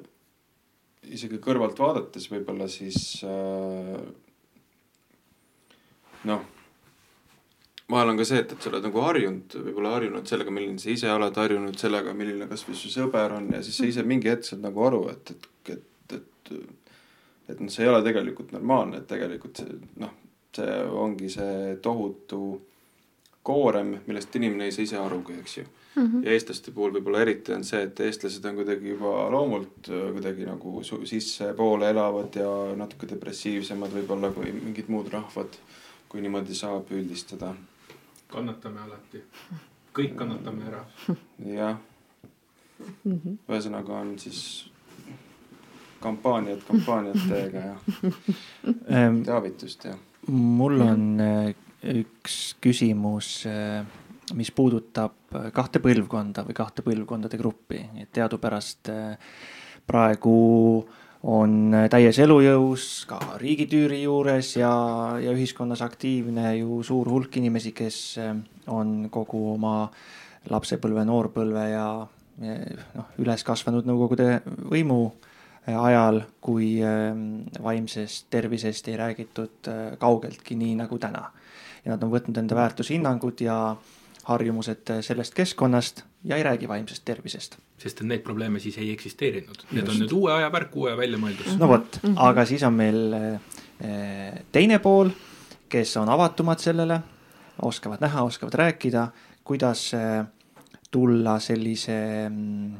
isegi 1.17 1.41
kõrvalt 1.43 1.81
vaadates 1.81 2.29
võib-olla 2.31 2.69
siis 2.71 2.99
äh, 3.25 3.97
noh, 6.29 6.45
vahel 7.89 8.13
on 8.13 8.21
ka 8.21 8.27
see, 8.27 8.43
et, 8.45 8.53
et 8.53 8.61
sa 8.61 8.69
oled 8.69 8.85
nagu 8.85 9.03
harjunud, 9.07 9.57
võib-olla 9.65 9.97
harjunud 9.97 10.29
sellega, 10.29 10.53
milline 10.53 10.77
sa 10.81 10.93
ise 10.93 11.09
oled, 11.11 11.41
harjunud 11.41 11.81
sellega, 11.81 12.13
milline 12.17 12.47
kasvõi 12.51 12.77
su 12.77 12.93
sõber 12.93 13.33
on 13.39 13.49
ja 13.57 13.65
siis 13.65 13.81
sa 13.81 13.89
ise 13.89 14.05
mingi 14.07 14.29
hetk 14.31 14.45
saad 14.47 14.61
nagu 14.61 14.85
aru, 14.85 15.07
et, 15.17 15.33
et, 15.33 15.73
et, 15.73 16.21
et 16.21 16.82
et 17.49 17.59
noh, 17.59 17.71
see 17.71 17.85
ei 17.85 17.91
ole 17.91 18.03
tegelikult 18.05 18.53
normaalne, 18.55 19.01
et 19.01 19.07
tegelikult 19.07 19.63
see 19.63 19.79
noh, 20.03 20.13
see 20.55 20.77
ongi 21.05 21.29
see 21.33 21.77
tohutu 21.81 22.43
koorem, 23.43 23.97
millest 24.07 24.35
inimene 24.39 24.69
ei 24.69 24.75
saa 24.75 24.85
ise 24.87 24.99
arugi, 25.01 25.35
eks 25.41 25.57
ju 25.57 25.63
mm. 25.95 26.05
-hmm. 26.05 26.25
ja 26.25 26.31
eestlaste 26.31 26.71
puhul 26.71 26.93
võib-olla 26.95 27.21
eriti 27.21 27.53
on 27.53 27.63
see, 27.63 27.81
et 27.83 27.99
eestlased 27.99 28.45
on 28.45 28.55
kuidagi 28.55 28.89
juba 28.89 29.29
loomult 29.31 29.89
äh, 29.89 30.07
kuidagi 30.15 30.47
nagu 30.47 30.81
sissepoole 30.83 31.89
elavad 31.89 32.35
ja 32.35 32.49
natuke 32.75 33.09
depressiivsemad 33.09 33.91
võib-olla 33.99 34.31
kui 34.33 34.51
mingid 34.51 34.87
muud 34.87 35.11
rahvad, 35.11 35.59
kui 36.09 36.21
niimoodi 36.21 36.55
saab 36.55 36.91
üldistada. 36.91 37.53
kannatame 38.27 38.79
alati, 38.81 39.23
kõik 39.93 40.15
kannatame 40.15 40.69
ära. 40.71 40.85
jah, 41.59 41.77
mhm. 43.03 43.37
ühesõnaga 43.49 43.99
on 43.99 44.15
siis 44.19 44.72
kampaaniat 46.03 46.63
kampaaniatega 46.67 47.65
ja 47.67 47.75
ehm, 48.87 49.21
teavitust 49.25 49.87
ja. 49.89 49.95
mul 50.31 50.81
on 50.85 51.05
äh, 51.23 51.53
üks 52.03 52.55
küsimus, 52.63 53.43
mis 54.33 54.51
puudutab 54.55 55.35
kahte 55.51 55.81
põlvkonda 55.83 56.45
või 56.47 56.55
kahte 56.55 56.85
põlvkondade 56.85 57.39
gruppi, 57.39 57.81
et 57.99 58.11
teadupärast 58.15 58.87
praegu 59.83 60.37
on 61.27 61.75
täies 61.91 62.19
elujõus 62.23 62.85
ka 63.07 63.19
riigitüüri 63.39 64.01
juures 64.03 64.53
ja, 64.59 64.71
ja 65.23 65.35
ühiskonnas 65.35 65.83
aktiivne 65.83 66.55
ju 66.61 66.81
suur 66.87 67.11
hulk 67.11 67.35
inimesi, 67.39 67.71
kes 67.75 67.99
on 68.71 69.09
kogu 69.11 69.43
oma 69.53 69.75
lapsepõlve, 70.51 71.05
noorpõlve 71.07 71.67
ja 71.71 71.87
noh, 72.41 73.13
üles 73.21 73.45
kasvanud 73.47 73.87
Nõukogude 73.87 74.41
võimu 74.71 75.13
ajal, 75.67 76.21
kui 76.41 76.81
ähm, 76.83 77.43
vaimsest 77.63 78.27
tervisest 78.29 78.87
ei 78.87 78.97
räägitud 78.97 79.67
äh, 79.67 79.97
kaugeltki 79.99 80.55
nii 80.59 80.75
nagu 80.75 80.99
täna. 80.99 81.31
ja 81.85 81.91
nad 81.91 82.03
on 82.03 82.11
võtnud 82.11 82.37
enda 82.39 82.55
väärtushinnangud 82.55 83.41
ja 83.43 83.75
harjumused 84.23 84.91
äh, 84.91 85.01
sellest 85.03 85.33
keskkonnast 85.35 86.03
ja 86.23 86.37
ei 86.37 86.43
räägi 86.43 86.67
vaimsest 86.67 87.05
tervisest. 87.05 87.57
sest 87.77 88.01
et 88.01 88.07
neid 88.07 88.23
probleeme 88.23 88.59
siis 88.59 88.77
ei 88.77 88.91
eksisteerinud, 88.91 89.65
need 89.71 89.85
Just. 89.85 89.93
on 89.93 90.03
nüüd 90.03 90.15
uue 90.19 90.33
aja 90.33 90.51
värk, 90.51 90.75
uue 90.75 90.97
väljamõeldus. 90.97 91.57
no 91.59 91.67
vot 91.67 91.99
mm, 92.03 92.09
-hmm. 92.09 92.29
aga 92.29 92.45
siis 92.45 92.63
on 92.63 92.73
meil 92.73 93.15
teine 94.51 94.79
pool, 94.79 95.09
kes 95.69 95.97
on 95.97 96.09
avatumad 96.09 96.59
sellele, 96.59 96.99
oskavad 97.61 97.99
näha, 98.01 98.23
oskavad 98.23 98.53
rääkida, 98.53 99.07
kuidas 99.43 99.91
tulla 100.91 101.39
sellise 101.39 102.29
mm, 102.29 102.75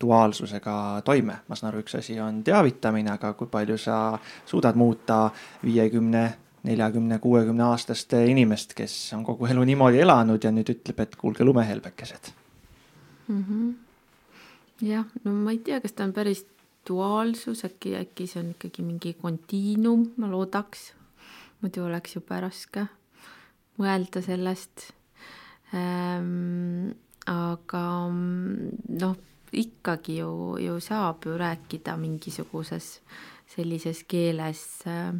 duaalsusega 0.00 1.02
toime. 1.04 1.38
ma 1.48 1.56
saan 1.56 1.72
aru, 1.72 1.82
üks 1.82 1.98
asi 1.98 2.18
on 2.20 2.42
teavitamine, 2.44 3.10
aga 3.10 3.32
kui 3.38 3.48
palju 3.50 3.78
sa 3.78 4.18
suudad 4.46 4.76
muuta 4.78 5.30
viiekümne, 5.64 6.24
neljakümne, 6.68 7.18
kuuekümne 7.18 7.64
aastast 7.70 8.12
inimest, 8.12 8.74
kes 8.78 8.94
on 9.16 9.24
kogu 9.24 9.46
elu 9.46 9.64
niimoodi 9.64 10.02
elanud 10.04 10.44
ja 10.44 10.52
nüüd 10.54 10.70
ütleb, 10.74 11.00
et 11.00 11.16
kuulge, 11.16 11.44
lumehelbekesed 11.44 12.30
mm. 13.28 13.44
-hmm. 13.48 13.74
jah, 14.86 15.06
no 15.24 15.32
ma 15.32 15.50
ei 15.50 15.58
tea, 15.58 15.80
kas 15.80 15.92
ta 15.92 16.04
on 16.04 16.12
päris 16.12 16.46
duaalsus, 16.88 17.64
äkki, 17.64 17.96
äkki 17.96 18.26
see 18.26 18.42
on 18.42 18.50
ikkagi 18.54 18.82
mingi 18.82 19.14
kontiinum, 19.14 20.12
ma 20.16 20.30
loodaks. 20.30 20.92
muidu 21.60 21.84
oleks 21.84 22.14
jube 22.14 22.40
raske 22.40 22.86
mõelda 23.78 24.22
sellest 24.22 24.92
ähm,. 25.74 26.94
aga 27.26 28.08
noh 28.08 29.16
ikkagi 29.52 30.18
ju, 30.18 30.58
ju 30.60 30.80
saab 30.80 31.24
ju 31.24 31.38
rääkida 31.38 31.96
mingisuguses 31.96 33.00
sellises 33.48 34.04
keeles 34.08 34.86
äh, 34.86 35.14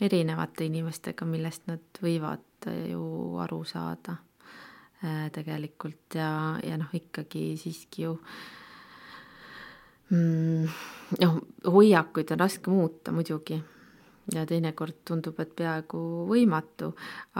erinevate 0.00 0.66
inimestega, 0.66 1.26
millest 1.26 1.66
nad 1.70 2.02
võivad 2.02 2.66
äh, 2.66 2.90
ju 2.90 3.04
aru 3.42 3.62
saada 3.64 4.16
äh, 5.04 5.30
tegelikult. 5.32 6.18
Ja, 6.18 6.58
ja 6.64 6.78
noh, 6.80 6.90
ikkagi 6.94 7.54
siiski 7.60 8.08
ju 8.08 8.16
mm, 10.10 10.66
noh, 11.20 11.38
hoiakuid 11.64 12.34
on 12.34 12.42
raske 12.42 12.70
muuta 12.70 13.14
muidugi 13.14 13.60
ja 14.32 14.44
teinekord 14.48 15.02
tundub, 15.04 15.38
et 15.42 15.52
peaaegu 15.56 15.98
võimatu, 16.28 16.90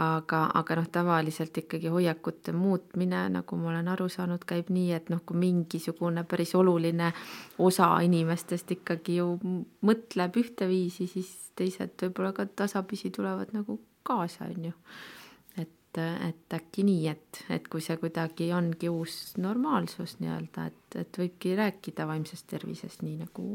aga, 0.01 0.41
aga 0.59 0.77
noh, 0.79 0.89
tavaliselt 0.93 1.57
ikkagi 1.63 1.89
hoiakute 1.91 2.53
muutmine, 2.53 3.23
nagu 3.33 3.57
ma 3.57 3.71
olen 3.71 3.89
aru 3.95 4.07
saanud, 4.11 4.45
käib 4.47 4.69
nii, 4.73 4.91
et 4.97 5.09
noh, 5.13 5.23
kui 5.25 5.39
mingisugune 5.41 6.25
päris 6.29 6.53
oluline 6.55 7.11
osa 7.57 7.89
inimestest 8.05 8.75
ikkagi 8.77 9.19
ju 9.21 9.33
mõtleb 9.85 10.39
ühteviisi, 10.43 11.09
siis 11.09 11.33
teised 11.57 11.97
võib-olla 12.01 12.33
ka 12.35 12.47
tasapisi 12.63 13.11
tulevad 13.15 13.53
nagu 13.55 13.79
kaasa, 14.05 14.49
on 14.51 14.69
ju. 14.69 14.73
et, 15.57 16.01
et 16.29 16.53
äkki 16.53 16.83
nii, 16.85 17.07
et, 17.09 17.45
et 17.49 17.69
kui 17.71 17.81
see 17.81 17.97
kuidagi 17.97 18.51
ongi 18.53 18.91
uus 18.91 19.33
normaalsus 19.41 20.19
nii-öelda, 20.21 20.67
et, 20.69 20.99
et 21.01 21.21
võibki 21.21 21.55
rääkida 21.57 22.05
vaimsest 22.07 22.45
tervisest 22.51 23.01
nii 23.01 23.23
nagu 23.23 23.47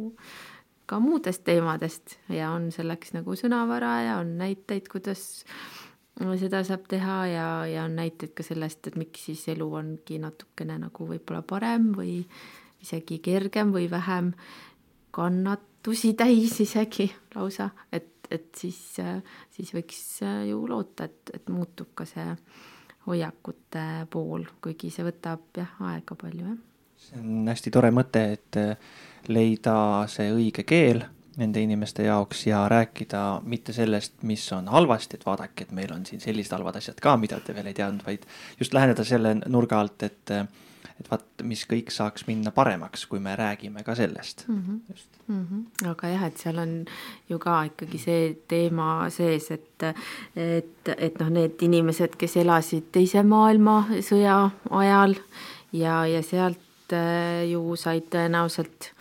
ka 0.91 0.99
muudest 1.03 1.45
teemadest 1.47 2.16
ja 2.34 2.51
on 2.51 2.70
selleks 2.74 3.14
nagu 3.14 3.36
sõnavara 3.38 3.93
ja 4.03 4.16
on 4.22 4.34
näiteid, 4.41 4.88
kuidas 4.91 5.45
seda 6.41 6.62
saab 6.66 6.88
teha 6.91 7.18
ja, 7.30 7.47
ja 7.70 7.84
on 7.86 7.95
näiteid 7.97 8.34
ka 8.36 8.45
sellest, 8.45 8.91
et 8.91 8.99
miks 9.01 9.28
siis 9.30 9.47
elu 9.55 9.68
ongi 9.80 10.18
natukene 10.20 10.80
nagu 10.82 11.07
võib-olla 11.09 11.43
parem 11.47 11.93
või 11.97 12.18
isegi 12.82 13.20
kergem 13.24 13.72
või 13.76 13.86
vähem 13.93 14.32
kannatusi 15.16 16.14
täis 16.20 16.59
isegi 16.61 17.11
lausa, 17.34 17.70
et, 17.93 18.26
et 18.30 18.51
siis, 18.57 18.80
siis 19.55 19.74
võiks 19.76 20.03
ju 20.49 20.64
loota, 20.68 21.07
et, 21.07 21.36
et 21.38 21.53
muutub 21.53 21.95
ka 21.95 22.09
see 22.09 22.26
hoiakute 23.07 23.86
pool, 24.12 24.45
kuigi 24.62 24.91
see 24.93 25.07
võtab 25.07 25.47
jah, 25.57 25.78
aega 25.93 26.18
palju, 26.18 26.51
jah. 26.51 26.66
See 27.01 27.20
on 27.20 27.48
hästi 27.48 27.70
tore 27.70 27.90
mõte, 27.90 28.26
et 28.36 28.61
leida 29.28 30.07
see 30.09 30.30
õige 30.32 30.64
keel 30.68 31.05
nende 31.40 31.62
inimeste 31.62 32.05
jaoks 32.05 32.46
ja 32.46 32.64
rääkida 32.68 33.40
mitte 33.48 33.72
sellest, 33.72 34.22
mis 34.22 34.44
on 34.53 34.68
halvasti, 34.68 35.16
et 35.16 35.26
vaadake, 35.26 35.66
et 35.66 35.76
meil 35.76 35.92
on 35.94 36.07
siin 36.07 36.20
sellised 36.20 36.53
halvad 36.57 36.80
asjad 36.80 36.98
ka, 37.03 37.16
mida 37.20 37.40
te 37.44 37.55
veel 37.57 37.70
ei 37.70 37.76
teadnud, 37.76 38.05
vaid 38.07 38.26
just 38.61 38.74
läheneda 38.76 39.07
selle 39.07 39.36
nurga 39.40 39.80
alt, 39.80 40.03
et, 40.09 40.32
et 40.90 41.11
vaat, 41.11 41.26
mis 41.46 41.62
kõik 41.70 41.92
saaks 41.94 42.26
minna 42.28 42.53
paremaks, 42.55 43.07
kui 43.09 43.22
me 43.24 43.36
räägime 43.38 43.84
ka 43.86 43.94
sellest 43.96 44.44
mm. 44.48 44.62
-hmm. 44.62 44.80
Just. 44.90 45.09
Mm 45.26 45.46
-hmm. 45.46 45.90
aga 45.90 46.09
jah, 46.09 46.24
et 46.26 46.38
seal 46.38 46.59
on 46.59 46.84
ju 47.28 47.38
ka 47.38 47.62
ikkagi 47.64 47.98
see 47.98 48.36
teema 48.48 49.11
sees, 49.11 49.51
et, 49.51 49.82
et, 50.36 50.88
et 50.96 51.20
noh, 51.20 51.30
need 51.30 51.62
inimesed, 51.62 52.16
kes 52.16 52.36
elasid 52.36 52.90
teise 52.92 53.22
maailmasõja 53.22 54.51
ajal 54.70 55.14
ja, 55.72 56.07
ja 56.07 56.22
sealt 56.22 56.59
äh, 56.97 57.45
ju 57.51 57.76
said 57.80 58.09
tõenäoliselt 58.12 58.93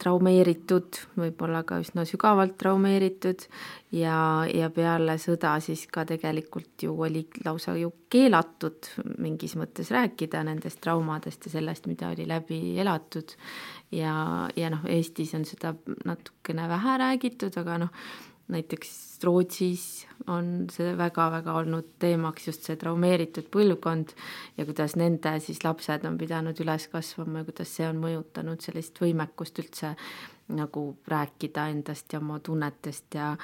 traumeeritud, 0.00 0.96
võib-olla 1.18 1.60
ka 1.68 1.80
üsna 1.82 2.06
sügavalt 2.08 2.54
traumeeritud 2.60 3.42
ja, 3.92 4.46
ja 4.48 4.70
peale 4.72 5.18
sõda 5.20 5.52
siis 5.60 5.84
ka 5.92 6.06
tegelikult 6.08 6.84
ju 6.86 6.94
oli 7.04 7.26
lausa 7.44 7.74
ju 7.76 7.92
keelatud 8.12 8.88
mingis 9.20 9.56
mõttes 9.60 9.92
rääkida 9.92 10.42
nendest 10.46 10.80
traumadest 10.84 11.46
ja 11.46 11.54
sellest, 11.58 11.88
mida 11.90 12.14
oli 12.14 12.24
läbi 12.28 12.78
elatud. 12.80 13.36
ja, 13.92 14.14
ja 14.56 14.72
noh, 14.72 14.86
Eestis 14.88 15.34
on 15.36 15.44
seda 15.44 15.74
natukene 16.08 16.68
vähe 16.70 16.98
räägitud, 17.04 17.60
aga 17.60 17.78
noh, 17.84 17.92
näiteks 18.48 19.09
Rootsis 19.24 20.06
on 20.30 20.66
see 20.72 20.92
väga-väga 20.98 21.54
olnud 21.60 21.94
teemaks 22.02 22.46
just 22.48 22.66
see 22.66 22.76
traumeeritud 22.80 23.48
põlvkond 23.52 24.14
ja 24.56 24.66
kuidas 24.68 24.96
nende 25.00 25.34
siis 25.44 25.62
lapsed 25.64 26.04
on 26.08 26.18
pidanud 26.20 26.60
üles 26.64 26.88
kasvama 26.92 27.42
ja 27.42 27.48
kuidas 27.48 27.74
see 27.76 27.88
on 27.88 28.00
mõjutanud 28.02 28.62
sellist 28.64 29.00
võimekust 29.02 29.60
üldse 29.62 29.94
nagu 30.50 30.84
rääkida 31.08 31.68
endast 31.70 32.12
ja 32.12 32.20
oma 32.20 32.40
tunnetest 32.42 33.14
ja, 33.14 33.34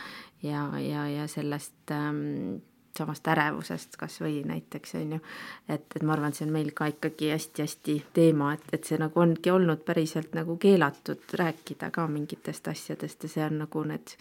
ja, 0.43 0.68
ja, 0.81 1.07
ja 1.12 1.29
sellest 1.31 1.95
ähm, 1.95 2.59
samast 2.99 3.28
ärevusest 3.28 3.97
kas 4.01 4.20
või 4.20 4.40
näiteks 4.47 4.94
on 5.01 5.16
ju. 5.16 5.20
et, 5.68 5.86
et 5.97 6.03
ma 6.03 6.14
arvan, 6.16 6.32
et 6.32 6.40
see 6.40 6.47
on 6.47 6.55
meil 6.55 6.72
ka 6.76 6.88
ikkagi 6.92 7.30
hästi-hästi 7.32 7.97
teema, 8.16 8.53
et, 8.57 8.66
et 8.72 8.84
see 8.84 8.99
nagu 9.01 9.20
ongi 9.20 9.53
olnud 9.53 9.84
päriselt 9.86 10.34
nagu 10.38 10.57
keelatud 10.57 11.36
rääkida 11.42 11.90
ka 11.90 12.07
mingitest 12.11 12.68
asjadest 12.68 13.28
ja 13.28 13.34
see 13.36 13.44
on 13.47 13.61
nagu 13.64 13.84
need 13.84 14.16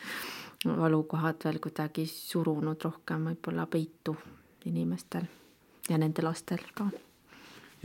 valukohad 0.66 1.44
veel 1.46 1.60
kuidagi 1.64 2.08
surunud 2.10 2.82
rohkem 2.84 3.28
võib-olla 3.32 3.68
peitu 3.70 4.16
inimestel 4.66 5.28
ja 5.90 5.98
nende 5.98 6.24
lastel 6.26 6.64
ka. 6.74 6.90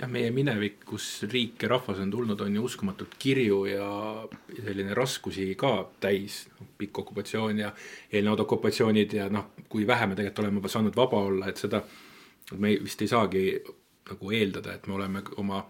Jah, 0.01 0.09
meie 0.11 0.31
minevik, 0.35 0.85
kus 0.89 1.07
riik 1.29 1.65
ja 1.65 1.71
rahvas 1.75 2.01
on 2.01 2.11
tulnud, 2.13 2.41
on 2.41 2.55
ju 2.57 2.65
uskumatult 2.65 3.17
kirju 3.21 3.65
ja 3.69 3.89
selline 4.57 4.95
raskusi 4.97 5.53
ka 5.61 5.75
täis, 6.01 6.45
pikk 6.79 7.03
okupatsioon 7.03 7.59
ja 7.61 7.73
eelnevad 8.13 8.45
okupatsioonid 8.47 9.19
ja 9.19 9.29
noh, 9.33 9.53
kui 9.69 9.87
vähe 9.87 10.09
me 10.09 10.17
tegelikult 10.17 10.47
oleme 10.47 10.73
saanud 10.73 10.97
vaba 10.97 11.21
olla, 11.29 11.51
et 11.51 11.61
seda, 11.61 11.83
me 12.57 12.73
vist 12.83 13.03
ei 13.05 13.11
saagi 13.11 13.45
nagu 14.11 14.33
eeldada, 14.35 14.75
et 14.75 14.89
me 14.89 14.97
oleme 14.97 15.23
oma 15.43 15.61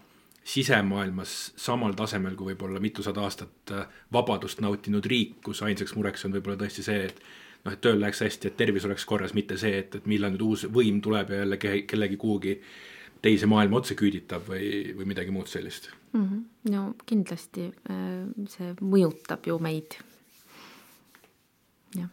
sisemaailmas 0.43 1.35
samal 1.59 1.93
tasemel 1.93 2.33
kui 2.35 2.51
võib-olla 2.51 2.79
mitusada 2.81 3.21
aastat 3.27 3.73
äh, 3.75 3.99
vabadust 4.13 4.61
nautinud 4.63 5.05
riik, 5.05 5.37
kus 5.45 5.61
ainsaks 5.67 5.93
mureks 5.95 6.25
on 6.25 6.33
võib-olla 6.33 6.57
tõesti 6.63 6.85
see, 6.85 7.03
et 7.11 7.19
noh, 7.65 7.75
et 7.75 7.83
tööl 7.83 7.99
läheks 8.01 8.23
hästi, 8.25 8.49
et 8.49 8.57
tervis 8.57 8.87
oleks 8.87 9.05
korras, 9.05 9.35
mitte 9.37 9.59
see, 9.61 9.83
et, 9.83 9.99
et 9.99 10.09
millal 10.09 10.33
nüüd 10.33 10.47
uus 10.47 10.65
võim 10.73 10.97
tuleb 11.03 11.29
ja 11.29 11.43
jälle 11.43 11.59
kellegi 11.61 12.17
kuhugi 12.17 12.55
teise 13.21 13.49
maailma 13.49 13.81
otsa 13.81 13.97
küüditab 13.97 14.47
või, 14.49 14.93
või 14.97 15.09
midagi 15.13 15.33
muud 15.33 15.49
sellist 15.51 15.91
mm. 16.13 16.23
-hmm. 16.23 16.41
no 16.73 16.85
kindlasti 17.05 17.67
äh, 17.91 18.25
see 18.49 18.73
mõjutab 18.81 19.47
ju 19.47 19.59
meid. 19.61 19.97
jah 21.97 22.09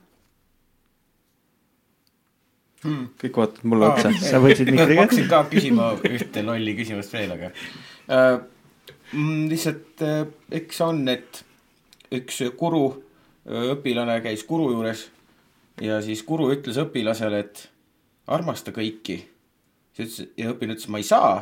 hmm.. 2.84 3.10
kõik 3.22 3.42
vaatavad 3.42 3.72
mulle 3.72 3.90
otsa. 3.90 4.12
sa 4.20 4.42
võtsid 4.42 4.70
mikri 4.70 4.86
kätte? 4.86 4.94
ma 4.94 5.02
hakkasin 5.06 5.28
ka 5.32 5.42
küsima 5.50 5.90
ühte 6.12 6.46
lolli 6.46 6.76
küsimust 6.78 7.12
veel, 7.16 7.34
aga 7.36 7.50
äh, 7.50 8.40
mm, 9.12 9.44
lihtsalt 9.52 10.04
äh, 10.06 10.24
eks 10.60 10.80
on, 10.86 11.04
et 11.12 11.42
üks 12.14 12.42
guru 12.58 12.84
äh, 12.92 13.72
õpilane 13.74 14.20
käis 14.24 14.44
guru 14.48 14.70
juures 14.74 15.08
ja 15.82 16.00
siis 16.04 16.22
guru 16.26 16.50
ütles 16.54 16.78
õpilasele, 16.80 17.42
et 17.44 17.68
armasta 18.28 18.74
kõiki. 18.74 19.20
Siis 19.98 20.20
ütles 20.20 20.30
ja 20.38 20.52
õpilane 20.52 20.76
ütles, 20.76 20.88
ma 20.92 21.00
ei 21.00 21.06
saa, 21.06 21.32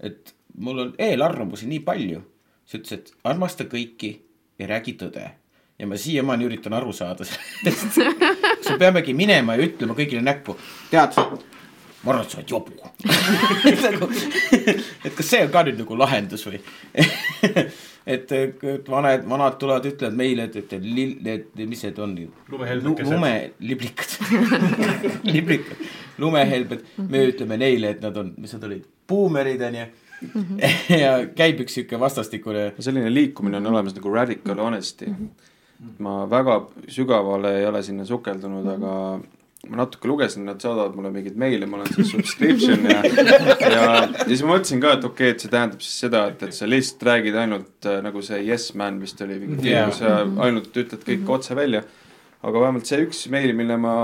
et 0.00 0.34
mul 0.60 0.86
on 0.86 0.94
eelarvamusi 0.98 1.68
nii 1.70 1.82
palju. 1.84 2.22
siis 2.64 2.80
ütles, 2.80 2.98
et 2.98 3.12
armasta 3.24 3.64
kõiki 3.64 4.14
ja 4.58 4.66
räägi 4.70 4.96
tõde. 5.00 5.30
ja 5.78 5.86
ma 5.86 5.96
siiamaani 5.96 6.44
üritan 6.44 6.72
aru 6.76 6.92
saada 6.92 7.24
sellest. 7.24 8.00
kas 8.60 8.70
me 8.70 8.78
peamegi 8.78 9.14
minema 9.14 9.56
ja 9.56 9.64
ütlema 9.64 9.96
kõigile 9.96 10.22
näkku, 10.24 10.56
tead, 10.90 11.16
ma 11.16 12.12
arvan, 12.12 12.24
et 12.24 12.30
sa 12.30 12.40
oled 12.40 12.50
jobu 12.50 12.72
nagu, 13.86 14.10
et 15.04 15.14
kas 15.16 15.30
see 15.30 15.44
on 15.44 15.52
ka 15.52 15.64
nüüd 15.68 15.80
nagu 15.84 15.96
lahendus 16.00 16.46
või 16.48 16.60
et, 18.06 18.32
et 18.32 18.90
vanad, 18.90 19.24
vanad 19.28 19.56
tulevad, 19.60 19.86
ütlevad 19.90 20.16
meile, 20.16 20.48
et, 20.48 20.56
et 20.60 20.84
lill, 20.84 21.16
et 21.28 21.64
mis 21.64 21.84
need 21.86 21.98
on? 22.02 22.14
lumeliblikad 22.50 24.14
liblikad, 25.24 25.88
lumehelbed, 26.22 26.86
me 27.08 27.24
ütleme 27.32 27.60
neile, 27.60 27.94
et 27.96 28.04
nad 28.04 28.16
on, 28.20 28.32
mis 28.40 28.54
nad 28.56 28.64
olid, 28.70 28.86
buumerid 29.10 29.68
onju 29.68 29.88
ja 31.02 31.12
käib 31.36 31.62
üks 31.64 31.78
sihuke 31.78 32.00
vastastikune. 32.00 32.70
selline 32.78 33.12
liikumine 33.12 33.60
on 33.60 33.70
olemas 33.72 33.96
nagu 33.96 34.12
radical 34.14 34.58
honesty. 34.60 35.08
ma 35.98 36.26
väga 36.30 36.60
sügavale 36.92 37.54
ei 37.60 37.66
ole 37.66 37.82
sinna 37.82 38.04
sukeldunud, 38.04 38.66
aga 38.74 38.94
ma 39.68 39.76
natuke 39.82 40.08
lugesin, 40.08 40.44
nad 40.48 40.60
saadavad 40.62 40.94
mulle 40.96 41.10
mingeid 41.12 41.36
meile, 41.40 41.66
ma 41.68 41.80
olen 41.80 41.92
siis 41.92 42.14
subscription 42.14 42.86
ja, 42.88 43.00
ja, 43.04 43.80
ja 44.08 44.26
siis 44.26 44.42
ma 44.44 44.54
mõtlesin 44.54 44.80
ka, 44.80 44.94
et 44.96 45.04
okei 45.04 45.26
okay,, 45.28 45.34
et 45.36 45.44
see 45.44 45.52
tähendab 45.52 45.84
siis 45.84 45.98
seda, 46.06 46.22
et, 46.32 46.44
et 46.48 46.56
sa 46.56 46.68
lihtsalt 46.68 47.04
räägid 47.10 47.36
ainult 47.42 47.88
äh, 47.88 47.98
nagu 48.04 48.22
see 48.24 48.40
Yes 48.46 48.70
Man 48.78 49.02
vist 49.02 49.20
oli 49.20 49.36
mingi 49.42 49.58
film 49.60 49.68
yeah., 49.68 49.90
kus 49.90 50.00
sa 50.00 50.22
ainult 50.46 50.72
ütled 50.72 51.04
kõik 51.04 51.34
otse 51.36 51.58
välja. 51.58 51.84
aga 52.40 52.60
vähemalt 52.62 52.88
see 52.88 53.02
üks 53.04 53.18
meil, 53.28 53.52
mille 53.52 53.76
ma 53.76 53.94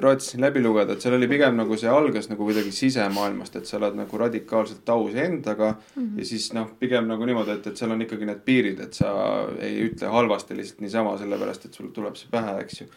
raatsin 0.00 0.40
läbi 0.40 0.62
lugeda, 0.64 0.96
et 0.96 1.04
seal 1.04 1.18
oli 1.18 1.28
pigem 1.28 1.60
nagu 1.60 1.76
see 1.76 1.92
algas 1.92 2.30
nagu 2.30 2.46
kuidagi 2.48 2.72
sisemaailmast, 2.72 3.60
et 3.60 3.68
sa 3.68 3.76
oled 3.76 4.00
nagu 4.00 4.24
radikaalselt 4.24 4.88
aus 4.96 5.12
endaga 5.12 5.74
mm 5.74 6.02
-hmm. 6.02 6.18
ja 6.18 6.24
siis 6.24 6.52
noh, 6.56 6.72
pigem 6.80 7.04
nagu 7.04 7.28
niimoodi, 7.28 7.58
et, 7.58 7.66
et 7.66 7.76
seal 7.76 7.92
on 7.92 8.00
ikkagi 8.00 8.24
need 8.24 8.40
piirid, 8.48 8.80
et 8.80 8.96
sa 8.96 9.12
ei 9.60 9.90
ütle 9.90 10.08
halvasti 10.08 10.56
lihtsalt 10.56 10.80
niisama, 10.80 11.18
sellepärast 11.20 11.68
et 11.68 11.74
sul 11.74 11.92
tuleb 11.92 12.16
see 12.16 12.32
pähe, 12.32 12.60
eks 12.64 12.80
ju 12.80 12.88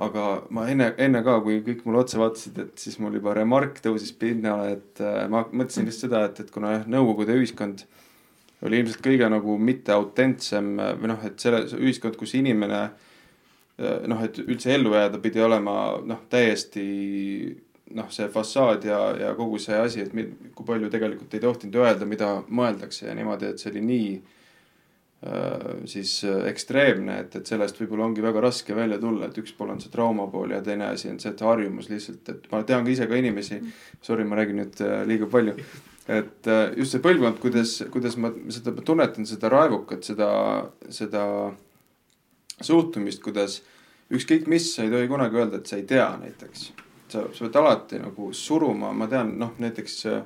aga 0.00 0.26
ma 0.54 0.66
enne, 0.72 0.90
enne 1.00 1.22
ka, 1.26 1.36
kui 1.44 1.60
kõik 1.64 1.84
mulle 1.86 2.02
otsa 2.04 2.20
vaatasid, 2.20 2.58
et 2.64 2.82
siis 2.82 2.96
mul 3.02 3.18
juba 3.18 3.34
remark 3.36 3.82
tõusis 3.84 4.12
pinnale, 4.16 4.78
et 4.78 5.02
äh, 5.04 5.24
ma 5.32 5.44
mõtlesin 5.46 5.88
lihtsalt 5.88 6.08
seda, 6.08 6.24
et, 6.28 6.40
et 6.44 6.52
kuna 6.54 6.74
jah, 6.78 6.86
Nõukogude 6.90 7.36
ühiskond 7.36 7.84
oli 8.66 8.80
ilmselt 8.80 9.04
kõige 9.04 9.28
nagu 9.32 9.56
mitte 9.60 9.94
autentsem 9.96 10.74
või 11.00 11.12
noh, 11.12 11.22
et 11.24 11.40
selle 11.40 11.62
ühiskond, 11.78 12.16
kus 12.20 12.34
inimene 12.40 12.82
äh, 12.86 14.00
noh, 14.08 14.24
et 14.24 14.40
üldse 14.42 14.72
ellu 14.76 14.96
jääda, 14.96 15.20
pidi 15.22 15.44
olema 15.44 15.76
noh, 16.06 16.24
täiesti 16.32 16.88
noh, 17.96 18.10
see 18.14 18.28
fassaad 18.32 18.84
ja, 18.86 18.98
ja 19.18 19.30
kogu 19.36 19.58
see 19.60 19.76
asi, 19.76 20.04
et 20.06 20.12
kui 20.54 20.66
palju 20.66 20.90
tegelikult 20.92 21.32
ei 21.34 21.44
tohtinud 21.44 21.80
öelda, 21.82 22.08
mida 22.08 22.36
mõeldakse 22.48 23.08
ja 23.08 23.16
niimoodi, 23.18 23.50
et 23.50 23.62
see 23.62 23.72
oli 23.74 23.84
nii 23.84 24.12
Äh, 24.20 24.36
siis 25.84 26.14
äh, 26.24 26.46
ekstreemne, 26.48 27.18
et, 27.20 27.34
et 27.36 27.48
sellest 27.48 27.76
võib-olla 27.76 28.06
ongi 28.06 28.22
väga 28.24 28.40
raske 28.40 28.76
välja 28.76 28.96
tulla, 29.02 29.28
et 29.28 29.36
üks 29.42 29.52
pool 29.56 29.74
on 29.74 29.80
see 29.82 29.92
trauma 29.92 30.24
pool 30.32 30.54
ja 30.54 30.62
teine 30.64 30.86
asi 30.88 31.10
on 31.10 31.18
see, 31.20 31.34
et 31.34 31.42
harjumus 31.44 31.90
lihtsalt, 31.92 32.30
et 32.32 32.46
ma 32.52 32.62
tean 32.64 32.86
ka 32.86 32.94
ise 32.94 33.08
ka 33.10 33.18
inimesi, 33.20 33.60
sorry, 34.06 34.24
ma 34.24 34.38
räägin 34.40 34.62
nüüd 34.62 34.80
äh, 34.86 35.02
liiga 35.08 35.28
palju, 35.28 35.56
et 36.10 36.48
just 36.74 36.96
see 36.96 37.02
põlvkond, 37.04 37.36
kuidas, 37.42 37.76
kuidas 37.92 38.16
ma 38.18 38.32
seda 38.50 38.72
ma 38.74 38.82
tunnetan, 38.86 39.28
seda 39.28 39.50
raevukat, 39.52 40.08
seda, 40.08 40.30
seda 40.90 41.22
suhtumist, 42.64 43.20
kuidas 43.22 43.60
ükskõik 44.10 44.48
mis, 44.50 44.72
sa 44.74 44.86
ei 44.86 44.90
tohi 44.90 45.08
kunagi 45.10 45.38
öelda, 45.38 45.60
et 45.60 45.70
sa 45.70 45.78
ei 45.78 45.84
tea 45.86 46.08
näiteks. 46.18 46.70
sa, 47.12 47.28
sa 47.28 47.44
pead 47.44 47.60
alati 47.60 48.00
nagu 48.00 48.32
suruma, 48.32 48.94
ma 48.96 49.06
tean, 49.10 49.36
noh 49.38 49.52
näiteks 49.60 50.00
äh, 50.08 50.22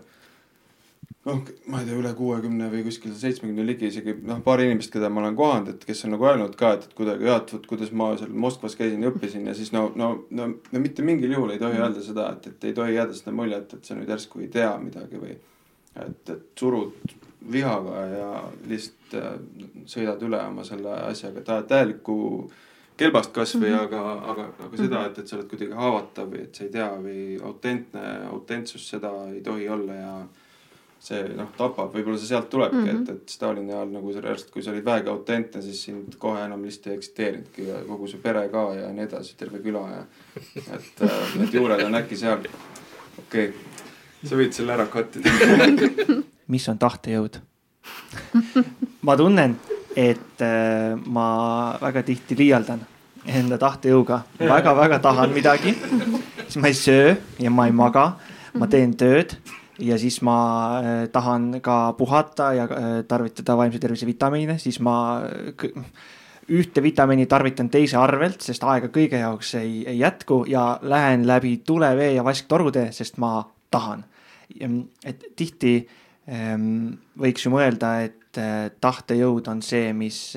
noh, 1.24 1.40
ma 1.72 1.80
ei 1.80 1.88
tea, 1.88 1.96
üle 1.96 2.12
kuuekümne 2.18 2.68
või 2.72 2.82
kuskil 2.86 3.14
seitsmekümne 3.16 3.64
ligi 3.66 3.88
isegi 3.88 4.16
noh, 4.28 4.42
paar 4.44 4.60
inimest, 4.64 4.92
keda 4.92 5.08
ma 5.08 5.22
olen 5.22 5.38
kohanud, 5.38 5.70
et 5.72 5.86
kes 5.88 6.04
on 6.04 6.14
nagu 6.16 6.28
öelnud 6.28 6.56
ka, 6.60 6.74
et, 6.76 6.88
et 6.88 6.96
kuidagi 6.98 7.28
jah, 7.28 7.40
et 7.40 7.54
vot 7.56 7.68
kuidas 7.70 7.92
ma 7.96 8.10
seal 8.20 8.36
Moskvas 8.44 8.76
käisin 8.80 9.02
ja 9.04 9.12
õppisin 9.12 9.48
ja 9.48 9.56
siis 9.56 9.72
no, 9.72 9.86
no, 9.96 10.10
no, 10.30 10.50
no 10.72 10.84
mitte 10.84 11.06
mingil 11.06 11.32
juhul 11.32 11.54
ei 11.54 11.62
tohi 11.62 11.80
öelda 11.80 12.04
seda, 12.04 12.28
et, 12.36 12.50
et 12.52 12.68
ei 12.70 12.76
tohi 12.76 12.98
jääda 12.98 13.16
seda 13.16 13.34
muljet, 13.36 13.72
et 13.72 13.88
sa 13.88 13.96
nüüd 13.96 14.12
järsku 14.12 14.44
ei 14.44 14.50
tea 14.52 14.74
midagi 14.82 15.20
või 15.22 15.32
et, 15.34 16.34
et 16.34 16.44
surud 16.60 17.16
vihaga 17.52 18.04
ja 18.08 18.28
lihtsalt 18.68 19.16
äh, 19.20 19.32
sõidad 19.90 20.22
üle 20.24 20.40
oma 20.44 20.64
selle 20.64 20.92
asjaga 21.08 21.42
tä 21.44 21.58
täielikku 21.68 22.16
kelbast 22.96 23.32
kasvõi 23.34 23.68
mm, 23.70 23.74
-hmm. 23.74 23.84
aga, 23.84 24.30
aga, 24.32 24.46
aga 24.66 24.76
seda, 24.76 25.04
et, 25.08 25.18
et 25.18 25.28
sa 25.28 25.36
oled 25.36 25.48
kuidagi 25.50 25.76
haavatav 25.76 26.30
või 26.30 26.44
et 26.46 26.54
sa 26.54 26.64
ei 26.64 26.72
tea 26.72 26.88
või 27.02 27.20
autentne, 27.42 28.04
autentsus, 28.30 28.88
seda 28.88 29.12
ei 29.32 29.40
tohi 29.42 29.68
olla 29.68 29.94
ja 29.94 30.14
see 31.04 31.24
noh, 31.36 31.50
tapab, 31.58 31.92
võib-olla 31.92 32.18
see 32.20 32.30
sealt 32.30 32.48
tulebki 32.52 32.78
mm, 32.78 32.86
-hmm. 32.88 33.02
et, 33.02 33.24
et 33.24 33.34
Stalini 33.34 33.72
ajal 33.74 33.90
nagu 33.92 34.12
reaalselt, 34.14 34.50
kui 34.54 34.62
sa 34.64 34.72
olid 34.72 34.84
vähegi 34.84 35.10
autentne, 35.12 35.62
siis 35.62 35.82
sind 35.88 36.16
kohe 36.20 36.44
enam 36.44 36.62
lihtsalt 36.64 36.92
ei 36.92 36.98
eksiteerinudki 36.98 37.66
ja 37.68 37.80
kogu 37.88 38.08
su 38.08 38.20
pere 38.22 38.46
ka 38.52 38.64
ja 38.78 38.92
nii 38.92 39.04
edasi, 39.04 39.34
terve 39.40 39.60
küla 39.64 39.82
ja 39.90 40.04
et 40.76 41.02
äh, 41.04 41.34
need 41.40 41.52
juured 41.52 41.84
on 41.84 42.00
äkki 42.00 42.16
seal. 42.16 42.46
okei 43.18 43.48
okay., 43.48 43.52
sa 44.24 44.38
võid 44.40 44.56
selle 44.56 44.72
ära 44.72 44.86
cut 44.92 45.18
ida 45.20 45.34
mis 46.54 46.68
on 46.72 46.80
tahtejõud 46.80 47.40
ma 49.06 49.16
tunnen, 49.20 49.58
et 49.96 50.44
äh, 50.44 50.94
ma 51.06 51.26
väga 51.82 52.02
tihti 52.06 52.38
liialdan 52.38 52.80
enda 53.24 53.58
tahtejõuga 53.60 54.22
väga,, 54.38 54.54
väga-väga 54.54 54.98
tahan 55.04 55.36
midagi, 55.36 55.74
siis 56.46 56.56
ma 56.60 56.72
ei 56.72 56.80
söö 56.80 57.12
ja 57.40 57.52
ma 57.52 57.68
ei 57.68 57.76
maga, 57.76 58.06
ma 58.56 58.68
teen 58.72 58.96
tööd 58.96 59.36
ja 59.78 59.98
siis 59.98 60.20
ma 60.22 60.36
äh, 60.78 61.08
tahan 61.12 61.60
ka 61.62 61.92
puhata 61.98 62.52
ja 62.54 62.64
äh, 62.64 62.92
tarvitada 63.08 63.56
vaimse 63.56 63.78
tervise 63.78 64.06
vitamiine, 64.06 64.58
siis 64.58 64.80
ma 64.80 65.22
ühte 66.48 66.82
vitamiini 66.82 67.26
tarvitan 67.26 67.70
teise 67.72 67.98
arvelt, 67.98 68.42
sest 68.44 68.64
aega 68.68 68.90
kõige 68.92 69.18
jaoks 69.22 69.54
ei, 69.58 69.82
ei 69.88 69.98
jätku 69.98 70.44
ja 70.48 70.78
lähen 70.82 71.26
läbi 71.26 71.56
tule, 71.66 71.94
vee 71.96 72.12
ja 72.14 72.24
vasktorutee, 72.24 72.92
sest 72.92 73.18
ma 73.18 73.38
tahan. 73.70 74.04
et 75.04 75.24
tihti 75.36 75.88
ähm, 76.28 76.94
võiks 77.18 77.46
ju 77.46 77.50
mõelda, 77.50 77.96
et 78.04 78.38
äh, 78.38 78.70
tahtejõud 78.80 79.48
on 79.48 79.62
see, 79.62 79.92
mis 79.92 80.36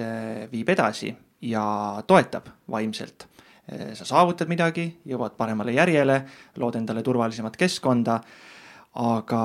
viib 0.52 0.70
edasi 0.70 1.14
ja 1.42 2.04
toetab 2.08 2.48
vaimselt. 2.72 3.28
sa 3.94 4.06
saavutad 4.06 4.48
midagi, 4.48 4.96
jõuad 5.06 5.34
paremale 5.38 5.74
järjele, 5.76 6.22
lood 6.56 6.76
endale 6.80 7.04
turvalisemat 7.04 7.58
keskkonda 7.60 8.22
aga 8.98 9.42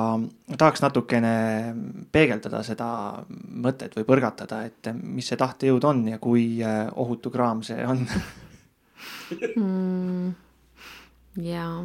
tahaks 0.57 0.81
natukene 0.81 1.33
peegeldada 2.13 2.63
seda 2.65 2.89
mõtet 3.37 3.97
või 3.99 4.07
põrgatada, 4.09 4.63
et 4.65 4.93
mis 5.03 5.29
see 5.29 5.41
tahtejõud 5.41 5.85
on 5.85 6.07
ja 6.15 6.21
kui 6.23 6.63
äh, 6.65 6.87
ohutu 6.97 7.31
kraam 7.35 7.61
see 7.67 7.85
on 7.85 8.07
mm,. 9.57 10.31
jaa, 11.45 11.83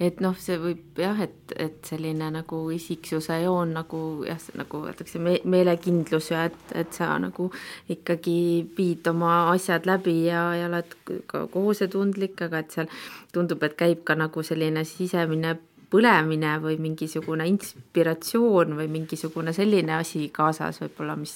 et 0.00 0.22
noh, 0.24 0.38
see 0.40 0.56
võib 0.62 1.02
jah, 1.04 1.20
et, 1.26 1.52
et 1.60 1.84
selline 1.84 2.30
nagu 2.32 2.62
isiksuse 2.72 3.42
joon 3.42 3.76
nagu 3.76 4.00
jah, 4.24 4.40
nagu 4.56 4.80
öeldakse 4.88 5.20
me, 5.20 5.36
meelekindlus 5.44 6.30
ja 6.32 6.46
et, 6.48 6.64
et 6.72 6.96
sa 6.96 7.12
nagu 7.20 7.50
ikkagi 7.92 8.38
viid 8.78 9.12
oma 9.12 9.50
asjad 9.52 9.84
läbi 9.90 10.16
ja, 10.30 10.46
ja 10.56 10.72
oled 10.72 10.96
ka 11.28 11.44
kohusetundlik, 11.52 12.40
aga 12.48 12.64
et 12.64 12.72
seal 12.78 12.90
tundub, 13.36 13.68
et 13.68 13.76
käib 13.76 14.04
ka 14.08 14.16
nagu 14.16 14.46
selline 14.46 14.88
sisemine 14.88 15.58
põlemine 15.94 16.56
või 16.62 16.78
mingisugune 16.82 17.46
inspiratsioon 17.52 18.74
või 18.78 18.88
mingisugune 18.90 19.54
selline 19.54 19.94
asi 19.94 20.26
kaasas 20.34 20.80
võib-olla, 20.82 21.14
mis, 21.18 21.34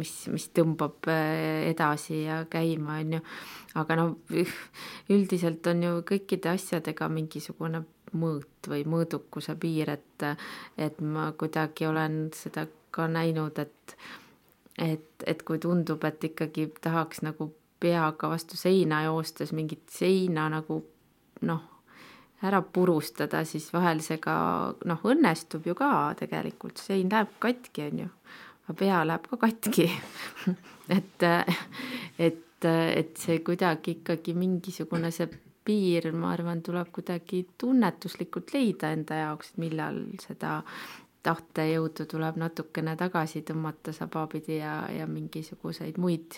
mis, 0.00 0.12
mis 0.34 0.48
tõmbab 0.56 1.06
äh, 1.12 1.68
edasi 1.70 2.24
ja 2.24 2.40
käima, 2.50 2.98
on 3.04 3.18
ju. 3.18 3.24
aga 3.78 3.98
no 4.00 4.06
üldiselt 5.14 5.66
on 5.70 5.82
ju 5.86 5.92
kõikide 6.10 6.54
asjadega 6.56 7.08
mingisugune 7.12 7.84
mõõt 8.14 8.70
või 8.70 8.84
mõõdukuse 8.88 9.54
piir, 9.60 9.90
et, 9.94 10.26
et 10.78 10.98
ma 11.02 11.30
kuidagi 11.38 11.86
olen 11.86 12.28
seda 12.34 12.66
ka 12.94 13.06
näinud, 13.10 13.58
et, 13.58 13.96
et, 14.78 15.26
et 15.26 15.42
kui 15.46 15.62
tundub, 15.62 16.02
et 16.06 16.30
ikkagi 16.30 16.68
tahaks 16.82 17.22
nagu 17.26 17.52
peaga 17.82 18.30
vastu 18.32 18.58
seina 18.58 19.02
joostes 19.06 19.52
mingit 19.52 19.86
seina 19.92 20.48
nagu 20.50 20.80
noh, 21.44 21.62
ära 22.44 22.60
purustada, 22.62 23.44
siis 23.48 23.70
vahel 23.72 24.02
see 24.04 24.18
ka 24.22 24.36
noh, 24.88 25.06
õnnestub 25.10 25.66
ju 25.68 25.74
ka 25.78 25.90
tegelikult, 26.18 26.80
sein 26.82 27.10
läheb 27.12 27.32
katki, 27.42 27.88
on 27.90 28.04
ju, 28.04 28.10
aga 28.64 28.76
pea 28.80 29.00
läheb 29.08 29.30
ka 29.30 29.40
katki. 29.46 29.88
Et, 30.92 31.22
et, 32.20 32.64
et 32.68 33.14
see 33.16 33.38
kuidagi 33.40 33.94
ikkagi 33.94 34.34
mingisugune 34.36 35.08
see 35.16 35.30
piir, 35.64 36.10
ma 36.12 36.34
arvan, 36.34 36.60
tuleb 36.60 36.90
kuidagi 36.92 37.40
tunnetuslikult 37.56 38.52
leida 38.52 38.90
enda 38.92 39.22
jaoks, 39.22 39.54
et 39.54 39.62
millal 39.64 40.02
seda 40.20 40.58
tahtejõudu 41.24 42.04
tuleb 42.10 42.36
natukene 42.36 42.98
tagasi 43.00 43.40
tõmmata 43.48 43.94
sabapidi 43.96 44.58
ja, 44.58 44.82
ja 44.92 45.08
mingisuguseid 45.08 45.96
muid 45.96 46.36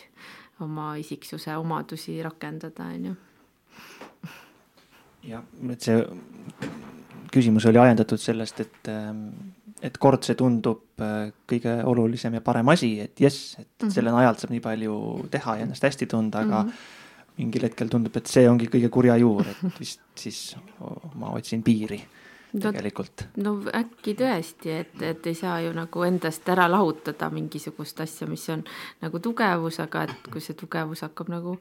oma 0.63 0.93
isiksuse 1.01 1.57
omadusi 1.59 2.21
rakendada, 2.23 2.87
on 2.95 3.11
ju 3.11 3.17
jah, 5.27 5.45
et 5.73 5.87
see 5.87 6.03
küsimus 7.33 7.67
oli 7.69 7.81
ajendatud 7.81 8.21
sellest, 8.21 8.61
et, 8.65 8.91
ähm, 8.93 9.25
et 9.85 9.97
kord 10.03 10.25
see 10.27 10.37
tundub 10.39 11.03
äh, 11.05 11.33
kõige 11.51 11.79
olulisem 11.85 12.39
ja 12.39 12.45
parem 12.45 12.69
asi, 12.73 12.97
et 13.05 13.21
jess, 13.21 13.57
et 13.59 13.67
mm 13.67 13.87
-hmm. 13.87 13.95
selle 13.95 14.15
najalt 14.15 14.41
saab 14.41 14.55
nii 14.55 14.65
palju 14.65 14.99
teha 15.31 15.57
ja 15.57 15.67
ennast 15.67 15.83
hästi 15.83 16.07
tunda, 16.07 16.41
aga 16.41 16.63
mm 16.63 16.69
-hmm. 16.69 17.35
mingil 17.39 17.69
hetkel 17.69 17.89
tundub, 17.89 18.17
et 18.17 18.27
see 18.27 18.49
ongi 18.49 18.67
kõige 18.67 18.89
kurja 18.89 19.17
juur, 19.17 19.47
et 19.47 19.81
vist 19.81 20.01
siis 20.15 20.57
ma 21.15 21.31
otsin 21.31 21.63
piiri 21.63 22.03
tegelikult. 22.61 23.27
no 23.37 23.57
äkki 23.75 24.15
tõesti, 24.19 24.73
et, 24.81 25.03
et 25.03 25.27
ei 25.27 25.35
saa 25.35 25.61
ju 25.65 25.73
nagu 25.77 26.05
endast 26.07 26.49
ära 26.49 26.69
lahutada 26.71 27.29
mingisugust 27.31 28.01
asja, 28.01 28.27
mis 28.31 28.49
on 28.53 28.65
nagu 29.03 29.21
tugevus, 29.21 29.81
aga 29.81 30.07
et 30.07 30.31
kui 30.33 30.41
see 30.41 30.57
tugevus 30.59 31.03
hakkab 31.07 31.29
nagu 31.33 31.57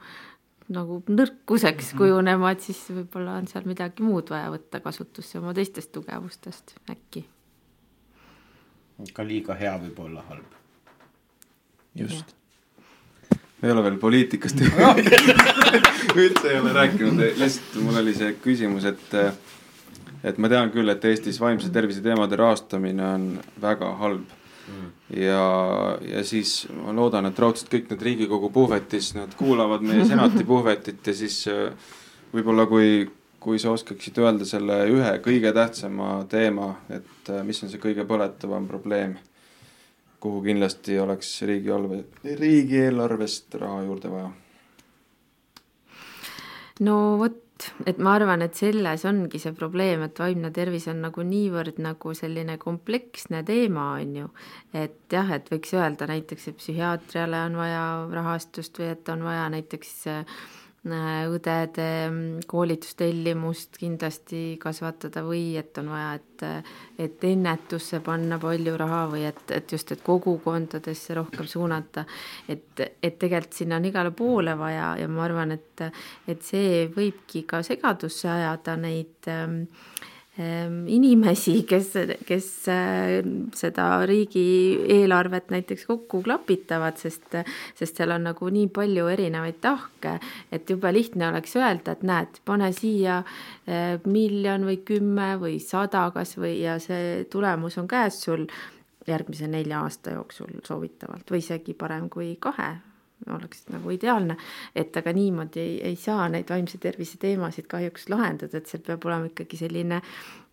nagu 0.74 1.01
nõrkuseks 1.07 1.91
mhm. 1.93 1.99
kujunema, 1.99 2.51
et 2.55 2.66
siis 2.66 2.80
võib-olla 2.89 3.38
on 3.39 3.49
seal 3.49 3.68
midagi 3.70 4.05
muud 4.05 4.32
vaja 4.34 4.49
võtta 4.53 4.82
kasutusse 4.84 5.39
oma 5.39 5.53
teistest 5.57 5.91
tugevustest 5.93 6.76
äkki. 6.89 7.26
ka 9.13 9.26
liiga 9.28 9.57
hea 9.59 9.76
võib 9.84 9.99
olla 10.07 10.24
halb. 10.30 10.55
just. 11.95 12.36
ei 13.63 13.72
ole 13.72 13.84
veel 13.84 13.99
poliitikast 14.01 14.61
üldse 16.16 16.49
ei 16.49 16.59
ole 16.59 16.74
rääkinud, 16.74 17.22
lihtsalt 17.38 17.78
mul 17.84 18.01
oli 18.01 18.16
see 18.18 18.34
küsimus, 18.41 18.86
et 18.89 19.13
et 20.26 20.38
ma 20.41 20.49
tean 20.49 20.72
küll, 20.74 20.89
et 20.89 21.05
Eestis 21.05 21.38
vaimse 21.39 21.70
tervise 21.70 22.01
teemade 22.01 22.36
rahastamine 22.39 23.05
on 23.05 23.30
väga 23.61 23.91
halb 24.01 24.34
ja, 25.09 25.43
ja 26.01 26.24
siis 26.26 26.66
ma 26.74 26.93
loodan, 26.95 27.30
et 27.30 27.39
raudselt 27.39 27.70
kõik 27.72 27.91
need 27.91 28.01
Riigikogu 28.07 28.49
puhvetis, 28.53 29.13
nad 29.18 29.36
kuulavad 29.38 29.86
meie 29.86 30.05
senati 30.11 30.45
puhvetit 30.47 31.05
ja 31.07 31.13
siis 31.18 31.43
äh, 31.51 31.93
võib-olla 32.34 32.66
kui, 32.70 33.05
kui 33.39 33.61
sa 33.61 33.76
oskaksid 33.76 34.18
öelda 34.24 34.47
selle 34.49 34.82
ühe 34.91 35.13
kõige 35.26 35.53
tähtsama 35.55 36.18
teema, 36.32 36.74
et 36.89 37.32
äh, 37.32 37.43
mis 37.45 37.61
on 37.63 37.72
see 37.72 37.82
kõige 37.82 38.07
põletavam 38.09 38.68
probleem, 38.70 39.18
kuhu 40.24 40.41
kindlasti 40.47 40.97
oleks 40.99 41.38
riigialve, 41.45 42.03
riigieelarvest 42.26 43.59
raha 43.61 43.86
juurde 43.86 44.13
vaja? 44.13 44.32
no 46.86 46.95
vot 47.22 47.44
et 47.87 47.99
ma 48.03 48.15
arvan, 48.17 48.43
et 48.45 48.57
selles 48.57 49.05
ongi 49.07 49.39
see 49.41 49.53
probleem, 49.55 50.03
et 50.07 50.19
vaimne 50.19 50.51
tervis 50.55 50.87
on 50.91 51.01
nagu 51.05 51.23
niivõrd 51.25 51.79
nagu 51.83 52.13
selline 52.17 52.57
kompleksne 52.61 53.43
teema, 53.47 53.91
on 54.01 54.15
ju. 54.21 54.27
et 54.73 54.99
jah, 55.11 55.31
et 55.37 55.49
võiks 55.51 55.73
öelda 55.77 56.09
näiteks, 56.11 56.49
et 56.51 56.59
psühhiaatriale 56.59 57.45
on 57.47 57.57
vaja 57.61 57.85
rahastust 58.11 58.79
või 58.81 58.91
et 58.95 59.09
on 59.13 59.23
vaja 59.23 59.47
näiteks 59.55 59.95
äh, 60.11 60.37
õdede 60.86 61.88
mm, 62.09 62.43
koolitustellimust 62.47 63.79
kindlasti 63.81 64.57
kasvatada 64.61 65.23
või 65.25 65.55
et 65.57 65.77
on 65.81 65.89
vaja, 65.89 66.11
et, 66.19 66.45
et 67.01 67.25
ennetusse 67.25 67.99
panna 68.05 68.38
palju 68.41 68.75
raha 68.77 69.01
või 69.09 69.25
et, 69.25 69.41
et 69.55 69.71
just, 69.73 69.91
et 69.95 70.03
kogukondadesse 70.05 71.17
rohkem 71.17 71.49
suunata. 71.49 72.05
et, 72.49 72.86
et 73.01 73.17
tegelikult 73.19 73.57
sinna 73.57 73.79
on 73.81 73.89
igale 73.89 74.11
poole 74.11 74.53
vaja 74.57 74.95
ja 75.01 75.07
ma 75.09 75.25
arvan, 75.25 75.55
et, 75.57 75.88
et 76.27 76.43
see 76.45 76.86
võibki 76.93 77.45
ka 77.49 77.63
segadusse 77.65 78.29
ajada 78.29 78.77
neid 78.77 79.31
äh, 79.31 79.65
inimesi, 80.36 81.61
kes, 81.63 81.93
kes 82.27 82.47
äh, 82.67 83.21
seda 83.55 83.86
riigieelarvet 84.05 85.53
näiteks 85.53 85.86
kokku 85.88 86.19
klapitavad, 86.25 86.97
sest, 86.99 87.38
sest 87.79 88.01
seal 88.01 88.11
on 88.11 88.27
nagu 88.27 88.49
nii 88.51 88.67
palju 88.75 89.07
erinevaid 89.13 89.61
tahke, 89.63 90.17
et 90.51 90.69
jube 90.69 90.91
lihtne 90.91 91.29
oleks 91.29 91.55
öelda, 91.55 91.95
et 91.95 92.03
näed, 92.03 92.41
pane 92.45 92.71
siia 92.75 93.21
äh, 93.21 93.95
miljon 94.03 94.67
või 94.67 94.81
kümme 94.83 95.29
või 95.39 95.61
sada 95.63 96.09
kasvõi 96.15 96.57
ja 96.65 96.79
see 96.83 97.23
tulemus 97.31 97.79
on 97.79 97.88
käes 97.88 98.19
sul 98.27 98.43
järgmise 99.07 99.47
nelja 99.47 99.86
aasta 99.86 100.17
jooksul 100.17 100.59
soovitavalt 100.65 101.31
või 101.31 101.43
isegi 101.45 101.77
parem 101.79 102.09
kui 102.11 102.33
kahe 102.43 102.73
oleks 103.34 103.65
nagu 103.73 103.91
ideaalne, 103.93 104.38
et 104.76 104.97
aga 104.97 105.13
niimoodi 105.15 105.61
ei, 105.61 105.76
ei 105.91 105.95
saa 105.99 106.28
neid 106.30 106.49
vaimse 106.49 106.78
tervise 106.82 107.17
teemasid 107.21 107.67
kahjuks 107.71 108.09
lahendada, 108.13 108.59
et 108.59 108.69
seal 108.69 108.84
peab 108.86 109.05
olema 109.09 109.32
ikkagi 109.32 109.59
selline 109.59 110.01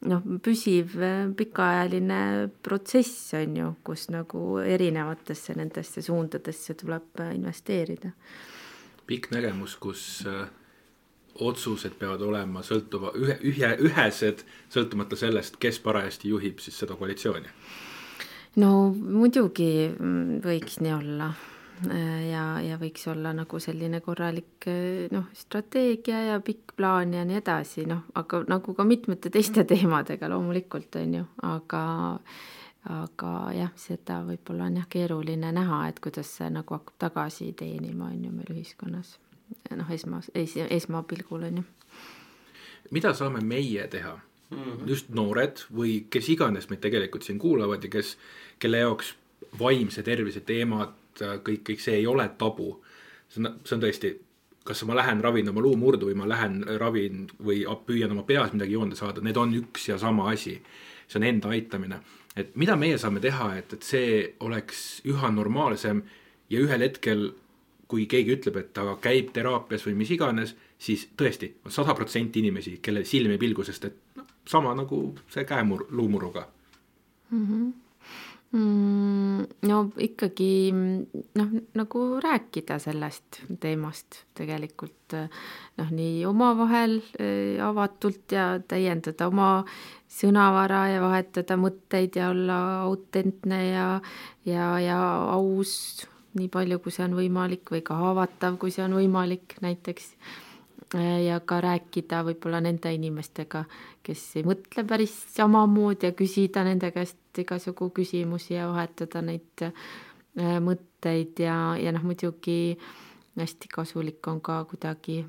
noh, 0.08 0.24
püsiv 0.44 0.96
pikaajaline 1.36 2.22
protsess 2.64 3.34
on 3.38 3.58
ju, 3.60 3.68
kus 3.84 4.08
nagu 4.14 4.56
erinevatesse 4.64 5.56
nendesse 5.58 6.02
suundadesse 6.02 6.76
tuleb 6.80 7.22
investeerida. 7.34 8.12
pikk 9.06 9.32
nägemus, 9.34 9.76
kus 9.76 10.24
äh, 10.26 10.48
otsused 11.44 11.98
peavad 11.98 12.22
olema 12.24 12.62
sõltuva, 12.64 13.12
ühe, 13.18 13.36
ühe, 13.52 13.72
ühesed, 13.88 14.44
sõltumata 14.72 15.18
sellest, 15.18 15.58
kes 15.60 15.80
parajasti 15.84 16.32
juhib 16.32 16.60
siis 16.62 16.78
seda 16.78 16.96
koalitsiooni. 16.96 17.48
no 18.56 18.74
muidugi 18.92 19.72
mm, 19.92 20.44
võiks 20.44 20.80
nii 20.80 20.94
olla 20.96 21.32
Äh, 21.32 21.51
ja, 22.30 22.44
ja 22.62 22.78
võiks 22.80 23.04
olla 23.10 23.32
nagu 23.36 23.60
selline 23.62 24.00
korralik 24.04 24.66
äh, 24.70 25.08
noh, 25.12 25.28
strateegia 25.36 26.22
ja 26.30 26.40
pikk 26.44 26.74
plaan 26.76 27.14
ja 27.16 27.24
nii 27.28 27.38
edasi, 27.40 27.86
noh, 27.90 28.04
aga 28.18 28.42
nagu 28.48 28.74
ka 28.74 28.86
mitmete 28.86 29.30
teiste 29.30 29.64
teemadega 29.72 30.30
loomulikult 30.32 31.00
on 31.02 31.20
ju, 31.20 31.28
aga 31.48 31.84
aga 32.82 33.32
jah, 33.54 33.70
seda 33.78 34.24
võib-olla 34.26 34.66
on 34.66 34.80
jah 34.80 34.88
keeruline 34.90 35.52
näha, 35.54 35.84
et 35.88 36.00
kuidas 36.02 36.32
see 36.38 36.48
nagu 36.50 36.74
hakkab 36.74 36.96
tagasi 36.98 37.52
teenima, 37.54 38.08
on 38.10 38.24
ju 38.24 38.32
meil 38.34 38.50
ühiskonnas. 38.56 39.18
noh, 39.70 39.90
esmas, 39.94 40.30
es, 40.34 40.56
esmapilgul 40.56 41.46
on 41.46 41.62
ju. 41.62 41.64
mida 42.90 43.14
saame 43.14 43.40
meie 43.40 43.86
teha 43.88 44.18
-hmm. 44.52 44.88
just 44.88 45.10
noored 45.10 45.64
või 45.74 46.04
kes 46.10 46.28
iganes 46.28 46.68
meid 46.70 46.80
tegelikult 46.84 47.26
siin 47.26 47.38
kuulavad 47.38 47.84
ja 47.84 47.90
kes, 47.90 48.16
kelle 48.58 48.82
jaoks 48.84 49.14
vaimse 49.58 50.02
tervise 50.02 50.40
teemad 50.40 50.92
Äh, 51.20 51.38
kõik, 51.44 51.64
kõik 51.68 51.82
see 51.82 51.98
ei 52.00 52.06
ole 52.06 52.28
tabu. 52.38 52.76
see 53.28 53.42
on, 53.42 53.58
see 53.64 53.76
on 53.76 53.82
tõesti, 53.82 54.12
kas 54.64 54.84
ma 54.88 54.96
lähen 54.96 55.20
ravin 55.24 55.48
oma 55.50 55.60
luumurdu 55.64 56.08
või 56.08 56.16
ma 56.16 56.28
lähen 56.28 56.62
ravin 56.80 57.26
või 57.42 57.64
püüan 57.86 58.12
oma 58.14 58.22
peas 58.22 58.52
midagi 58.52 58.76
joonde 58.76 58.96
saada, 58.96 59.20
need 59.20 59.36
on 59.36 59.54
üks 59.58 59.88
ja 59.88 59.98
sama 59.98 60.30
asi. 60.30 60.60
see 61.08 61.18
on 61.20 61.28
enda 61.28 61.48
aitamine. 61.48 62.00
et 62.36 62.56
mida 62.56 62.76
meie 62.76 62.98
saame 62.98 63.20
teha, 63.20 63.56
et, 63.56 63.72
et 63.72 63.82
see 63.82 64.34
oleks 64.40 65.02
üha 65.04 65.30
normaalsem 65.30 66.02
ja 66.48 66.60
ühel 66.60 66.80
hetkel, 66.80 67.32
kui 67.88 68.06
keegi 68.06 68.36
ütleb, 68.36 68.56
et 68.56 68.72
ta 68.72 68.96
käib 69.00 69.32
teraapias 69.32 69.84
või 69.86 69.94
mis 69.94 70.10
iganes, 70.10 70.54
siis 70.78 71.08
tõesti 71.16 71.52
on 71.64 71.70
sada 71.70 71.94
protsenti 71.94 72.40
inimesi, 72.40 72.78
kellel 72.82 73.04
silm 73.04 73.30
ei 73.30 73.38
pilgu, 73.38 73.64
sest 73.64 73.84
et 73.84 73.98
noh, 74.16 74.26
sama 74.48 74.72
nagu 74.74 75.14
see 75.28 75.44
käemur-, 75.44 75.90
luumuruga 75.90 76.48
mm. 77.30 77.46
-hmm 77.46 77.58
mm,? 77.58 77.81
No 78.52 79.76
ikkagi 80.04 80.72
noh, 80.74 81.52
nagu 81.78 82.02
rääkida 82.20 82.76
sellest 82.82 83.40
teemast 83.62 84.26
tegelikult 84.36 85.16
noh, 85.16 85.88
nii 85.88 86.26
omavahel 86.28 86.98
eh, 87.16 87.56
avatult 87.64 88.34
ja 88.36 88.58
täiendada 88.68 89.30
oma 89.32 89.64
sõnavara 90.12 90.84
ja 90.92 91.00
vahetada 91.00 91.56
mõtteid 91.56 92.20
ja 92.20 92.28
olla 92.34 92.58
autentne 92.84 93.62
ja, 93.70 93.88
ja, 94.44 94.68
ja 94.84 95.00
aus 95.32 96.04
nii 96.36 96.48
palju, 96.52 96.80
kui 96.80 96.92
see 96.92 97.04
on 97.06 97.16
võimalik 97.16 97.72
või 97.72 97.82
ka 97.84 97.96
haavatav, 97.96 98.58
kui 98.60 98.72
see 98.72 98.84
on 98.84 98.96
võimalik 98.96 99.56
näiteks 99.64 100.12
ja 101.00 101.40
ka 101.40 101.60
rääkida 101.60 102.22
võib-olla 102.26 102.60
nende 102.60 102.92
inimestega, 102.92 103.64
kes 104.04 104.24
ei 104.36 104.44
mõtle 104.46 104.84
päris 104.88 105.14
samamoodi 105.36 106.10
ja 106.10 106.16
küsida 106.16 106.64
nende 106.66 106.90
käest 106.92 107.40
igasugu 107.40 107.90
küsimusi 107.96 108.54
ja 108.58 108.68
vahetada 108.68 109.22
neid 109.24 109.64
äh, 109.64 110.58
mõtteid 110.60 111.40
ja, 111.40 111.56
ja 111.80 111.94
noh, 111.94 112.04
muidugi 112.04 112.76
hästi 113.38 113.72
kasulik 113.72 114.26
on 114.28 114.42
ka 114.44 114.62
kuidagi 114.68 115.22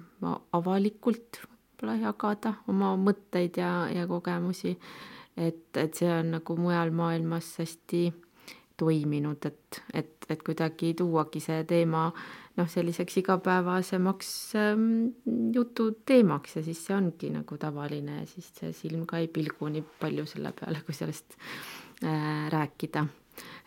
avalikult 0.52 1.40
võib-olla 1.44 1.98
jagada 2.02 2.58
oma 2.68 2.94
mõtteid 3.00 3.58
ja, 3.58 3.88
ja 3.94 4.08
kogemusi. 4.08 4.78
et, 5.38 5.66
et 5.78 5.96
see 5.96 6.12
on 6.12 6.36
nagu 6.38 6.58
mujal 6.60 6.92
maailmas 6.92 7.56
hästi 7.60 8.12
toiminud, 8.78 9.46
et, 9.46 9.82
et, 9.94 10.26
et 10.30 10.44
kuidagi 10.44 10.94
tuuagi 10.98 11.40
see 11.40 11.64
teema 11.70 12.08
äh, 12.10 12.43
noh, 12.60 12.70
selliseks 12.70 13.18
igapäevasemaks 13.24 14.30
ähm, 14.60 14.86
jututeemaks 15.56 16.58
ja 16.60 16.64
siis 16.66 16.84
see 16.86 16.96
ongi 16.96 17.32
nagu 17.34 17.58
tavaline 17.62 18.22
ja 18.22 18.28
siis 18.30 18.52
see 18.60 18.74
silm 18.78 19.08
ka 19.10 19.22
ei 19.22 19.30
pilgu 19.34 19.72
nii 19.74 19.84
palju 20.02 20.28
selle 20.30 20.54
peale, 20.60 20.84
kui 20.86 20.96
sellest 20.98 21.38
äh, 22.06 22.46
rääkida. 22.54 23.06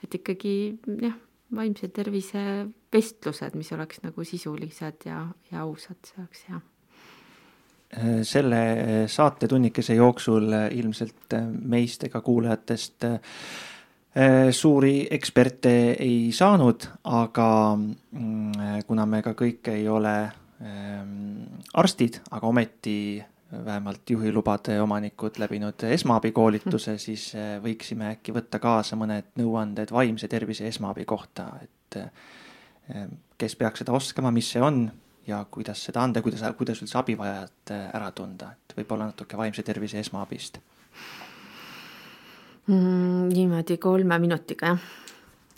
et 0.05 0.15
ikkagi 0.21 0.55
jah, 1.03 1.19
vaimse 1.57 1.89
tervise 1.89 2.41
vestlused, 2.93 3.59
mis 3.59 3.73
oleks 3.73 4.03
nagu 4.05 4.25
sisulised 4.25 5.07
ja, 5.11 5.27
ja 5.51 5.63
ausad, 5.67 5.99
see 6.07 6.23
oleks 6.23 6.45
hea 6.49 6.61
äh, 7.99 8.19
selle 8.23 8.61
saatetunnikese 9.11 9.99
jooksul 9.99 10.53
ilmselt 10.71 11.41
meist 11.63 12.07
ega 12.07 12.23
kuulajatest 12.23 13.11
äh, 13.11 13.19
Äh, 13.19 13.76
suuri 14.51 15.07
eksperte 15.11 15.71
ei 16.01 16.31
saanud, 16.33 16.87
aga 17.05 17.49
mm, 17.77 18.85
kuna 18.89 19.05
me 19.07 19.21
ka 19.25 19.35
kõik 19.37 19.69
ei 19.75 19.89
ole 19.93 20.15
ähm, 20.65 21.43
arstid, 21.77 22.23
aga 22.31 22.49
ometi 22.49 22.97
vähemalt 23.53 24.11
juhilubade 24.11 24.81
omanikud 24.81 25.39
läbinud 25.39 25.85
esmaabikoolituse, 25.91 26.97
siis 26.99 27.29
võiksime 27.63 28.09
äkki 28.17 28.35
võtta 28.35 28.59
kaasa 28.59 28.97
mõned 28.99 29.29
nõuanded 29.39 29.93
vaimse 29.95 30.29
tervise 30.29 30.67
esmaabi 30.67 31.05
kohta, 31.07 31.47
et 31.63 32.01
kes 33.39 33.57
peaks 33.57 33.85
seda 33.85 33.95
oskama, 33.95 34.33
mis 34.35 34.49
see 34.51 34.63
on 34.63 34.89
ja 35.27 35.45
kuidas 35.51 35.85
seda 35.87 36.03
anda, 36.03 36.23
kuidas, 36.23 36.43
kuidas 36.59 36.83
üldse 36.83 36.99
abivajajat 36.99 37.75
ära 37.77 38.11
tunda, 38.17 38.51
et 38.57 38.75
võib-olla 38.81 39.13
natuke 39.13 39.39
vaimse 39.39 39.63
tervise 39.67 40.03
esmaabist 40.03 40.59
mm,. 42.67 43.29
niimoodi 43.33 43.79
kolme 43.83 44.19
minutiga, 44.23 44.75
jah? 44.75 44.79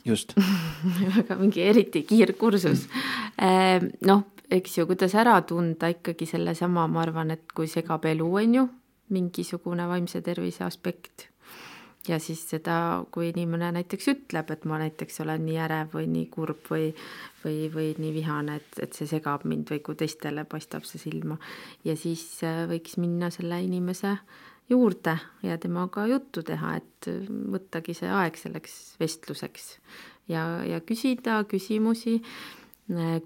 just 0.05 0.35
väga 1.17 1.37
mingi 1.41 1.63
eriti 1.63 2.03
kiirkursus 2.09 2.87
mm.. 2.89 3.89
noh, 4.09 4.27
eks 4.51 4.79
ju, 4.79 4.87
kuidas 4.89 5.15
ära 5.19 5.41
tunda 5.43 5.91
ikkagi 5.93 6.29
sellesama, 6.29 6.87
ma 6.89 7.03
arvan, 7.05 7.35
et 7.37 7.51
kui 7.55 7.69
segab 7.71 8.07
elu, 8.09 8.29
on 8.43 8.61
ju, 8.61 8.69
mingisugune 9.15 9.89
vaimse 9.89 10.23
tervise 10.25 10.65
aspekt 10.65 11.29
ja 12.09 12.19
siis 12.23 12.43
seda, 12.51 13.05
kui 13.13 13.29
inimene 13.33 13.71
näiteks 13.77 14.09
ütleb, 14.13 14.51
et 14.53 14.65
ma 14.69 14.79
näiteks 14.81 15.21
olen 15.25 15.45
nii 15.47 15.59
ärev 15.65 15.95
või 15.97 16.07
nii 16.11 16.27
kurb 16.33 16.71
või, 16.71 16.91
või, 17.45 17.69
või 17.73 17.89
nii 17.99 18.13
vihane, 18.15 18.59
et, 18.63 18.79
et 18.85 18.97
see 18.97 19.09
segab 19.11 19.45
mind 19.49 19.71
või 19.73 19.83
kui 19.85 19.99
teistele 19.99 20.45
paistab 20.49 20.87
see 20.89 21.01
silma. 21.03 21.39
ja 21.85 21.97
siis 21.97 22.25
äh, 22.47 22.65
võiks 22.71 22.97
minna 23.01 23.31
selle 23.35 23.61
inimese 23.65 24.17
juurde 24.69 25.17
ja 25.43 25.59
temaga 25.59 26.07
juttu 26.07 26.43
teha, 26.47 26.77
et 26.77 27.09
võttagi 27.29 27.95
see 27.97 28.11
aeg 28.13 28.37
selleks 28.37 28.75
vestluseks 29.01 29.71
ja, 30.29 30.65
ja 30.65 30.81
küsida 30.81 31.43
küsimusi, 31.49 32.19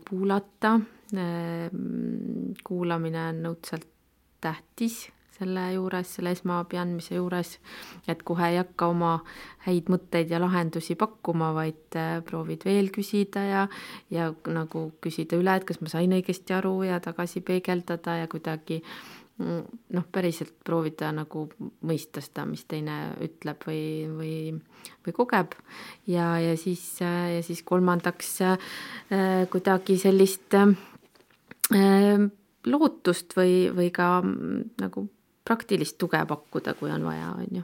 kuulata. 0.09 0.79
kuulamine 2.65 3.27
on 3.29 3.51
õudselt 3.53 3.91
tähtis 4.41 5.05
selle 5.43 5.65
juures, 5.75 6.09
selle 6.17 6.33
esmaabi 6.37 6.79
andmise 6.81 7.17
juures, 7.17 7.57
et 8.09 8.21
kohe 8.27 8.51
ei 8.53 8.59
hakka 8.61 8.89
oma 8.93 9.13
häid 9.67 9.89
mõtteid 9.93 10.31
ja 10.31 10.41
lahendusi 10.43 10.95
pakkuma, 10.99 11.51
vaid 11.57 11.97
äh, 11.99 12.21
proovid 12.27 12.67
veel 12.69 12.93
küsida 12.95 13.43
ja, 13.49 13.63
ja 14.13 14.31
nagu 14.53 14.85
küsida 15.03 15.41
üle, 15.41 15.57
et 15.57 15.67
kas 15.69 15.81
ma 15.83 15.91
sain 15.93 16.15
õigesti 16.15 16.55
aru 16.57 16.77
ja 16.87 17.01
tagasi 17.03 17.43
peegeldada 17.49 18.21
ja 18.23 18.31
kuidagi 18.31 18.83
äh, 18.83 19.22
noh, 19.39 20.05
päriselt 20.13 20.53
proovida 20.65 21.11
nagu 21.15 21.47
mõista 21.89 22.23
seda, 22.23 22.45
mis 22.49 22.65
teine 22.69 23.15
ütleb 23.25 23.65
või, 23.67 23.85
või, 24.13 24.35
või 25.07 25.17
kogeb. 25.17 25.57
ja, 26.07 26.37
ja 26.43 26.57
siis, 26.61 26.85
ja 27.01 27.41
siis 27.43 27.63
kolmandaks 27.67 28.31
äh, 28.45 28.69
kuidagi 29.51 29.99
sellist 29.99 30.55
äh, 30.59 32.29
lootust 32.67 33.37
või, 33.37 33.73
või 33.75 33.91
ka 33.95 34.21
nagu 34.23 35.09
praktilist 35.45 35.97
tuge 35.99 36.21
pakkuda, 36.29 36.75
kui 36.79 36.91
on 36.95 37.05
vaja, 37.05 37.33
on 37.35 37.57
ju. 37.59 37.63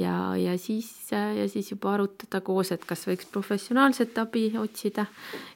ja, 0.00 0.36
ja 0.36 0.58
siis, 0.58 0.88
ja 1.12 1.48
siis 1.48 1.70
juba 1.70 1.92
arutada 1.92 2.40
koos, 2.44 2.72
et 2.72 2.84
kas 2.88 3.04
võiks 3.08 3.28
professionaalset 3.32 4.16
abi 4.22 4.46
otsida 4.58 5.04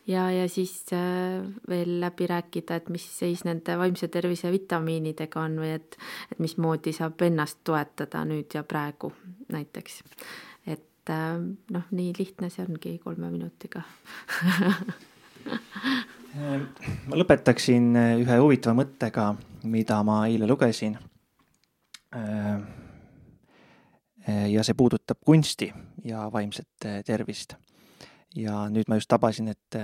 ja, 0.07 0.27
ja 0.31 0.49
siis 0.53 0.75
äh, 0.93 1.41
veel 1.69 2.01
läbi 2.03 2.29
rääkida, 2.29 2.77
et 2.77 2.91
mis 2.93 3.07
seis 3.19 3.45
nende 3.49 3.77
vaimse 3.81 4.09
tervise 4.13 4.53
vitamiinidega 4.53 5.41
on 5.41 5.57
või 5.63 5.73
et, 5.79 5.97
et 6.33 6.43
mismoodi 6.43 6.93
saab 6.97 7.23
ennast 7.25 7.63
toetada 7.65 8.25
nüüd 8.29 8.53
ja 8.55 8.65
praegu 8.69 9.13
näiteks. 9.53 10.03
et 10.67 11.09
äh, 11.11 11.39
noh, 11.73 11.87
nii 11.91 12.13
lihtne 12.19 12.51
see 12.53 12.67
ongi 12.67 12.99
kolme 13.05 13.31
minutiga 13.33 13.81
ma 17.09 17.17
lõpetaksin 17.17 17.97
ühe 17.97 18.37
huvitava 18.45 18.77
mõttega, 18.83 19.31
mida 19.65 20.03
ma 20.05 20.27
eile 20.29 20.47
lugesin 20.51 20.99
Äh, 20.99 21.09
äh, 21.09 21.12
ja 24.53 24.63
see 24.63 24.77
puudutab 24.79 25.19
kunsti 25.25 25.73
ja 26.05 26.27
vaimset 26.33 26.87
äh, 26.87 27.01
tervist. 27.07 27.57
ja 28.37 28.65
nüüd 28.73 28.89
ma 28.89 28.97
just 28.97 29.11
tabasin, 29.13 29.51
et, 29.53 29.77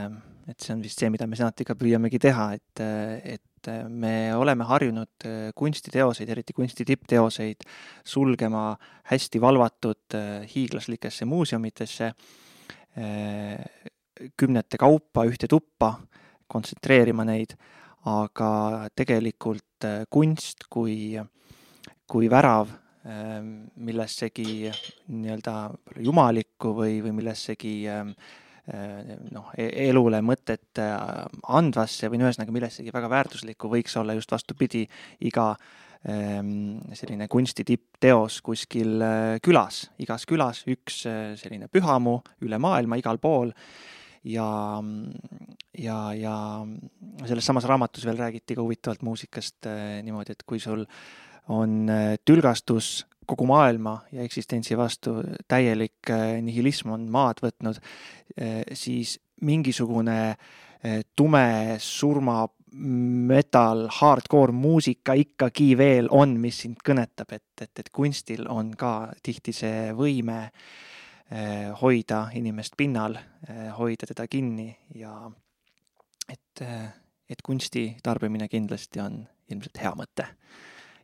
et 0.49 0.61
see 0.65 0.73
on 0.73 0.81
vist 0.81 1.01
see, 1.01 1.11
mida 1.13 1.27
me 1.29 1.37
senatiga 1.37 1.75
püüamegi 1.77 2.21
teha, 2.23 2.47
et, 2.57 2.81
et 2.81 3.69
me 3.93 4.31
oleme 4.33 4.65
harjunud 4.65 5.27
kunstiteoseid, 5.59 6.31
eriti 6.33 6.57
kunsti 6.57 6.87
tippteoseid, 6.89 7.67
sulgema 8.09 8.71
hästi 9.11 9.43
valvatud 9.45 10.17
hiiglaslikesse 10.55 11.29
muuseumitesse 11.29 12.09
kümnete 14.41 14.81
kaupa 14.81 15.27
ühte 15.29 15.51
tuppa, 15.51 15.99
kontsentreerima 16.49 17.29
neid, 17.29 17.53
aga 18.09 18.89
tegelikult 18.97 19.85
kunst 20.09 20.65
kui 20.73 21.19
äh, 21.21 21.29
kui 22.09 22.29
värav 22.33 22.71
ähm, 23.09 23.51
millessegi 23.85 24.71
nii-öelda 25.13 25.55
jumalikku 26.05 26.73
või, 26.77 26.99
või 27.05 27.15
millessegi 27.21 27.75
ähm, 27.93 28.15
äh, 28.73 29.17
noh, 29.35 29.51
e-, 29.59 29.71
elule 29.89 30.23
mõtet 30.25 30.81
äh, 30.83 31.27
andvasse 31.59 32.11
või 32.11 32.21
no 32.21 32.29
ühesõnaga 32.29 32.55
millessegi 32.55 32.95
väga 32.95 33.11
väärtuslikku 33.13 33.71
võiks 33.73 33.99
olla 34.01 34.17
just 34.17 34.33
vastupidi, 34.33 34.87
iga 35.29 35.51
ähm, 36.09 36.81
selline 36.97 37.29
kunsti 37.29 37.67
tippteos 37.69 38.41
kuskil 38.47 38.97
äh, 39.05 39.37
külas, 39.45 39.85
igas 40.01 40.27
külas 40.29 40.65
üks 40.69 41.05
selline 41.05 41.69
pühamu 41.73 42.21
üle 42.45 42.61
maailma, 42.63 43.01
igal 43.01 43.21
pool. 43.23 43.55
Ja, 44.29 44.45
ja, 45.79 45.97
ja 46.13 46.33
selles 47.25 47.47
samas 47.47 47.65
raamatus 47.71 48.03
veel 48.05 48.19
räägiti 48.19 48.57
ka 48.59 48.65
huvitavalt 48.65 49.05
muusikast 49.07 49.69
niimoodi, 50.05 50.35
et 50.35 50.43
kui 50.45 50.59
sul 50.61 50.83
äh, 50.83 51.28
on 51.49 51.89
äh, 51.91 52.19
tülgastus 52.25 53.07
kogu 53.29 53.47
maailma 53.47 53.99
ja 54.13 54.23
eksistentsi 54.25 54.77
vastu, 54.77 55.19
täielik 55.49 56.11
äh, 56.11 56.39
nihilism 56.43 56.93
on 56.97 57.09
maad 57.13 57.43
võtnud, 57.45 57.81
äh, 58.41 58.63
siis 58.73 59.19
mingisugune 59.41 60.37
tume 61.19 61.75
surma 61.83 62.45
metal, 62.71 63.89
hardcore 63.91 64.55
muusika 64.55 65.17
ikkagi 65.19 65.73
veel 65.79 66.07
on, 66.15 66.37
mis 66.39 66.61
sind 66.63 66.79
kõnetab, 66.87 67.33
et, 67.35 67.65
et, 67.65 67.73
et 67.83 67.91
kunstil 67.91 68.45
on 68.47 68.71
ka 68.79 69.11
tihti 69.27 69.55
see 69.57 69.89
võime 69.99 70.37
hoida 71.83 72.21
inimest 72.39 72.79
pinnal, 72.79 73.19
hoida 73.75 74.07
teda 74.07 74.29
kinni 74.31 74.69
ja 74.95 75.17
et, 76.31 76.63
et 77.27 77.43
kunsti 77.43 77.89
tarbimine 78.07 78.47
kindlasti 78.49 79.03
on 79.03 79.19
ilmselt 79.51 79.83
hea 79.83 79.97
mõte 79.99 80.31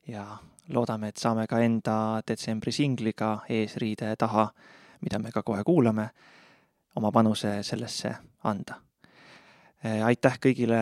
ja 0.08 0.24
loodame, 0.68 1.08
et 1.08 1.16
saame 1.16 1.46
ka 1.46 1.60
enda 1.60 1.96
detsembri 2.26 2.72
singliga 2.72 3.38
eesriide 3.48 4.14
taha, 4.16 4.48
mida 5.00 5.18
me 5.18 5.32
ka 5.32 5.42
kohe 5.42 5.64
kuulame, 5.64 6.08
oma 6.96 7.12
panuse 7.12 7.62
sellesse 7.62 8.14
anda. 8.44 8.80
aitäh 10.04 10.38
kõigile 10.40 10.80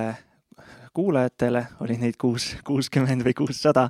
kuulajatele, 0.95 1.67
oli 1.81 1.97
neid 1.97 2.19
kuus, 2.21 2.57
kuuskümmend 2.65 3.25
või 3.25 3.35
kuussada, 3.35 3.89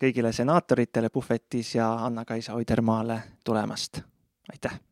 kõigile 0.00 0.32
senaatoritele 0.32 1.10
puhvetis 1.10 1.74
ja 1.74 1.92
Anna-Kaisa 2.08 2.54
Oidermaale 2.54 3.22
tulemast, 3.44 4.00
aitäh! 4.52 4.85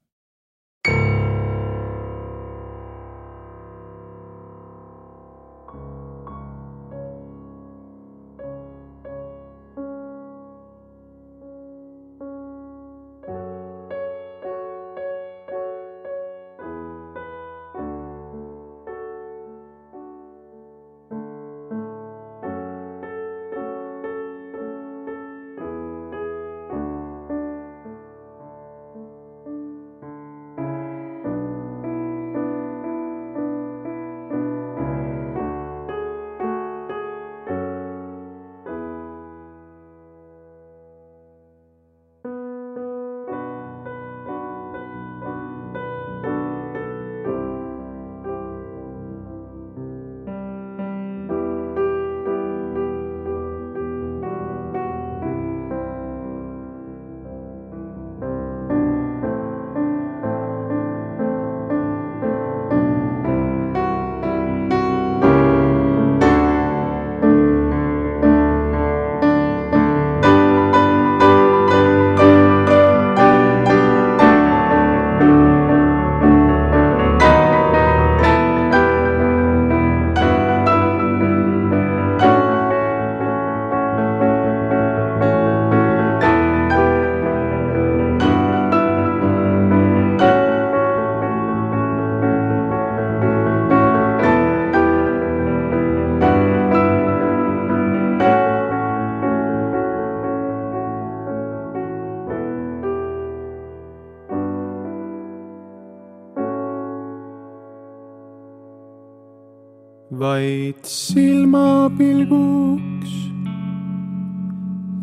Silmapilguks 110.86 113.12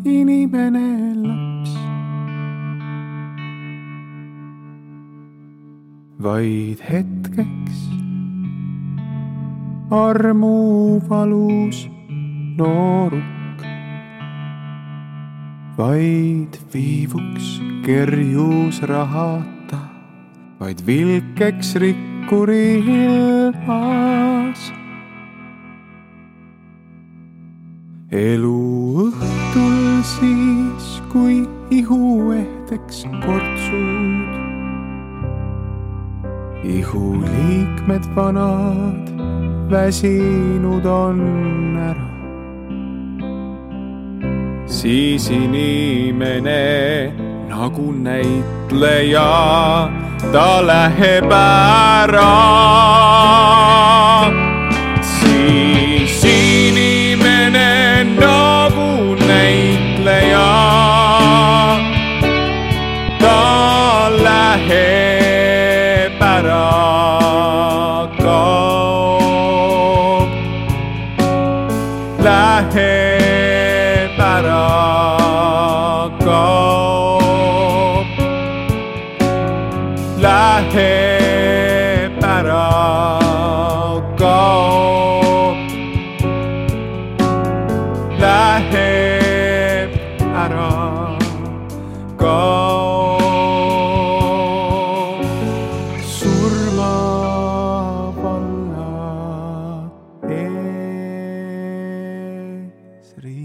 inimene 0.04 1.14
laps. 1.22 1.42
vaid 6.22 6.78
hetkeks 6.86 7.78
armuvalus 9.90 11.88
nooruk, 12.58 13.64
vaid 15.76 16.58
viivuks 16.72 17.58
kerjus 17.82 18.78
rahata, 18.86 19.80
vaid 20.60 20.84
vilkeks 20.86 21.74
rikkuri 21.82 22.78
ilmas 22.86 24.70
elu 28.12 29.08
õhtul 29.08 30.02
siis, 30.04 30.88
kui 31.12 31.48
ihuehteks 31.72 33.06
kortsud. 33.24 34.40
ihuliikmed 36.62 38.04
vanad 38.14 39.08
väsinud 39.72 40.84
on 40.86 41.20
ära. 41.80 42.08
siis 44.66 45.30
inimene 45.30 47.12
nagu 47.48 47.92
näitleja, 47.92 49.28
ta 50.32 50.60
läheb 50.60 51.32
ära. 51.32 52.30
istri. 103.16 103.41